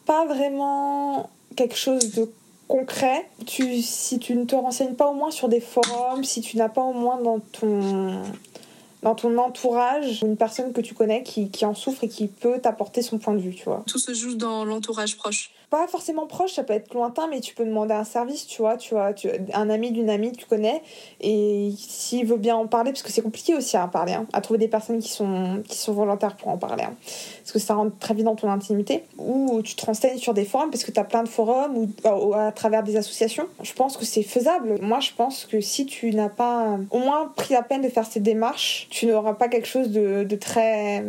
pas 0.07 0.24
vraiment 0.24 1.28
quelque 1.57 1.76
chose 1.76 2.14
de 2.14 2.30
concret. 2.68 3.28
Tu, 3.46 3.82
si 3.82 4.18
tu 4.18 4.34
ne 4.34 4.44
te 4.44 4.54
renseignes 4.54 4.94
pas 4.94 5.09
au 5.09 5.14
moins 5.14 5.30
sur 5.30 5.48
des 5.48 5.61
forums, 5.61 6.24
si 6.24 6.40
tu 6.40 6.57
n'as 6.57 6.68
pas 6.68 6.82
au 6.82 6.92
moins 6.92 7.20
dans 7.20 7.40
ton, 7.40 8.22
dans 9.03 9.14
ton 9.14 9.36
entourage 9.38 10.22
une 10.22 10.36
personne 10.36 10.72
que 10.72 10.80
tu 10.80 10.94
connais 10.94 11.22
qui, 11.22 11.51
qui 11.51 11.64
en 11.64 11.74
souffre 11.74 12.05
et 12.05 12.09
qui 12.09 12.26
peut 12.26 12.59
t'apporter 12.61 13.03
son 13.03 13.18
point 13.18 13.34
de 13.34 13.40
vue, 13.40 13.55
tu 13.55 13.64
vois. 13.64 13.84
Tout 13.86 13.99
se 13.99 14.14
joue 14.14 14.34
dans 14.34 14.64
l'entourage 14.64 15.16
proche 15.16 15.51
pas 15.70 15.88
forcément 15.88 16.26
proche, 16.26 16.55
ça 16.55 16.62
peut 16.62 16.74
être 16.74 16.94
lointain, 16.94 17.26
mais 17.28 17.40
tu 17.40 17.55
peux 17.55 17.64
demander 17.64 17.92
un 17.92 18.05
service, 18.05 18.47
tu 18.47 18.62
vois, 18.62 18.76
tu 18.76 18.94
vois, 18.94 19.12
tu, 19.12 19.28
un 19.53 19.68
ami 19.68 19.90
d'une 19.90 20.11
amie 20.11 20.30
que 20.30 20.36
tu 20.36 20.47
connais, 20.47 20.80
et 21.20 21.72
s'il 21.76 22.24
veut 22.24 22.36
bien 22.36 22.57
en 22.57 22.66
parler, 22.66 22.92
parce 22.92 23.03
que 23.03 23.11
c'est 23.11 23.22
compliqué 23.22 23.55
aussi 23.55 23.76
à 23.76 23.84
en 23.84 23.88
parler, 23.88 24.12
hein, 24.12 24.26
à 24.32 24.40
trouver 24.40 24.59
des 24.59 24.68
personnes 24.68 25.01
qui 25.01 25.09
sont, 25.09 25.62
qui 25.68 25.76
sont 25.76 25.92
volontaires 25.92 26.36
pour 26.36 26.49
en 26.49 26.57
parler, 26.57 26.84
hein, 26.84 26.94
parce 27.42 27.53
que 27.53 27.59
ça 27.59 27.74
rentre 27.74 27.99
très 27.99 28.14
vite 28.14 28.24
dans 28.24 28.36
ton 28.36 28.49
intimité, 28.49 29.05
ou 29.18 29.61
tu 29.62 29.74
te 29.74 29.84
renseignes 29.84 30.18
sur 30.18 30.34
des 30.34 30.44
forums, 30.44 30.70
parce 30.70 30.84
que 30.84 30.92
tu 30.92 31.01
as 31.01 31.05
plein 31.05 31.24
de 31.24 31.28
forums, 31.28 31.76
ou, 31.76 32.34
à 32.34 32.53
travers 32.53 32.84
des 32.84 32.97
associations. 32.97 33.47
Je 33.62 33.72
pense 33.72 33.97
que 33.97 34.05
c'est 34.05 34.22
faisable. 34.22 34.78
Moi, 34.80 35.01
je 35.01 35.11
pense 35.16 35.47
que 35.47 35.61
si 35.61 35.86
tu 35.86 36.12
n'as 36.12 36.28
pas 36.28 36.78
au 36.90 36.99
moins 36.99 37.32
pris 37.34 37.55
la 37.55 37.62
peine 37.62 37.82
de 37.82 37.88
faire 37.88 38.07
ces 38.07 38.20
démarches, 38.20 38.86
tu 38.91 39.07
n'auras 39.07 39.34
pas 39.34 39.49
quelque 39.49 39.68
chose 39.68 39.91
de, 39.91 40.24
de 40.24 40.37
très 40.37 41.03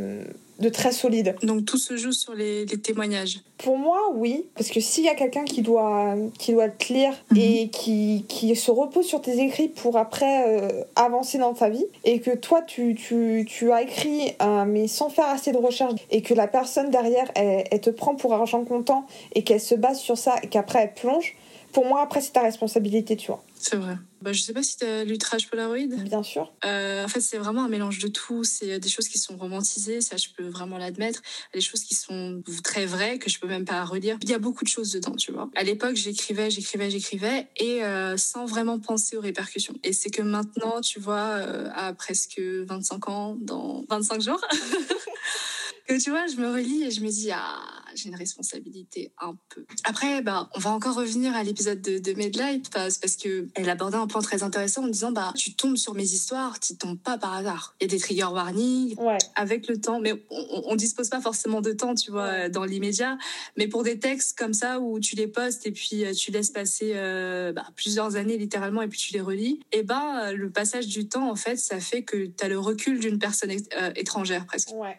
de 0.60 0.70
très 0.70 0.92
solide. 0.92 1.36
Donc 1.44 1.66
tout 1.66 1.78
se 1.78 1.98
joue 1.98 2.12
sur 2.12 2.34
les, 2.34 2.66
témoignages 2.66 3.42
Pour 3.58 3.78
moi, 3.78 4.12
oui. 4.16 4.46
Parce 4.56 4.70
que 4.70 4.80
s'il 4.80 5.04
y 5.04 5.10
a 5.10 5.16
quelqu'un 5.16 5.44
qui 5.44 5.62
doit, 5.62 6.16
qui 6.40 6.54
doit 6.54 6.70
te 6.70 6.92
lire 6.92 7.14
mhm. 7.32 7.38
et 7.38 7.70
qui, 7.70 8.26
qui 8.28 8.56
se 8.56 8.72
repose 8.72 9.06
sur 9.06 9.22
tes 9.22 9.40
écrits 9.40 9.70
pour 9.70 9.98
après 9.98 10.46
euh, 10.48 10.84
avancer 10.96 11.38
dans 11.38 11.54
ta 11.54 11.70
vie, 11.70 11.86
et 12.04 12.20
que 12.20 12.36
toi, 12.36 12.62
tu, 12.62 12.96
tu, 12.96 13.46
tu 13.48 13.72
as 13.72 13.84
écrit, 13.84 14.34
euh, 14.42 14.66
mais 14.66 14.88
sans 14.88 15.10
faire 15.10 15.28
assez 15.28 15.52
de 15.52 15.58
recherche, 15.58 15.94
et 16.12 16.22
que 16.22 16.34
la 16.34 16.48
personne 16.48 16.90
derrière, 16.90 17.30
elle, 17.36 17.66
elle 17.72 17.82
te 17.82 17.90
prend 17.90 18.16
pour 18.16 18.34
argent 18.34 18.64
comptant, 18.64 19.06
et 19.36 19.44
qu'elle 19.44 19.62
se 19.62 19.76
base 19.76 20.00
sur 20.00 20.18
ça, 20.18 20.36
et 20.44 20.48
qu'après 20.48 20.84
elle 20.84 20.94
plonge, 20.94 21.36
pour 21.78 21.86
moi, 21.86 22.02
après, 22.02 22.22
c'est 22.22 22.32
ta 22.32 22.42
responsabilité, 22.42 23.16
tu 23.16 23.28
vois. 23.28 23.44
C'est 23.54 23.76
vrai. 23.76 23.98
Bah, 24.24 24.34
je 24.34 24.42
sais 24.42 24.52
pas 24.52 24.64
si 24.64 24.78
tu 24.78 24.86
as 24.86 25.04
lu 25.04 25.20
Trash 25.20 25.48
Polaroid. 25.48 25.86
Bien 26.06 26.24
sûr. 26.24 26.52
Euh, 26.66 27.06
en 27.06 27.08
fait, 27.08 27.22
c'est 27.22 27.38
vraiment 27.38 27.66
un 27.66 27.68
mélange 27.68 28.00
de 28.00 28.08
tout. 28.08 28.44
C'est 28.44 28.80
des 28.80 28.90
choses 28.90 29.08
qui 29.08 29.20
sont 29.20 29.38
romantisées, 29.38 30.02
ça 30.02 30.18
je 30.18 30.30
peux 30.36 30.48
vraiment 30.48 30.80
l'admettre. 30.80 31.22
Des 31.54 31.62
choses 31.62 31.84
qui 31.84 31.94
sont 31.94 32.42
très 32.64 32.88
vraies, 32.88 33.20
que 33.20 33.30
je 33.30 33.38
peux 33.40 33.46
même 33.46 33.66
pas 33.66 33.86
relire. 33.86 34.18
Il 34.24 34.30
y 34.32 34.34
a 34.34 34.40
beaucoup 34.40 34.64
de 34.64 34.70
choses 34.70 34.92
dedans, 34.92 35.16
tu 35.16 35.32
vois. 35.32 35.52
À 35.56 35.62
l'époque, 35.62 35.94
j'écrivais, 35.94 36.50
j'écrivais, 36.50 36.90
j'écrivais, 36.90 37.48
et 37.58 37.84
euh, 37.84 38.18
sans 38.18 38.48
vraiment 38.48 38.80
penser 38.80 39.16
aux 39.16 39.22
répercussions. 39.22 39.76
Et 39.84 39.94
c'est 39.94 40.10
que 40.10 40.24
maintenant, 40.24 40.82
tu 40.82 41.00
vois, 41.00 41.38
euh, 41.38 41.70
à 41.76 41.94
presque 41.94 42.40
25 42.40 43.08
ans, 43.08 43.38
dans 43.40 43.86
25 43.88 44.20
jours, 44.20 44.42
que 45.88 46.02
tu 46.02 46.10
vois, 46.10 46.28
je 46.28 46.36
me 46.36 46.52
relis 46.52 46.84
et 46.84 46.92
je 46.92 47.02
me 47.02 47.10
dis, 47.10 47.32
ah 47.32 47.60
j'ai 47.98 48.10
une 48.10 48.16
responsabilité 48.16 49.12
un 49.20 49.36
peu. 49.50 49.66
Après, 49.84 50.22
bah, 50.22 50.50
on 50.56 50.60
va 50.60 50.70
encore 50.72 50.96
revenir 50.96 51.36
à 51.36 51.44
l'épisode 51.44 51.82
de, 51.82 51.98
de 51.98 52.14
Medlight 52.14 52.70
parce, 52.70 52.98
parce 52.98 53.16
que 53.16 53.48
elle 53.56 53.70
abordait 53.70 53.98
un 53.98 54.08
point 54.08 54.22
très 54.22 54.44
intéressant 54.44 54.84
en 54.84 54.88
disant 54.88 55.12
bah 55.12 55.34
tu 55.36 55.54
tombes 55.54 55.78
sur 55.78 55.94
mes 55.94 56.04
histoires, 56.04 56.60
tu 56.60 56.78
tombes 56.78 57.00
pas 57.00 57.18
par 57.18 57.34
hasard. 57.34 57.76
Il 57.80 57.86
y 57.86 57.88
a 57.88 57.90
des 57.90 58.00
trigger 58.00 58.26
warnings 58.26 58.96
avec 59.36 59.68
le 59.68 59.80
temps, 59.80 60.00
mais 60.00 60.14
on, 60.30 60.64
on, 60.68 60.76
dispose 60.76 61.10
pas 61.10 61.22
forcément 61.22 61.62
de 61.62 61.72
temps, 61.72 61.96
tu 61.96 62.12
vois, 62.12 62.50
dans 62.50 62.66
l'immédiat. 62.66 63.18
Mais 63.58 63.68
pour 63.68 63.84
des 63.84 64.00
textes 64.00 64.38
comme 64.38 64.54
ça 64.54 64.80
où 64.80 65.00
tu 65.00 65.16
les 65.16 65.28
postes 65.28 65.66
et 65.66 65.72
puis 65.72 66.06
euh, 66.06 66.14
tu 66.14 66.32
laisses 66.32 66.52
passer 66.52 66.92
euh, 66.94 67.52
bah, 67.52 67.66
plusieurs 67.76 68.16
années 68.16 68.38
littéralement 68.38 68.82
et 68.82 68.88
puis 68.88 69.00
tu 69.00 69.14
les 69.14 69.22
relis, 69.22 69.60
et 69.72 69.80
eh 69.80 69.84
ben 69.84 70.32
le 70.32 70.50
passage 70.52 70.88
du 70.88 71.08
temps 71.08 71.30
en 71.30 71.36
fait, 71.36 71.58
ça 71.58 71.80
fait 71.80 72.04
que 72.04 72.26
tu 72.28 72.44
as 72.44 72.48
le 72.48 72.60
recul 72.60 73.00
d'une 73.00 73.18
personne 73.18 73.52
étrangère 73.96 74.46
presque. 74.46 74.70
Ouais. 74.74 74.98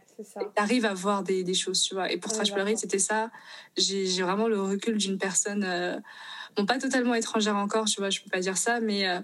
T'arrives 0.55 0.85
à 0.85 0.95
voir 0.95 1.23
des, 1.23 1.45
des, 1.45 1.55
choses, 1.55 1.83
tu 1.83 1.95
vois. 1.95 2.11
Et 2.11 2.17
pour 2.17 2.33
Trash 2.33 2.53
Pleurer, 2.53 2.77
c'était 2.77 2.99
ça. 2.99 3.31
J'ai 3.77 4.23
vraiment 4.23 4.49
le 4.49 4.61
recul 4.61 4.97
d'une 4.97 5.19
personne, 5.19 5.65
euh, 5.65 5.99
bon, 6.57 6.67
pas 6.67 6.79
totalement 6.79 7.15
étrangère 7.15 7.57
encore, 7.57 7.85
tu 7.85 8.01
vois, 8.01 8.11
je 8.11 8.21
peux 8.21 8.31
pas 8.31 8.41
dire 8.41 8.57
ça, 8.57 8.81
mais 8.81 9.09
euh, 9.09 9.21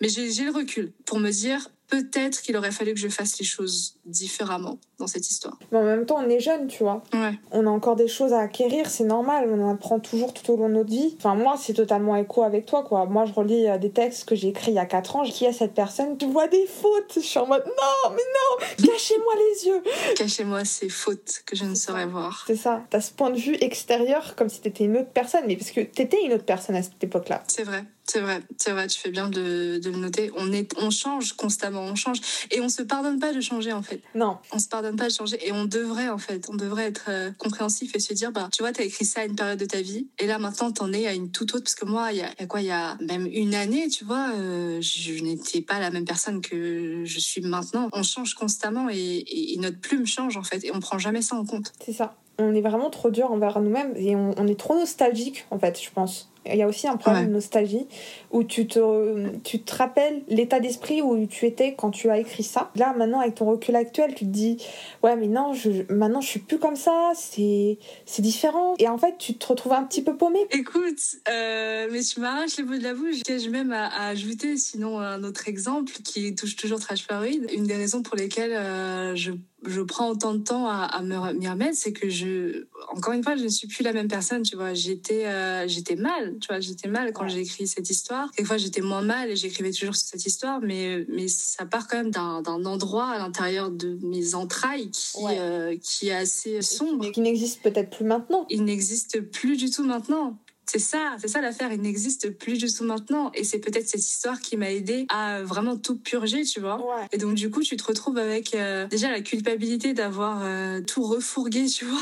Mais 0.00 0.08
j'ai 0.08 0.44
le 0.44 0.50
recul 0.50 0.92
pour 1.06 1.18
me 1.18 1.30
dire, 1.30 1.70
peut-être 1.88 2.42
qu'il 2.42 2.56
aurait 2.56 2.70
fallu 2.70 2.94
que 2.94 3.00
je 3.00 3.08
fasse 3.08 3.38
les 3.38 3.44
choses 3.44 3.96
différemment 4.04 4.78
dans 4.98 5.06
cette 5.06 5.30
histoire. 5.30 5.58
Mais 5.70 5.78
en 5.78 5.84
même 5.84 6.06
temps, 6.06 6.16
on 6.18 6.28
est 6.28 6.40
jeune, 6.40 6.66
tu 6.66 6.82
vois. 6.82 7.02
Ouais. 7.12 7.38
On 7.50 7.66
a 7.66 7.70
encore 7.70 7.96
des 7.96 8.08
choses 8.08 8.32
à 8.32 8.40
acquérir, 8.40 8.88
c'est 8.88 9.04
normal, 9.04 9.48
on 9.50 9.60
en 9.62 9.74
apprend 9.74 10.00
toujours 10.00 10.32
tout 10.32 10.50
au 10.52 10.56
long 10.56 10.68
de 10.68 10.74
notre 10.74 10.90
vie. 10.90 11.14
Enfin, 11.18 11.34
moi, 11.34 11.56
c'est 11.58 11.74
totalement 11.74 12.16
écho 12.16 12.42
avec 12.42 12.66
toi, 12.66 12.82
quoi. 12.82 13.06
Moi, 13.06 13.24
je 13.26 13.32
relis 13.32 13.68
euh, 13.68 13.78
des 13.78 13.90
textes 13.90 14.24
que 14.24 14.34
j'ai 14.34 14.48
écrits 14.48 14.72
il 14.72 14.74
y 14.74 14.78
a 14.78 14.86
4 14.86 15.16
ans. 15.16 15.24
Qui 15.24 15.46
est 15.46 15.52
cette 15.52 15.74
personne 15.74 16.16
Tu 16.18 16.26
vois 16.26 16.48
des 16.48 16.66
fautes 16.66 17.14
Je 17.16 17.20
suis 17.20 17.38
en 17.38 17.46
mode 17.46 17.64
non, 17.66 18.10
mais 18.10 18.16
non 18.16 18.86
Cachez-moi 18.92 19.32
les 19.36 19.66
yeux 19.66 19.82
Cachez-moi 20.16 20.64
ces 20.64 20.88
fautes 20.88 21.42
que 21.46 21.56
je 21.56 21.64
ne 21.64 21.74
saurais 21.74 22.06
voir. 22.06 22.44
C'est 22.46 22.56
ça. 22.56 22.84
T'as 22.90 23.00
ce 23.00 23.10
point 23.10 23.30
de 23.30 23.38
vue 23.38 23.56
extérieur 23.60 24.34
comme 24.36 24.48
si 24.48 24.60
t'étais 24.60 24.84
une 24.84 24.98
autre 24.98 25.10
personne, 25.12 25.44
mais 25.46 25.56
parce 25.56 25.70
que 25.70 25.80
t'étais 25.80 26.24
une 26.24 26.32
autre 26.34 26.44
personne 26.44 26.76
à 26.76 26.82
cette 26.82 27.02
époque-là. 27.02 27.42
C'est 27.48 27.64
vrai. 27.64 27.84
C'est 28.06 28.20
vrai, 28.20 28.42
c'est 28.58 28.72
vrai, 28.72 28.86
tu 28.86 29.00
fais 29.00 29.10
bien 29.10 29.28
de, 29.28 29.78
de, 29.82 29.90
le 29.90 29.96
noter. 29.96 30.30
On, 30.36 30.52
est, 30.52 30.74
on 30.78 30.90
change 30.90 31.32
constamment, 31.32 31.80
on 31.80 31.94
change. 31.94 32.20
Et 32.50 32.60
on 32.60 32.68
se 32.68 32.82
pardonne 32.82 33.18
pas 33.18 33.32
de 33.32 33.40
changer, 33.40 33.72
en 33.72 33.82
fait. 33.82 34.02
Non. 34.14 34.36
On 34.52 34.58
se 34.58 34.68
pardonne 34.68 34.96
pas 34.96 35.08
de 35.08 35.12
changer. 35.12 35.38
Et 35.46 35.52
on 35.52 35.64
devrait, 35.64 36.10
en 36.10 36.18
fait, 36.18 36.46
on 36.50 36.54
devrait 36.54 36.84
être 36.84 37.06
euh, 37.08 37.30
compréhensif 37.38 37.96
et 37.96 38.00
se 38.00 38.12
dire, 38.12 38.30
bah, 38.30 38.50
tu 38.52 38.62
vois, 38.62 38.72
t'as 38.72 38.84
écrit 38.84 39.06
ça 39.06 39.22
à 39.22 39.24
une 39.24 39.36
période 39.36 39.58
de 39.58 39.64
ta 39.64 39.80
vie. 39.80 40.06
Et 40.18 40.26
là, 40.26 40.38
maintenant, 40.38 40.70
t'en 40.70 40.92
es 40.92 41.06
à 41.06 41.14
une 41.14 41.30
toute 41.30 41.54
autre. 41.54 41.64
Parce 41.64 41.74
que 41.74 41.86
moi, 41.86 42.12
il 42.12 42.18
y 42.18 42.22
a, 42.22 42.28
y 42.38 42.42
a, 42.42 42.46
quoi, 42.46 42.60
il 42.60 42.66
y 42.66 42.70
a 42.70 42.96
même 43.00 43.26
une 43.26 43.54
année, 43.54 43.88
tu 43.88 44.04
vois, 44.04 44.32
euh, 44.34 44.80
je, 44.82 45.22
n'étais 45.22 45.62
pas 45.62 45.80
la 45.80 45.90
même 45.90 46.04
personne 46.04 46.42
que 46.42 47.04
je 47.04 47.18
suis 47.18 47.40
maintenant. 47.40 47.88
On 47.94 48.02
change 48.02 48.34
constamment 48.34 48.90
et, 48.90 48.96
et, 48.96 49.54
et, 49.54 49.56
notre 49.58 49.80
plume 49.80 50.06
change, 50.06 50.36
en 50.36 50.42
fait. 50.42 50.62
Et 50.64 50.74
on 50.74 50.80
prend 50.80 50.98
jamais 50.98 51.22
ça 51.22 51.36
en 51.36 51.46
compte. 51.46 51.72
C'est 51.82 51.94
ça. 51.94 52.16
On 52.38 52.54
est 52.54 52.60
vraiment 52.60 52.90
trop 52.90 53.10
dur 53.10 53.30
envers 53.30 53.60
nous-mêmes 53.60 53.94
et 53.96 54.14
on, 54.14 54.34
on 54.36 54.46
est 54.46 54.58
trop 54.58 54.74
nostalgique, 54.74 55.46
en 55.50 55.58
fait, 55.58 55.80
je 55.80 55.90
pense. 55.90 56.28
Il 56.46 56.56
y 56.56 56.62
a 56.62 56.68
aussi 56.68 56.86
un 56.86 56.96
problème 56.96 57.22
ouais. 57.22 57.28
de 57.28 57.34
nostalgie 57.34 57.86
où 58.30 58.44
tu 58.44 58.66
te, 58.66 59.28
tu 59.44 59.60
te 59.60 59.74
rappelles 59.74 60.22
l'état 60.28 60.60
d'esprit 60.60 61.02
où 61.02 61.26
tu 61.26 61.46
étais 61.46 61.74
quand 61.74 61.90
tu 61.90 62.10
as 62.10 62.18
écrit 62.18 62.42
ça. 62.42 62.70
Là, 62.76 62.94
maintenant, 62.96 63.20
avec 63.20 63.36
ton 63.36 63.46
recul 63.46 63.76
actuel, 63.76 64.14
tu 64.14 64.24
te 64.24 64.30
dis 64.30 64.58
Ouais, 65.02 65.16
mais 65.16 65.28
non, 65.28 65.54
je, 65.54 65.70
maintenant, 65.92 66.20
je 66.20 66.28
suis 66.28 66.40
plus 66.40 66.58
comme 66.58 66.76
ça, 66.76 67.12
c'est, 67.14 67.78
c'est 68.04 68.22
différent. 68.22 68.74
Et 68.78 68.88
en 68.88 68.98
fait, 68.98 69.16
tu 69.18 69.34
te 69.34 69.46
retrouves 69.46 69.72
un 69.72 69.84
petit 69.84 70.02
peu 70.02 70.16
paumé. 70.16 70.40
Écoute, 70.50 70.98
euh, 71.28 71.88
mais 71.90 72.00
tu 72.00 72.20
m'arraches 72.20 72.56
les 72.58 72.64
mots 72.64 72.76
de 72.76 72.82
la 72.82 72.94
bouche. 72.94 73.16
J'ai 73.26 73.48
même 73.48 73.72
à, 73.72 73.86
à, 73.86 74.08
ajouter, 74.08 74.56
sinon, 74.56 74.98
un 74.98 75.22
autre 75.24 75.48
exemple 75.48 75.92
qui 76.04 76.34
touche 76.34 76.56
toujours 76.56 76.80
Trash 76.80 77.06
Parade. 77.06 77.50
Une 77.52 77.64
des 77.64 77.76
raisons 77.76 78.02
pour 78.02 78.16
lesquelles 78.16 78.52
euh, 78.52 79.14
je 79.14 79.32
je 79.66 79.80
prends 79.80 80.10
autant 80.10 80.34
de 80.34 80.42
temps 80.42 80.66
à, 80.68 80.84
à 80.84 81.02
m'y 81.02 81.48
remettre, 81.48 81.76
c'est 81.76 81.92
que 81.92 82.08
je, 82.08 82.66
encore 82.90 83.12
une 83.12 83.22
fois, 83.22 83.36
je 83.36 83.44
ne 83.44 83.48
suis 83.48 83.66
plus 83.66 83.82
la 83.82 83.92
même 83.92 84.08
personne, 84.08 84.42
tu 84.42 84.56
vois. 84.56 84.74
J'étais, 84.74 85.26
euh, 85.26 85.66
j'étais 85.68 85.96
mal, 85.96 86.36
tu 86.40 86.48
vois, 86.48 86.60
j'étais 86.60 86.88
mal 86.88 87.12
quand 87.12 87.28
j'ai 87.28 87.40
écrit 87.40 87.66
cette 87.66 87.90
histoire. 87.90 88.30
Quelquefois, 88.32 88.56
j'étais 88.56 88.80
moins 88.80 89.02
mal 89.02 89.30
et 89.30 89.36
j'écrivais 89.36 89.72
toujours 89.72 89.94
sur 89.94 90.06
cette 90.06 90.26
histoire, 90.26 90.60
mais, 90.60 91.06
mais 91.08 91.28
ça 91.28 91.66
part 91.66 91.88
quand 91.88 91.96
même 91.96 92.10
d'un, 92.10 92.42
d'un 92.42 92.64
endroit 92.64 93.08
à 93.08 93.18
l'intérieur 93.18 93.70
de 93.70 93.98
mes 94.02 94.34
entrailles 94.34 94.90
qui, 94.90 95.22
ouais. 95.22 95.36
euh, 95.38 95.76
qui 95.82 96.08
est 96.08 96.14
assez 96.14 96.62
sombre. 96.62 97.10
Qui 97.10 97.20
n'existe 97.20 97.62
peut-être 97.62 97.90
plus 97.90 98.04
maintenant. 98.04 98.46
Il 98.50 98.64
n'existe 98.64 99.20
plus 99.20 99.56
du 99.56 99.70
tout 99.70 99.84
maintenant. 99.84 100.38
C'est 100.66 100.78
ça, 100.78 101.16
c'est 101.18 101.28
ça 101.28 101.40
l'affaire. 101.40 101.72
Il 101.72 101.82
n'existe 101.82 102.30
plus 102.30 102.58
du 102.58 102.72
tout 102.72 102.84
maintenant. 102.84 103.30
Et 103.34 103.44
c'est 103.44 103.58
peut-être 103.58 103.86
cette 103.86 104.00
histoire 104.00 104.40
qui 104.40 104.56
m'a 104.56 104.70
aidé 104.70 105.06
à 105.10 105.42
vraiment 105.42 105.76
tout 105.76 105.96
purger, 105.96 106.44
tu 106.44 106.60
vois. 106.60 106.76
Ouais. 106.78 107.06
Et 107.12 107.18
donc, 107.18 107.34
du 107.34 107.50
coup, 107.50 107.62
tu 107.62 107.76
te 107.76 107.84
retrouves 107.84 108.16
avec 108.18 108.54
euh, 108.54 108.86
déjà 108.86 109.10
la 109.10 109.20
culpabilité 109.20 109.92
d'avoir 109.92 110.40
euh, 110.42 110.80
tout 110.80 111.02
refourgué, 111.02 111.66
tu 111.68 111.84
vois, 111.84 112.00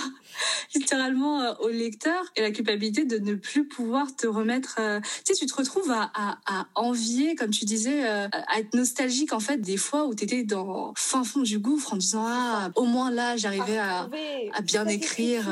littéralement 0.74 1.40
euh, 1.40 1.52
au 1.60 1.68
lecteur. 1.68 2.24
Et 2.36 2.42
la 2.42 2.52
culpabilité 2.52 3.04
de 3.04 3.18
ne 3.18 3.34
plus 3.34 3.66
pouvoir 3.66 4.14
te 4.14 4.26
remettre. 4.26 4.78
Tu 5.24 5.34
sais, 5.34 5.34
tu 5.34 5.46
te 5.46 5.54
retrouves 5.54 5.90
à, 5.90 6.10
à, 6.14 6.38
à 6.46 6.66
envier, 6.76 7.34
comme 7.34 7.50
tu 7.50 7.64
disais, 7.64 8.04
à 8.04 8.58
être 8.58 8.74
nostalgique, 8.74 9.32
en 9.32 9.40
fait, 9.40 9.58
des 9.58 9.76
fois 9.76 10.06
où 10.06 10.14
tu 10.14 10.24
étais 10.24 10.44
dans 10.44 10.92
fin 10.96 11.24
fond 11.24 11.40
du 11.40 11.58
gouffre 11.58 11.94
en 11.94 11.96
disant 11.96 12.24
Ah, 12.26 12.70
au 12.76 12.84
moins 12.84 13.10
là, 13.10 13.36
j'arrivais 13.36 13.78
à, 13.78 14.08
à 14.52 14.60
bien 14.62 14.86
écrire. 14.86 15.44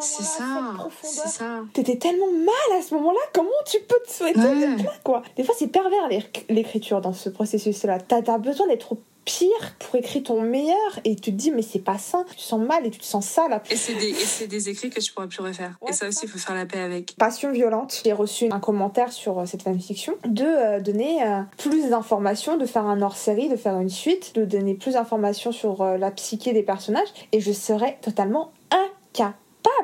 C'est 0.00 0.22
ça, 0.22 0.76
c'est 1.02 1.28
ça. 1.28 1.64
T'étais 1.72 1.98
tellement 1.98 2.27
mal 2.32 2.78
à 2.78 2.82
ce 2.82 2.94
moment-là, 2.94 3.20
comment 3.34 3.48
tu 3.66 3.78
peux 3.80 3.98
te 4.06 4.10
souhaiter 4.12 4.38
Ouais. 4.40 4.54
d'être 4.76 4.84
là, 4.84 4.92
quoi? 5.04 5.22
Des 5.36 5.44
fois, 5.44 5.54
c'est 5.58 5.68
pervers 5.68 6.08
l'éc- 6.08 6.44
l'écriture 6.48 7.00
dans 7.00 7.12
ce 7.12 7.28
processus-là. 7.28 7.98
T'as 8.00 8.22
as 8.32 8.38
besoin 8.38 8.66
d'être 8.66 8.92
au 8.92 8.98
pire 9.24 9.74
pour 9.78 9.94
écrire 9.96 10.22
ton 10.22 10.40
meilleur 10.40 11.00
et 11.04 11.14
tu 11.14 11.30
te 11.32 11.36
dis, 11.36 11.50
mais 11.50 11.60
c'est 11.60 11.80
pas 11.80 11.98
ça. 11.98 12.24
Tu 12.30 12.36
te 12.36 12.40
sens 12.40 12.60
mal 12.66 12.86
et 12.86 12.90
tu 12.90 12.98
te 12.98 13.04
sens 13.04 13.26
sale. 13.26 13.60
Et 13.70 13.76
c'est 13.76 13.92
des, 13.94 14.08
et 14.08 14.14
c'est 14.14 14.46
des 14.46 14.70
écrits 14.70 14.88
que 14.88 15.00
tu 15.00 15.12
pourrais 15.12 15.28
plus 15.28 15.42
refaire. 15.42 15.76
Ouais, 15.82 15.90
et 15.90 15.92
ça 15.92 16.08
aussi, 16.08 16.20
il 16.22 16.28
faut 16.30 16.38
faire 16.38 16.54
la 16.56 16.64
paix 16.64 16.78
avec. 16.80 17.14
Passion 17.18 17.52
violente. 17.52 18.00
J'ai 18.04 18.14
reçu 18.14 18.48
un 18.50 18.58
commentaire 18.58 19.12
sur 19.12 19.38
euh, 19.38 19.44
cette 19.44 19.62
fanfiction 19.62 20.14
de 20.24 20.44
euh, 20.44 20.80
donner 20.80 21.22
euh, 21.26 21.42
plus 21.58 21.90
d'informations, 21.90 22.56
de 22.56 22.64
faire 22.64 22.86
un 22.86 23.02
hors-série, 23.02 23.50
de 23.50 23.56
faire 23.56 23.78
une 23.78 23.90
suite, 23.90 24.34
de 24.34 24.46
donner 24.46 24.72
plus 24.74 24.92
d'informations 24.94 25.52
sur 25.52 25.82
euh, 25.82 25.98
la 25.98 26.10
psyché 26.10 26.54
des 26.54 26.62
personnages 26.62 27.08
et 27.32 27.40
je 27.40 27.52
serais 27.52 27.98
totalement 28.00 28.52
incapable 28.70 29.36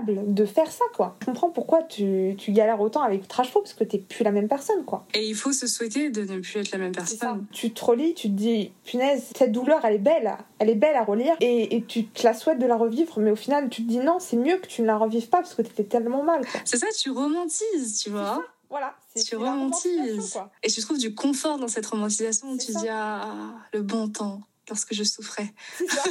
de 0.09 0.45
faire 0.45 0.71
ça 0.71 0.85
quoi. 0.95 1.17
Je 1.21 1.27
comprends 1.27 1.51
pourquoi 1.51 1.83
tu, 1.83 2.35
tu 2.39 2.53
galères 2.53 2.81
autant 2.81 3.03
avec 3.03 3.27
Trash 3.29 3.51
Pro 3.51 3.61
parce 3.61 3.75
que 3.75 3.85
t'es 3.85 3.99
plus 3.99 4.25
la 4.25 4.31
même 4.31 4.49
personne 4.49 4.85
quoi. 4.85 5.07
Et 5.15 5.27
il 5.27 5.35
faut 5.35 5.53
se 5.53 5.67
souhaiter 5.67 6.11
de 6.11 6.23
ne 6.23 6.41
plus 6.41 6.61
être 6.61 6.73
la 6.73 6.79
même 6.79 6.93
personne. 6.93 7.47
Tu 7.53 7.73
te 7.73 7.85
relis, 7.85 8.15
tu 8.15 8.29
te 8.29 8.35
dis 8.35 8.73
punaise, 8.85 9.25
cette 9.37 9.53
douleur 9.53 9.85
elle 9.85 9.95
est 9.95 9.99
belle, 9.99 10.37
elle 10.59 10.71
est 10.71 10.75
belle 10.75 10.97
à 10.97 11.05
relire 11.05 11.37
et, 11.41 11.77
et 11.77 11.83
tu 11.85 12.07
te 12.07 12.23
la 12.25 12.35
souhaites 12.35 12.59
de 12.59 12.67
la 12.67 12.77
revivre 12.77 13.19
mais 13.21 13.31
au 13.31 13.37
final 13.37 13.69
tu 13.69 13.83
te 13.83 13.89
dis 13.89 13.99
non, 13.99 14.19
c'est 14.19 14.37
mieux 14.37 14.59
que 14.59 14.67
tu 14.67 14.83
ne 14.83 14.87
la 14.87 14.97
revives 14.97 15.29
pas 15.29 15.39
parce 15.39 15.55
que 15.55 15.63
t'étais 15.63 15.85
tellement 15.85 16.23
mal. 16.23 16.45
C'est 16.65 16.79
ça, 16.79 16.87
tu 16.99 17.11
romantises, 17.11 18.01
tu 18.03 18.11
vois. 18.11 18.43
Voilà, 18.71 18.97
c'est 19.15 19.23
Tu 19.23 19.37
romantises. 19.37 20.37
Et 20.63 20.69
tu 20.69 20.81
trouves 20.81 20.99
du 20.99 21.15
confort 21.15 21.59
dans 21.59 21.69
cette 21.69 21.87
romantisation 21.87 22.51
où 22.51 22.59
tu 22.59 22.73
ça. 22.73 22.81
dis 22.81 22.89
ah, 22.91 23.53
le 23.73 23.83
bon 23.83 24.09
temps, 24.09 24.41
lorsque 24.69 24.95
je 24.95 25.05
souffrais. 25.05 25.53
C'est 25.79 25.87
ça. 25.87 26.03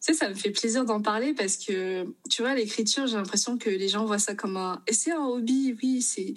sais, 0.13 0.17
ça 0.17 0.29
me 0.29 0.33
fait 0.35 0.51
plaisir 0.51 0.85
d'en 0.85 1.01
parler 1.01 1.33
parce 1.33 1.57
que, 1.57 2.05
tu 2.29 2.41
vois, 2.41 2.55
l'écriture, 2.55 3.07
j'ai 3.07 3.15
l'impression 3.17 3.57
que 3.57 3.69
les 3.69 3.87
gens 3.87 4.05
voient 4.05 4.19
ça 4.19 4.35
comme 4.35 4.57
un... 4.57 4.81
Et 4.87 4.93
c'est 4.93 5.11
un 5.11 5.23
hobby, 5.25 5.75
oui, 5.81 6.01
c'est 6.01 6.33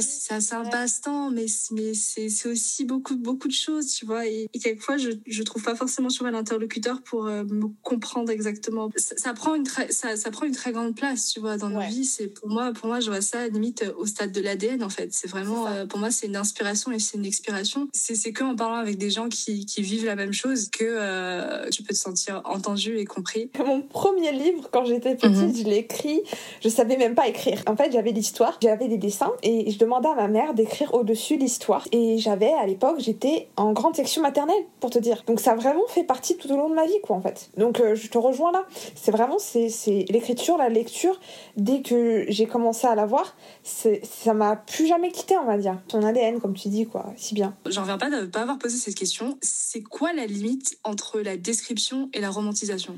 C'est 0.00 0.54
un 0.54 0.64
passe-temps, 0.64 1.30
mais, 1.30 1.46
mais 1.72 1.94
c'est 1.94 2.48
aussi 2.48 2.84
beaucoup, 2.84 3.16
beaucoup 3.16 3.48
de 3.48 3.52
choses, 3.52 3.92
tu 3.92 4.04
vois. 4.06 4.26
Et, 4.26 4.48
et 4.52 4.58
quelquefois, 4.58 4.96
je, 4.96 5.10
je 5.26 5.42
trouve 5.42 5.62
pas 5.62 5.74
forcément 5.74 6.10
sur 6.10 6.24
l'interlocuteur 6.28 7.02
pour 7.02 7.26
euh, 7.26 7.44
me 7.44 7.66
comprendre 7.82 8.30
exactement. 8.30 8.90
Ça, 8.96 9.14
ça 9.16 9.34
prend 9.34 9.54
une 9.54 9.64
très, 9.64 9.90
ça, 9.92 10.16
ça 10.16 10.30
prend 10.30 10.46
une 10.46 10.54
très 10.54 10.72
grande 10.72 10.94
place, 10.96 11.30
tu 11.32 11.40
vois, 11.40 11.56
dans 11.56 11.68
nos 11.70 11.78
Ouais. 11.78 11.88
vies. 11.88 12.04
C'est 12.04 12.26
pour 12.28 12.48
moi, 12.48 12.72
pour 12.72 12.88
moi, 12.88 12.98
je 13.00 13.08
vois 13.08 13.20
ça 13.20 13.46
limite 13.48 13.82
euh, 13.82 13.92
au 13.96 14.04
stade 14.06 14.32
de 14.32 14.40
l'ADN, 14.40 14.82
en 14.82 14.88
fait. 14.88 15.10
C'est 15.12 15.28
vraiment, 15.28 15.66
euh, 15.68 15.86
pour 15.86 15.98
moi, 16.00 16.10
c'est 16.10 16.26
une 16.26 16.36
inspiration 16.36 16.90
et 16.92 16.98
c'est 16.98 17.16
une 17.16 17.24
expiration. 17.24 17.88
C'est 17.92 18.14
c'est 18.16 18.32
que 18.32 18.42
en 18.42 18.56
parlant 18.56 18.76
avec 18.76 18.98
des 18.98 19.10
gens 19.10 19.28
qui, 19.28 19.64
qui 19.64 19.82
vivent 19.82 20.04
la 20.06 20.16
même 20.16 20.32
chose 20.32 20.68
que 20.70 20.84
euh, 20.84 21.68
tu 21.70 21.82
peux 21.82 21.94
te 21.94 21.98
sentir 21.98 22.42
entendu 22.44 22.96
et 22.96 23.04
compris. 23.08 23.50
Mon 23.66 23.80
premier 23.82 24.30
livre, 24.32 24.68
quand 24.70 24.84
j'étais 24.84 25.16
petite, 25.16 25.30
Mhm. 25.36 25.56
je 25.56 25.64
l'ai 25.64 25.76
écrit. 25.78 26.22
Je 26.62 26.68
savais 26.68 26.96
même 26.96 27.14
pas 27.14 27.26
écrire. 27.26 27.62
En 27.66 27.74
fait, 27.76 27.90
j'avais 27.92 28.12
l'histoire, 28.12 28.56
j'avais 28.62 28.86
des 28.88 28.98
dessins 28.98 29.32
et 29.42 29.70
je 29.70 29.78
demandais 29.78 30.08
à 30.08 30.14
ma 30.14 30.28
mère 30.28 30.54
d'écrire 30.54 30.94
au-dessus 30.94 31.36
l'histoire. 31.36 31.86
Et 31.92 32.18
j'avais, 32.18 32.52
à 32.52 32.66
l'époque, 32.66 32.96
j'étais 33.00 33.48
en 33.56 33.72
grande 33.72 33.96
section 33.96 34.22
maternelle, 34.22 34.62
pour 34.80 34.90
te 34.90 34.98
dire. 34.98 35.24
Donc 35.26 35.40
ça 35.40 35.52
a 35.52 35.56
vraiment 35.56 35.86
fait 35.88 36.04
partie 36.04 36.36
tout 36.36 36.50
au 36.52 36.56
long 36.56 36.68
de 36.70 36.74
ma 36.74 36.86
vie, 36.86 37.00
quoi, 37.02 37.16
en 37.16 37.20
fait. 37.20 37.50
Donc 37.56 37.80
euh, 37.80 37.94
je 37.94 38.08
te 38.08 38.18
rejoins 38.18 38.52
là. 38.52 38.64
C'est 38.94 39.10
vraiment, 39.10 39.38
c'est 39.38 40.04
l'écriture, 40.10 40.56
la 40.58 40.68
lecture. 40.68 41.18
Dès 41.56 41.82
que 41.82 42.24
j'ai 42.28 42.46
commencé 42.46 42.86
à 42.86 42.94
la 42.94 43.06
voir, 43.06 43.34
ça 43.62 44.34
m'a 44.34 44.56
plus 44.56 44.86
jamais 44.86 45.10
quitté, 45.10 45.36
on 45.38 45.44
va 45.46 45.56
dire. 45.56 45.78
Son 45.90 46.02
ADN, 46.02 46.40
comme 46.40 46.54
tu 46.54 46.68
dis, 46.68 46.86
quoi, 46.86 47.06
si 47.16 47.34
bien. 47.34 47.54
J'en 47.66 47.82
reviens 47.82 47.98
pas 47.98 48.10
de 48.10 48.26
pas 48.26 48.40
avoir 48.40 48.58
posé 48.58 48.76
cette 48.76 48.94
question. 48.94 49.38
C'est 49.40 49.82
quoi 49.82 50.12
la 50.12 50.26
limite 50.26 50.78
entre 50.84 51.20
la 51.20 51.36
description 51.36 52.10
et 52.12 52.20
la 52.20 52.30
romantisation? 52.30 52.97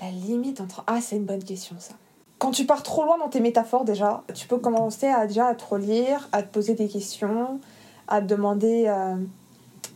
La 0.00 0.10
limite 0.10 0.60
entre. 0.60 0.84
Ah, 0.86 1.00
c'est 1.00 1.16
une 1.16 1.24
bonne 1.24 1.44
question 1.44 1.76
ça. 1.78 1.94
Quand 2.38 2.50
tu 2.50 2.66
pars 2.66 2.82
trop 2.82 3.04
loin 3.04 3.16
dans 3.18 3.28
tes 3.28 3.40
métaphores 3.40 3.84
déjà, 3.84 4.22
tu 4.34 4.46
peux 4.46 4.58
commencer 4.58 5.06
à 5.06 5.26
déjà 5.26 5.46
à 5.46 5.54
te 5.54 5.64
relire, 5.64 6.28
à 6.32 6.42
te 6.42 6.52
poser 6.52 6.74
des 6.74 6.86
questions, 6.86 7.60
à 8.08 8.20
te 8.20 8.26
demander 8.26 8.84
euh, 8.86 9.16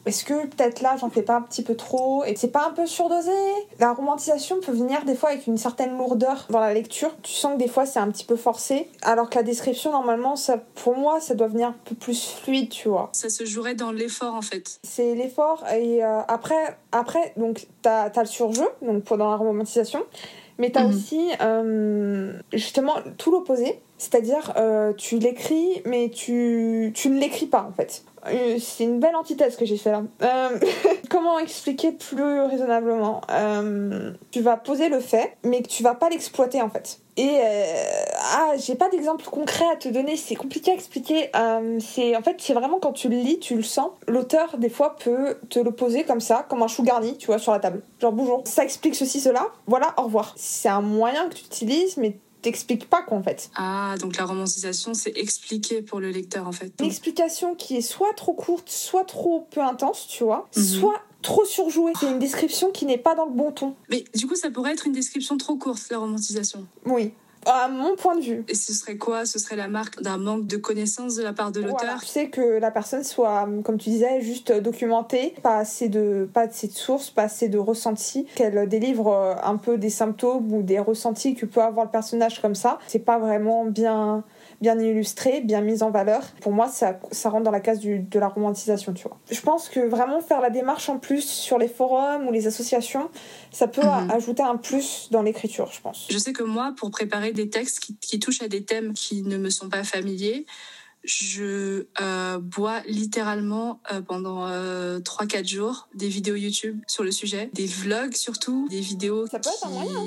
est-ce 0.06 0.24
que 0.24 0.46
peut-être 0.46 0.80
là 0.80 0.96
j'en 0.98 1.10
fais 1.10 1.22
pas 1.22 1.36
un 1.36 1.42
petit 1.42 1.62
peu 1.62 1.74
trop 1.76 2.24
et 2.24 2.34
c'est 2.36 2.48
pas 2.48 2.66
un 2.66 2.72
peu 2.72 2.86
surdosé? 2.86 3.30
La 3.78 3.92
romantisation 3.92 4.60
peut 4.60 4.72
venir 4.72 5.04
des 5.04 5.14
fois 5.14 5.30
avec 5.30 5.46
une 5.46 5.58
certaine 5.58 5.96
lourdeur 5.98 6.46
dans 6.50 6.60
la 6.60 6.72
lecture. 6.74 7.10
Tu 7.22 7.32
sens 7.32 7.54
que 7.54 7.58
des 7.58 7.68
fois 7.68 7.86
c'est 7.86 7.98
un 7.98 8.10
petit 8.10 8.24
peu 8.24 8.36
forcé, 8.36 8.88
alors 9.02 9.28
que 9.30 9.36
la 9.36 9.42
description 9.42 9.92
normalement 9.92 10.36
ça 10.36 10.56
pour 10.74 10.96
moi 10.96 11.20
ça 11.20 11.34
doit 11.34 11.48
venir 11.48 11.68
un 11.68 11.74
peu 11.84 11.94
plus 11.94 12.30
fluide, 12.42 12.70
tu 12.70 12.88
vois 12.88 13.10
Ça 13.12 13.28
se 13.28 13.44
jouerait 13.44 13.74
dans 13.74 13.92
l'effort 13.92 14.34
en 14.34 14.42
fait. 14.42 14.78
c'est 14.82 15.14
l'effort 15.14 15.64
et 15.72 16.02
euh, 16.04 16.20
après 16.28 16.76
après 16.92 17.32
donc 17.36 17.66
t'as 17.82 18.04
as 18.04 18.20
le 18.20 18.26
surjeu 18.26 18.66
donc 18.82 19.04
pendant 19.04 19.30
la 19.30 19.36
romantisation 19.36 20.02
mais 20.58 20.70
t'as 20.70 20.82
Mhm. 20.84 20.88
aussi 20.90 21.30
euh, 21.40 22.32
justement 22.52 22.94
tout 23.18 23.30
l'opposé 23.30 23.80
c'est-à-dire 23.98 24.52
euh, 24.56 24.92
tu 24.94 25.18
l'écris 25.18 25.82
mais 25.84 26.10
tu 26.10 26.92
tu 26.94 27.08
ne 27.10 27.18
l'écris 27.18 27.46
pas 27.46 27.66
en 27.68 27.72
fait 27.72 28.02
c'est 28.58 28.84
une 28.84 29.00
belle 29.00 29.16
antithèse 29.16 29.56
que 29.56 29.64
j'ai 29.64 29.76
fait 29.76 29.90
là 29.90 30.02
Euh, 30.22 30.58
comment 31.10 31.38
expliquer 31.38 31.92
plus 31.92 32.40
raisonnablement 32.42 33.20
Euh, 33.30 34.12
tu 34.30 34.40
vas 34.40 34.56
poser 34.56 34.88
le 34.88 35.00
fait 35.00 35.36
mais 35.44 35.62
tu 35.62 35.82
vas 35.82 35.94
pas 35.94 36.08
l'exploiter 36.08 36.60
en 36.62 36.68
fait 36.70 36.98
Et 37.16 37.40
ah, 38.32 38.52
j'ai 38.56 38.74
pas 38.74 38.88
d'exemple 38.88 39.24
concret 39.24 39.64
à 39.72 39.76
te 39.76 39.88
donner, 39.88 40.16
c'est 40.16 40.34
compliqué 40.36 40.70
à 40.70 40.74
expliquer. 40.74 41.30
c'est 41.80 42.16
en 42.16 42.22
fait, 42.22 42.36
c'est 42.38 42.54
vraiment 42.54 42.78
quand 42.78 42.92
tu 42.92 43.08
le 43.08 43.16
lis, 43.16 43.38
tu 43.38 43.56
le 43.56 43.62
sens. 43.62 43.90
L'auteur 44.06 44.56
des 44.58 44.68
fois 44.68 44.96
peut 44.96 45.36
te 45.48 45.58
le 45.58 45.70
poser 45.70 46.04
comme 46.04 46.20
ça, 46.20 46.46
comme 46.48 46.62
un 46.62 46.68
chou 46.68 46.82
garni, 46.82 47.16
tu 47.18 47.26
vois, 47.26 47.38
sur 47.38 47.52
la 47.52 47.58
table. 47.58 47.82
Genre 48.00 48.12
bonjour, 48.12 48.42
ça 48.44 48.62
explique 48.64 48.94
ceci, 48.94 49.20
cela. 49.20 49.48
Voilà, 49.66 49.94
au 49.98 50.02
revoir. 50.02 50.32
C'est 50.36 50.68
un 50.68 50.80
moyen 50.82 51.28
que 51.28 51.34
tu 51.34 51.44
utilises, 51.44 51.96
mais 51.96 52.16
t'expliques 52.42 52.88
pas 52.88 53.02
quoi 53.02 53.18
en 53.18 53.22
fait. 53.22 53.50
Ah, 53.54 53.94
donc 54.00 54.16
la 54.16 54.24
romantisation, 54.24 54.94
c'est 54.94 55.16
expliquer 55.16 55.82
pour 55.82 56.00
le 56.00 56.10
lecteur 56.10 56.46
en 56.46 56.52
fait. 56.52 56.72
Une 56.80 56.86
explication 56.86 57.54
qui 57.54 57.76
est 57.76 57.82
soit 57.82 58.12
trop 58.14 58.32
courte, 58.32 58.68
soit 58.68 59.04
trop 59.04 59.46
peu 59.50 59.60
intense, 59.60 60.06
tu 60.08 60.24
vois, 60.24 60.48
mhm. 60.56 60.62
soit 60.62 61.02
trop 61.22 61.44
surjouée. 61.44 61.92
C'est 61.98 62.10
une 62.10 62.18
description 62.18 62.70
qui 62.70 62.86
n'est 62.86 62.98
pas 62.98 63.14
dans 63.14 63.26
le 63.26 63.32
bon 63.32 63.52
ton. 63.52 63.74
Mais 63.90 64.04
du 64.14 64.26
coup, 64.26 64.34
ça 64.34 64.50
pourrait 64.50 64.72
être 64.72 64.86
une 64.86 64.92
description 64.92 65.36
trop 65.36 65.56
courte, 65.56 65.82
la 65.90 65.98
romantisation. 65.98 66.66
Oui 66.86 67.12
à 67.46 67.68
mon 67.68 67.96
point 67.96 68.16
de 68.16 68.22
vue. 68.22 68.44
Et 68.48 68.54
ce 68.54 68.72
serait 68.72 68.96
quoi? 68.96 69.24
Ce 69.26 69.38
serait 69.38 69.56
la 69.56 69.68
marque 69.68 70.02
d'un 70.02 70.18
manque 70.18 70.46
de 70.46 70.56
connaissances 70.56 71.16
de 71.16 71.22
la 71.22 71.32
part 71.32 71.52
de 71.52 71.60
l'auteur? 71.60 71.98
Je 72.02 72.06
sais 72.06 72.28
que 72.28 72.58
la 72.58 72.70
personne 72.70 73.04
soit, 73.04 73.48
comme 73.64 73.78
tu 73.78 73.90
disais, 73.90 74.20
juste 74.20 74.52
documentée, 74.52 75.34
pas 75.42 75.56
assez 75.56 75.88
de, 75.88 76.28
pas 76.32 76.42
assez 76.42 76.68
de 76.68 76.72
sources, 76.72 77.10
pas 77.10 77.24
assez 77.24 77.48
de 77.48 77.58
ressentis, 77.58 78.26
qu'elle 78.34 78.68
délivre 78.68 79.08
euh, 79.08 79.34
un 79.42 79.56
peu 79.56 79.78
des 79.78 79.90
symptômes 79.90 80.52
ou 80.52 80.62
des 80.62 80.78
ressentis 80.78 81.34
que 81.34 81.46
peut 81.46 81.62
avoir 81.62 81.86
le 81.86 81.90
personnage 81.90 82.40
comme 82.40 82.54
ça. 82.54 82.78
C'est 82.86 83.04
pas 83.04 83.18
vraiment 83.18 83.64
bien 83.64 84.24
bien 84.60 84.78
illustré, 84.78 85.40
bien 85.40 85.60
mise 85.60 85.82
en 85.82 85.90
valeur. 85.90 86.22
Pour 86.40 86.52
moi, 86.52 86.68
ça, 86.68 87.00
ça 87.10 87.30
rentre 87.30 87.44
dans 87.44 87.50
la 87.50 87.60
case 87.60 87.78
du, 87.78 87.98
de 87.98 88.18
la 88.18 88.28
romantisation, 88.28 88.92
tu 88.92 89.08
vois. 89.08 89.18
Je 89.30 89.40
pense 89.40 89.68
que 89.68 89.80
vraiment 89.80 90.20
faire 90.20 90.40
la 90.40 90.50
démarche 90.50 90.88
en 90.88 90.98
plus 90.98 91.24
sur 91.24 91.58
les 91.58 91.68
forums 91.68 92.26
ou 92.26 92.32
les 92.32 92.46
associations, 92.46 93.10
ça 93.50 93.68
peut 93.68 93.82
mhm. 93.82 94.10
ajouter 94.10 94.42
un 94.42 94.56
plus 94.56 95.08
dans 95.10 95.22
l'écriture, 95.22 95.70
je 95.72 95.80
pense. 95.80 96.06
Je 96.10 96.18
sais 96.18 96.32
que 96.32 96.42
moi, 96.42 96.74
pour 96.76 96.90
préparer 96.90 97.32
des 97.32 97.48
textes 97.48 97.80
qui, 97.80 97.96
qui 97.96 98.18
touchent 98.18 98.42
à 98.42 98.48
des 98.48 98.64
thèmes 98.64 98.92
qui 98.92 99.22
ne 99.22 99.38
me 99.38 99.50
sont 99.50 99.68
pas 99.68 99.84
familiers, 99.84 100.46
je 101.04 101.86
euh, 102.00 102.38
bois 102.38 102.80
littéralement 102.86 103.80
euh, 103.92 104.02
pendant 104.02 104.46
euh, 104.46 104.98
3-4 105.00 105.48
jours 105.48 105.88
des 105.94 106.08
vidéos 106.08 106.34
YouTube 106.34 106.80
sur 106.86 107.04
le 107.04 107.10
sujet, 107.10 107.50
des 107.54 107.66
vlogs 107.66 108.14
surtout, 108.14 108.68
des 108.68 108.80
vidéos 108.80 109.26
ça 109.26 109.38
peut 109.38 109.48
être 109.48 109.66
un 109.66 109.70
moyen. 109.70 110.06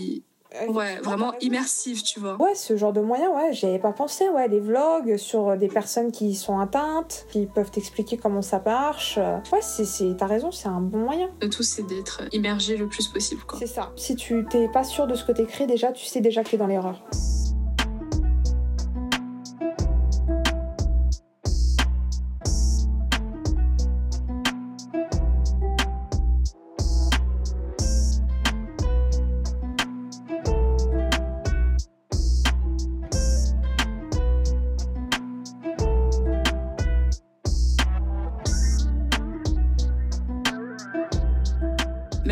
Euh, 0.62 0.72
ouais, 0.72 0.98
vraiment 0.98 1.34
immersif, 1.42 2.04
tu 2.04 2.20
vois. 2.20 2.42
Ouais, 2.42 2.56
ce 2.56 2.78
genre 2.78 2.94
de 2.94 3.02
moyen, 3.02 3.30
ouais, 3.30 3.54
j'y 3.54 3.66
avais 3.66 3.80
pas 3.80 3.92
pensé, 3.92 4.30
ouais, 4.30 4.48
les 4.48 4.60
vlogs 4.60 5.18
sur 5.18 5.58
des 5.58 5.68
personnes 5.68 6.12
qui 6.12 6.36
sont 6.36 6.60
atteintes, 6.60 7.26
qui 7.32 7.46
peuvent 7.46 7.72
t'expliquer 7.72 8.18
comment 8.18 8.42
ça 8.42 8.62
marche. 8.64 9.18
Ouais, 9.52 9.62
c'est, 9.62 9.86
t'as 10.18 10.28
raison, 10.28 10.52
c'est 10.52 10.68
un 10.68 10.82
bon 10.82 11.00
moyen. 11.00 11.30
Le 11.42 11.50
tout, 11.50 11.64
c'est 11.64 11.84
d'être 11.84 12.22
immergé 12.32 12.78
le 12.78 12.88
plus 12.88 13.08
possible, 13.08 13.42
quoi. 13.48 13.60
C'est 13.60 13.68
ça. 13.68 13.92
Si 13.96 14.16
tu 14.16 14.46
t'es 14.50 14.68
pas 14.68 14.84
sûr 14.84 15.08
de 15.08 15.16
ce 15.16 15.24
que 15.26 15.32
t'écris, 15.32 15.68
déjà, 15.68 15.92
tu 15.92 16.06
sais 16.06 16.22
déjà 16.22 16.44
que 16.44 16.50
t'es 16.50 16.58
dans 16.58 16.68
l'erreur. 16.68 17.04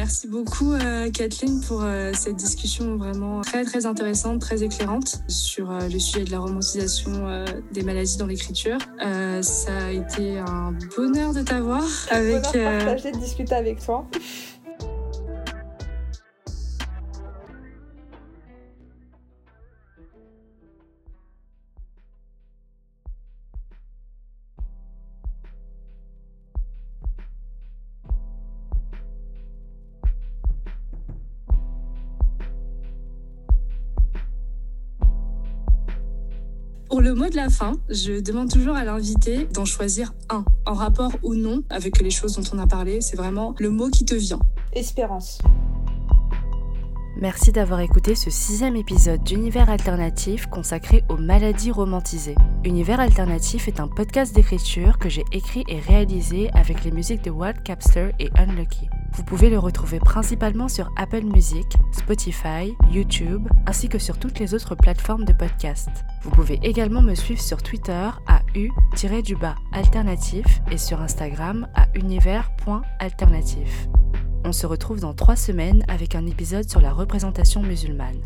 Merci 0.02 0.28
beaucoup 0.28 0.74
euh, 0.74 1.12
Kathleen 1.12 1.62
pour 1.62 1.84
euh, 1.84 2.12
cette 2.16 2.36
discussion 2.36 2.97
vraiment 2.97 3.41
très 3.41 3.64
très 3.64 3.86
intéressante, 3.86 4.41
très 4.41 4.64
éclairante 4.64 5.22
sur 5.28 5.70
euh, 5.70 5.88
le 5.88 5.99
sujet 5.99 6.24
de 6.24 6.32
la 6.32 6.39
romantisation 6.39 7.45
des 7.72 7.84
maladies 7.84 8.18
dans 8.18 8.26
l'écriture. 8.26 8.80
ça 8.99 9.78
a 9.78 9.91
été 9.91 10.39
un 10.39 10.74
bonheur 10.97 11.34
de 11.34 11.43
t'avoir 11.43 11.84
avec. 12.10 12.41
Bonheur 12.52 12.80
partagé 12.80 13.12
de 13.12 13.20
discuter 13.20 13.54
avec 13.54 13.86
toi. 13.86 14.08
Le 37.12 37.18
mot 37.18 37.28
de 37.28 37.36
la 37.36 37.49
fin, 37.49 37.74
je 37.89 38.22
demande 38.22 38.49
toujours 38.49 38.74
à 38.74 38.86
l'invité 38.86 39.45
d'en 39.53 39.66
choisir 39.66 40.14
un, 40.30 40.45
en 40.66 40.74
rapport 40.74 41.12
ou 41.24 41.36
non 41.36 41.62
avec 41.70 41.99
les 41.99 42.09
choses 42.09 42.38
dont 42.38 42.43
on 42.53 42.59
a 42.59 42.68
parlé. 42.68 43.01
C'est 43.01 43.18
vraiment 43.18 43.53
le 43.59 43.70
mot 43.70 43.89
qui 43.89 44.05
te 44.05 44.16
vient. 44.16 44.39
Espérance. 44.72 45.39
Merci 47.20 47.51
d'avoir 47.51 47.82
écouté 47.82 48.16
ce 48.16 48.30
sixième 48.30 48.78
épisode 48.78 49.22
d'Univers 49.26 49.70
Alternatif 49.70 50.45
consacré 50.45 51.03
aux 51.09 51.18
maladies 51.18 51.72
romantisées. 51.72 52.36
Univers 52.64 53.01
Alternatif 53.01 53.68
est 53.68 53.82
un 53.82 53.89
podcast 53.89 54.34
d'écriture 54.34 54.97
que 54.97 55.09
j'ai 55.09 55.26
écrit 55.34 55.66
et 55.68 55.82
réalisé 55.82 56.49
avec 56.53 56.86
les 56.86 56.91
musiques 56.91 57.26
de 57.26 57.30
Wild 57.30 57.62
Capster 57.64 58.12
et 58.20 58.30
Unlucky. 58.36 58.88
Vous 59.14 59.24
pouvez 59.24 59.49
le 59.49 59.59
retrouver 59.59 59.99
principalement 59.99 60.70
sur 60.70 60.89
Apple 60.97 61.24
Music, 61.24 61.68
Spotify, 61.91 62.76
YouTube, 62.91 63.47
ainsi 63.66 63.89
que 63.89 63.99
sur 63.99 64.18
toutes 64.18 64.39
les 64.39 64.53
autres 64.53 64.76
plateformes 64.76 65.26
de 65.26 65.34
podcast. 65.34 65.89
Vous 66.24 66.32
pouvez 66.32 66.59
également 66.64 67.01
me 67.01 67.16
suivre 67.16 67.41
sur 67.41 67.62
Twitter 67.62 68.09
à 68.28 68.41
u-du-bas 68.55 69.55
alternatif 69.74 70.62
et 70.72 70.78
sur 70.78 71.01
Instagram 71.01 71.68
à 71.76 71.88
univers.alternatif. 71.95 73.88
On 74.45 74.53
se 74.53 74.66
retrouve 74.66 75.01
dans 75.01 75.14
trois 75.14 75.36
semaines 75.36 75.84
avec 75.88 76.16
un 76.16 76.26
épisode 76.26 76.70
sur 76.70 76.82
la 76.82 76.93
représentation 76.93 77.62
musulmane. 77.62 78.22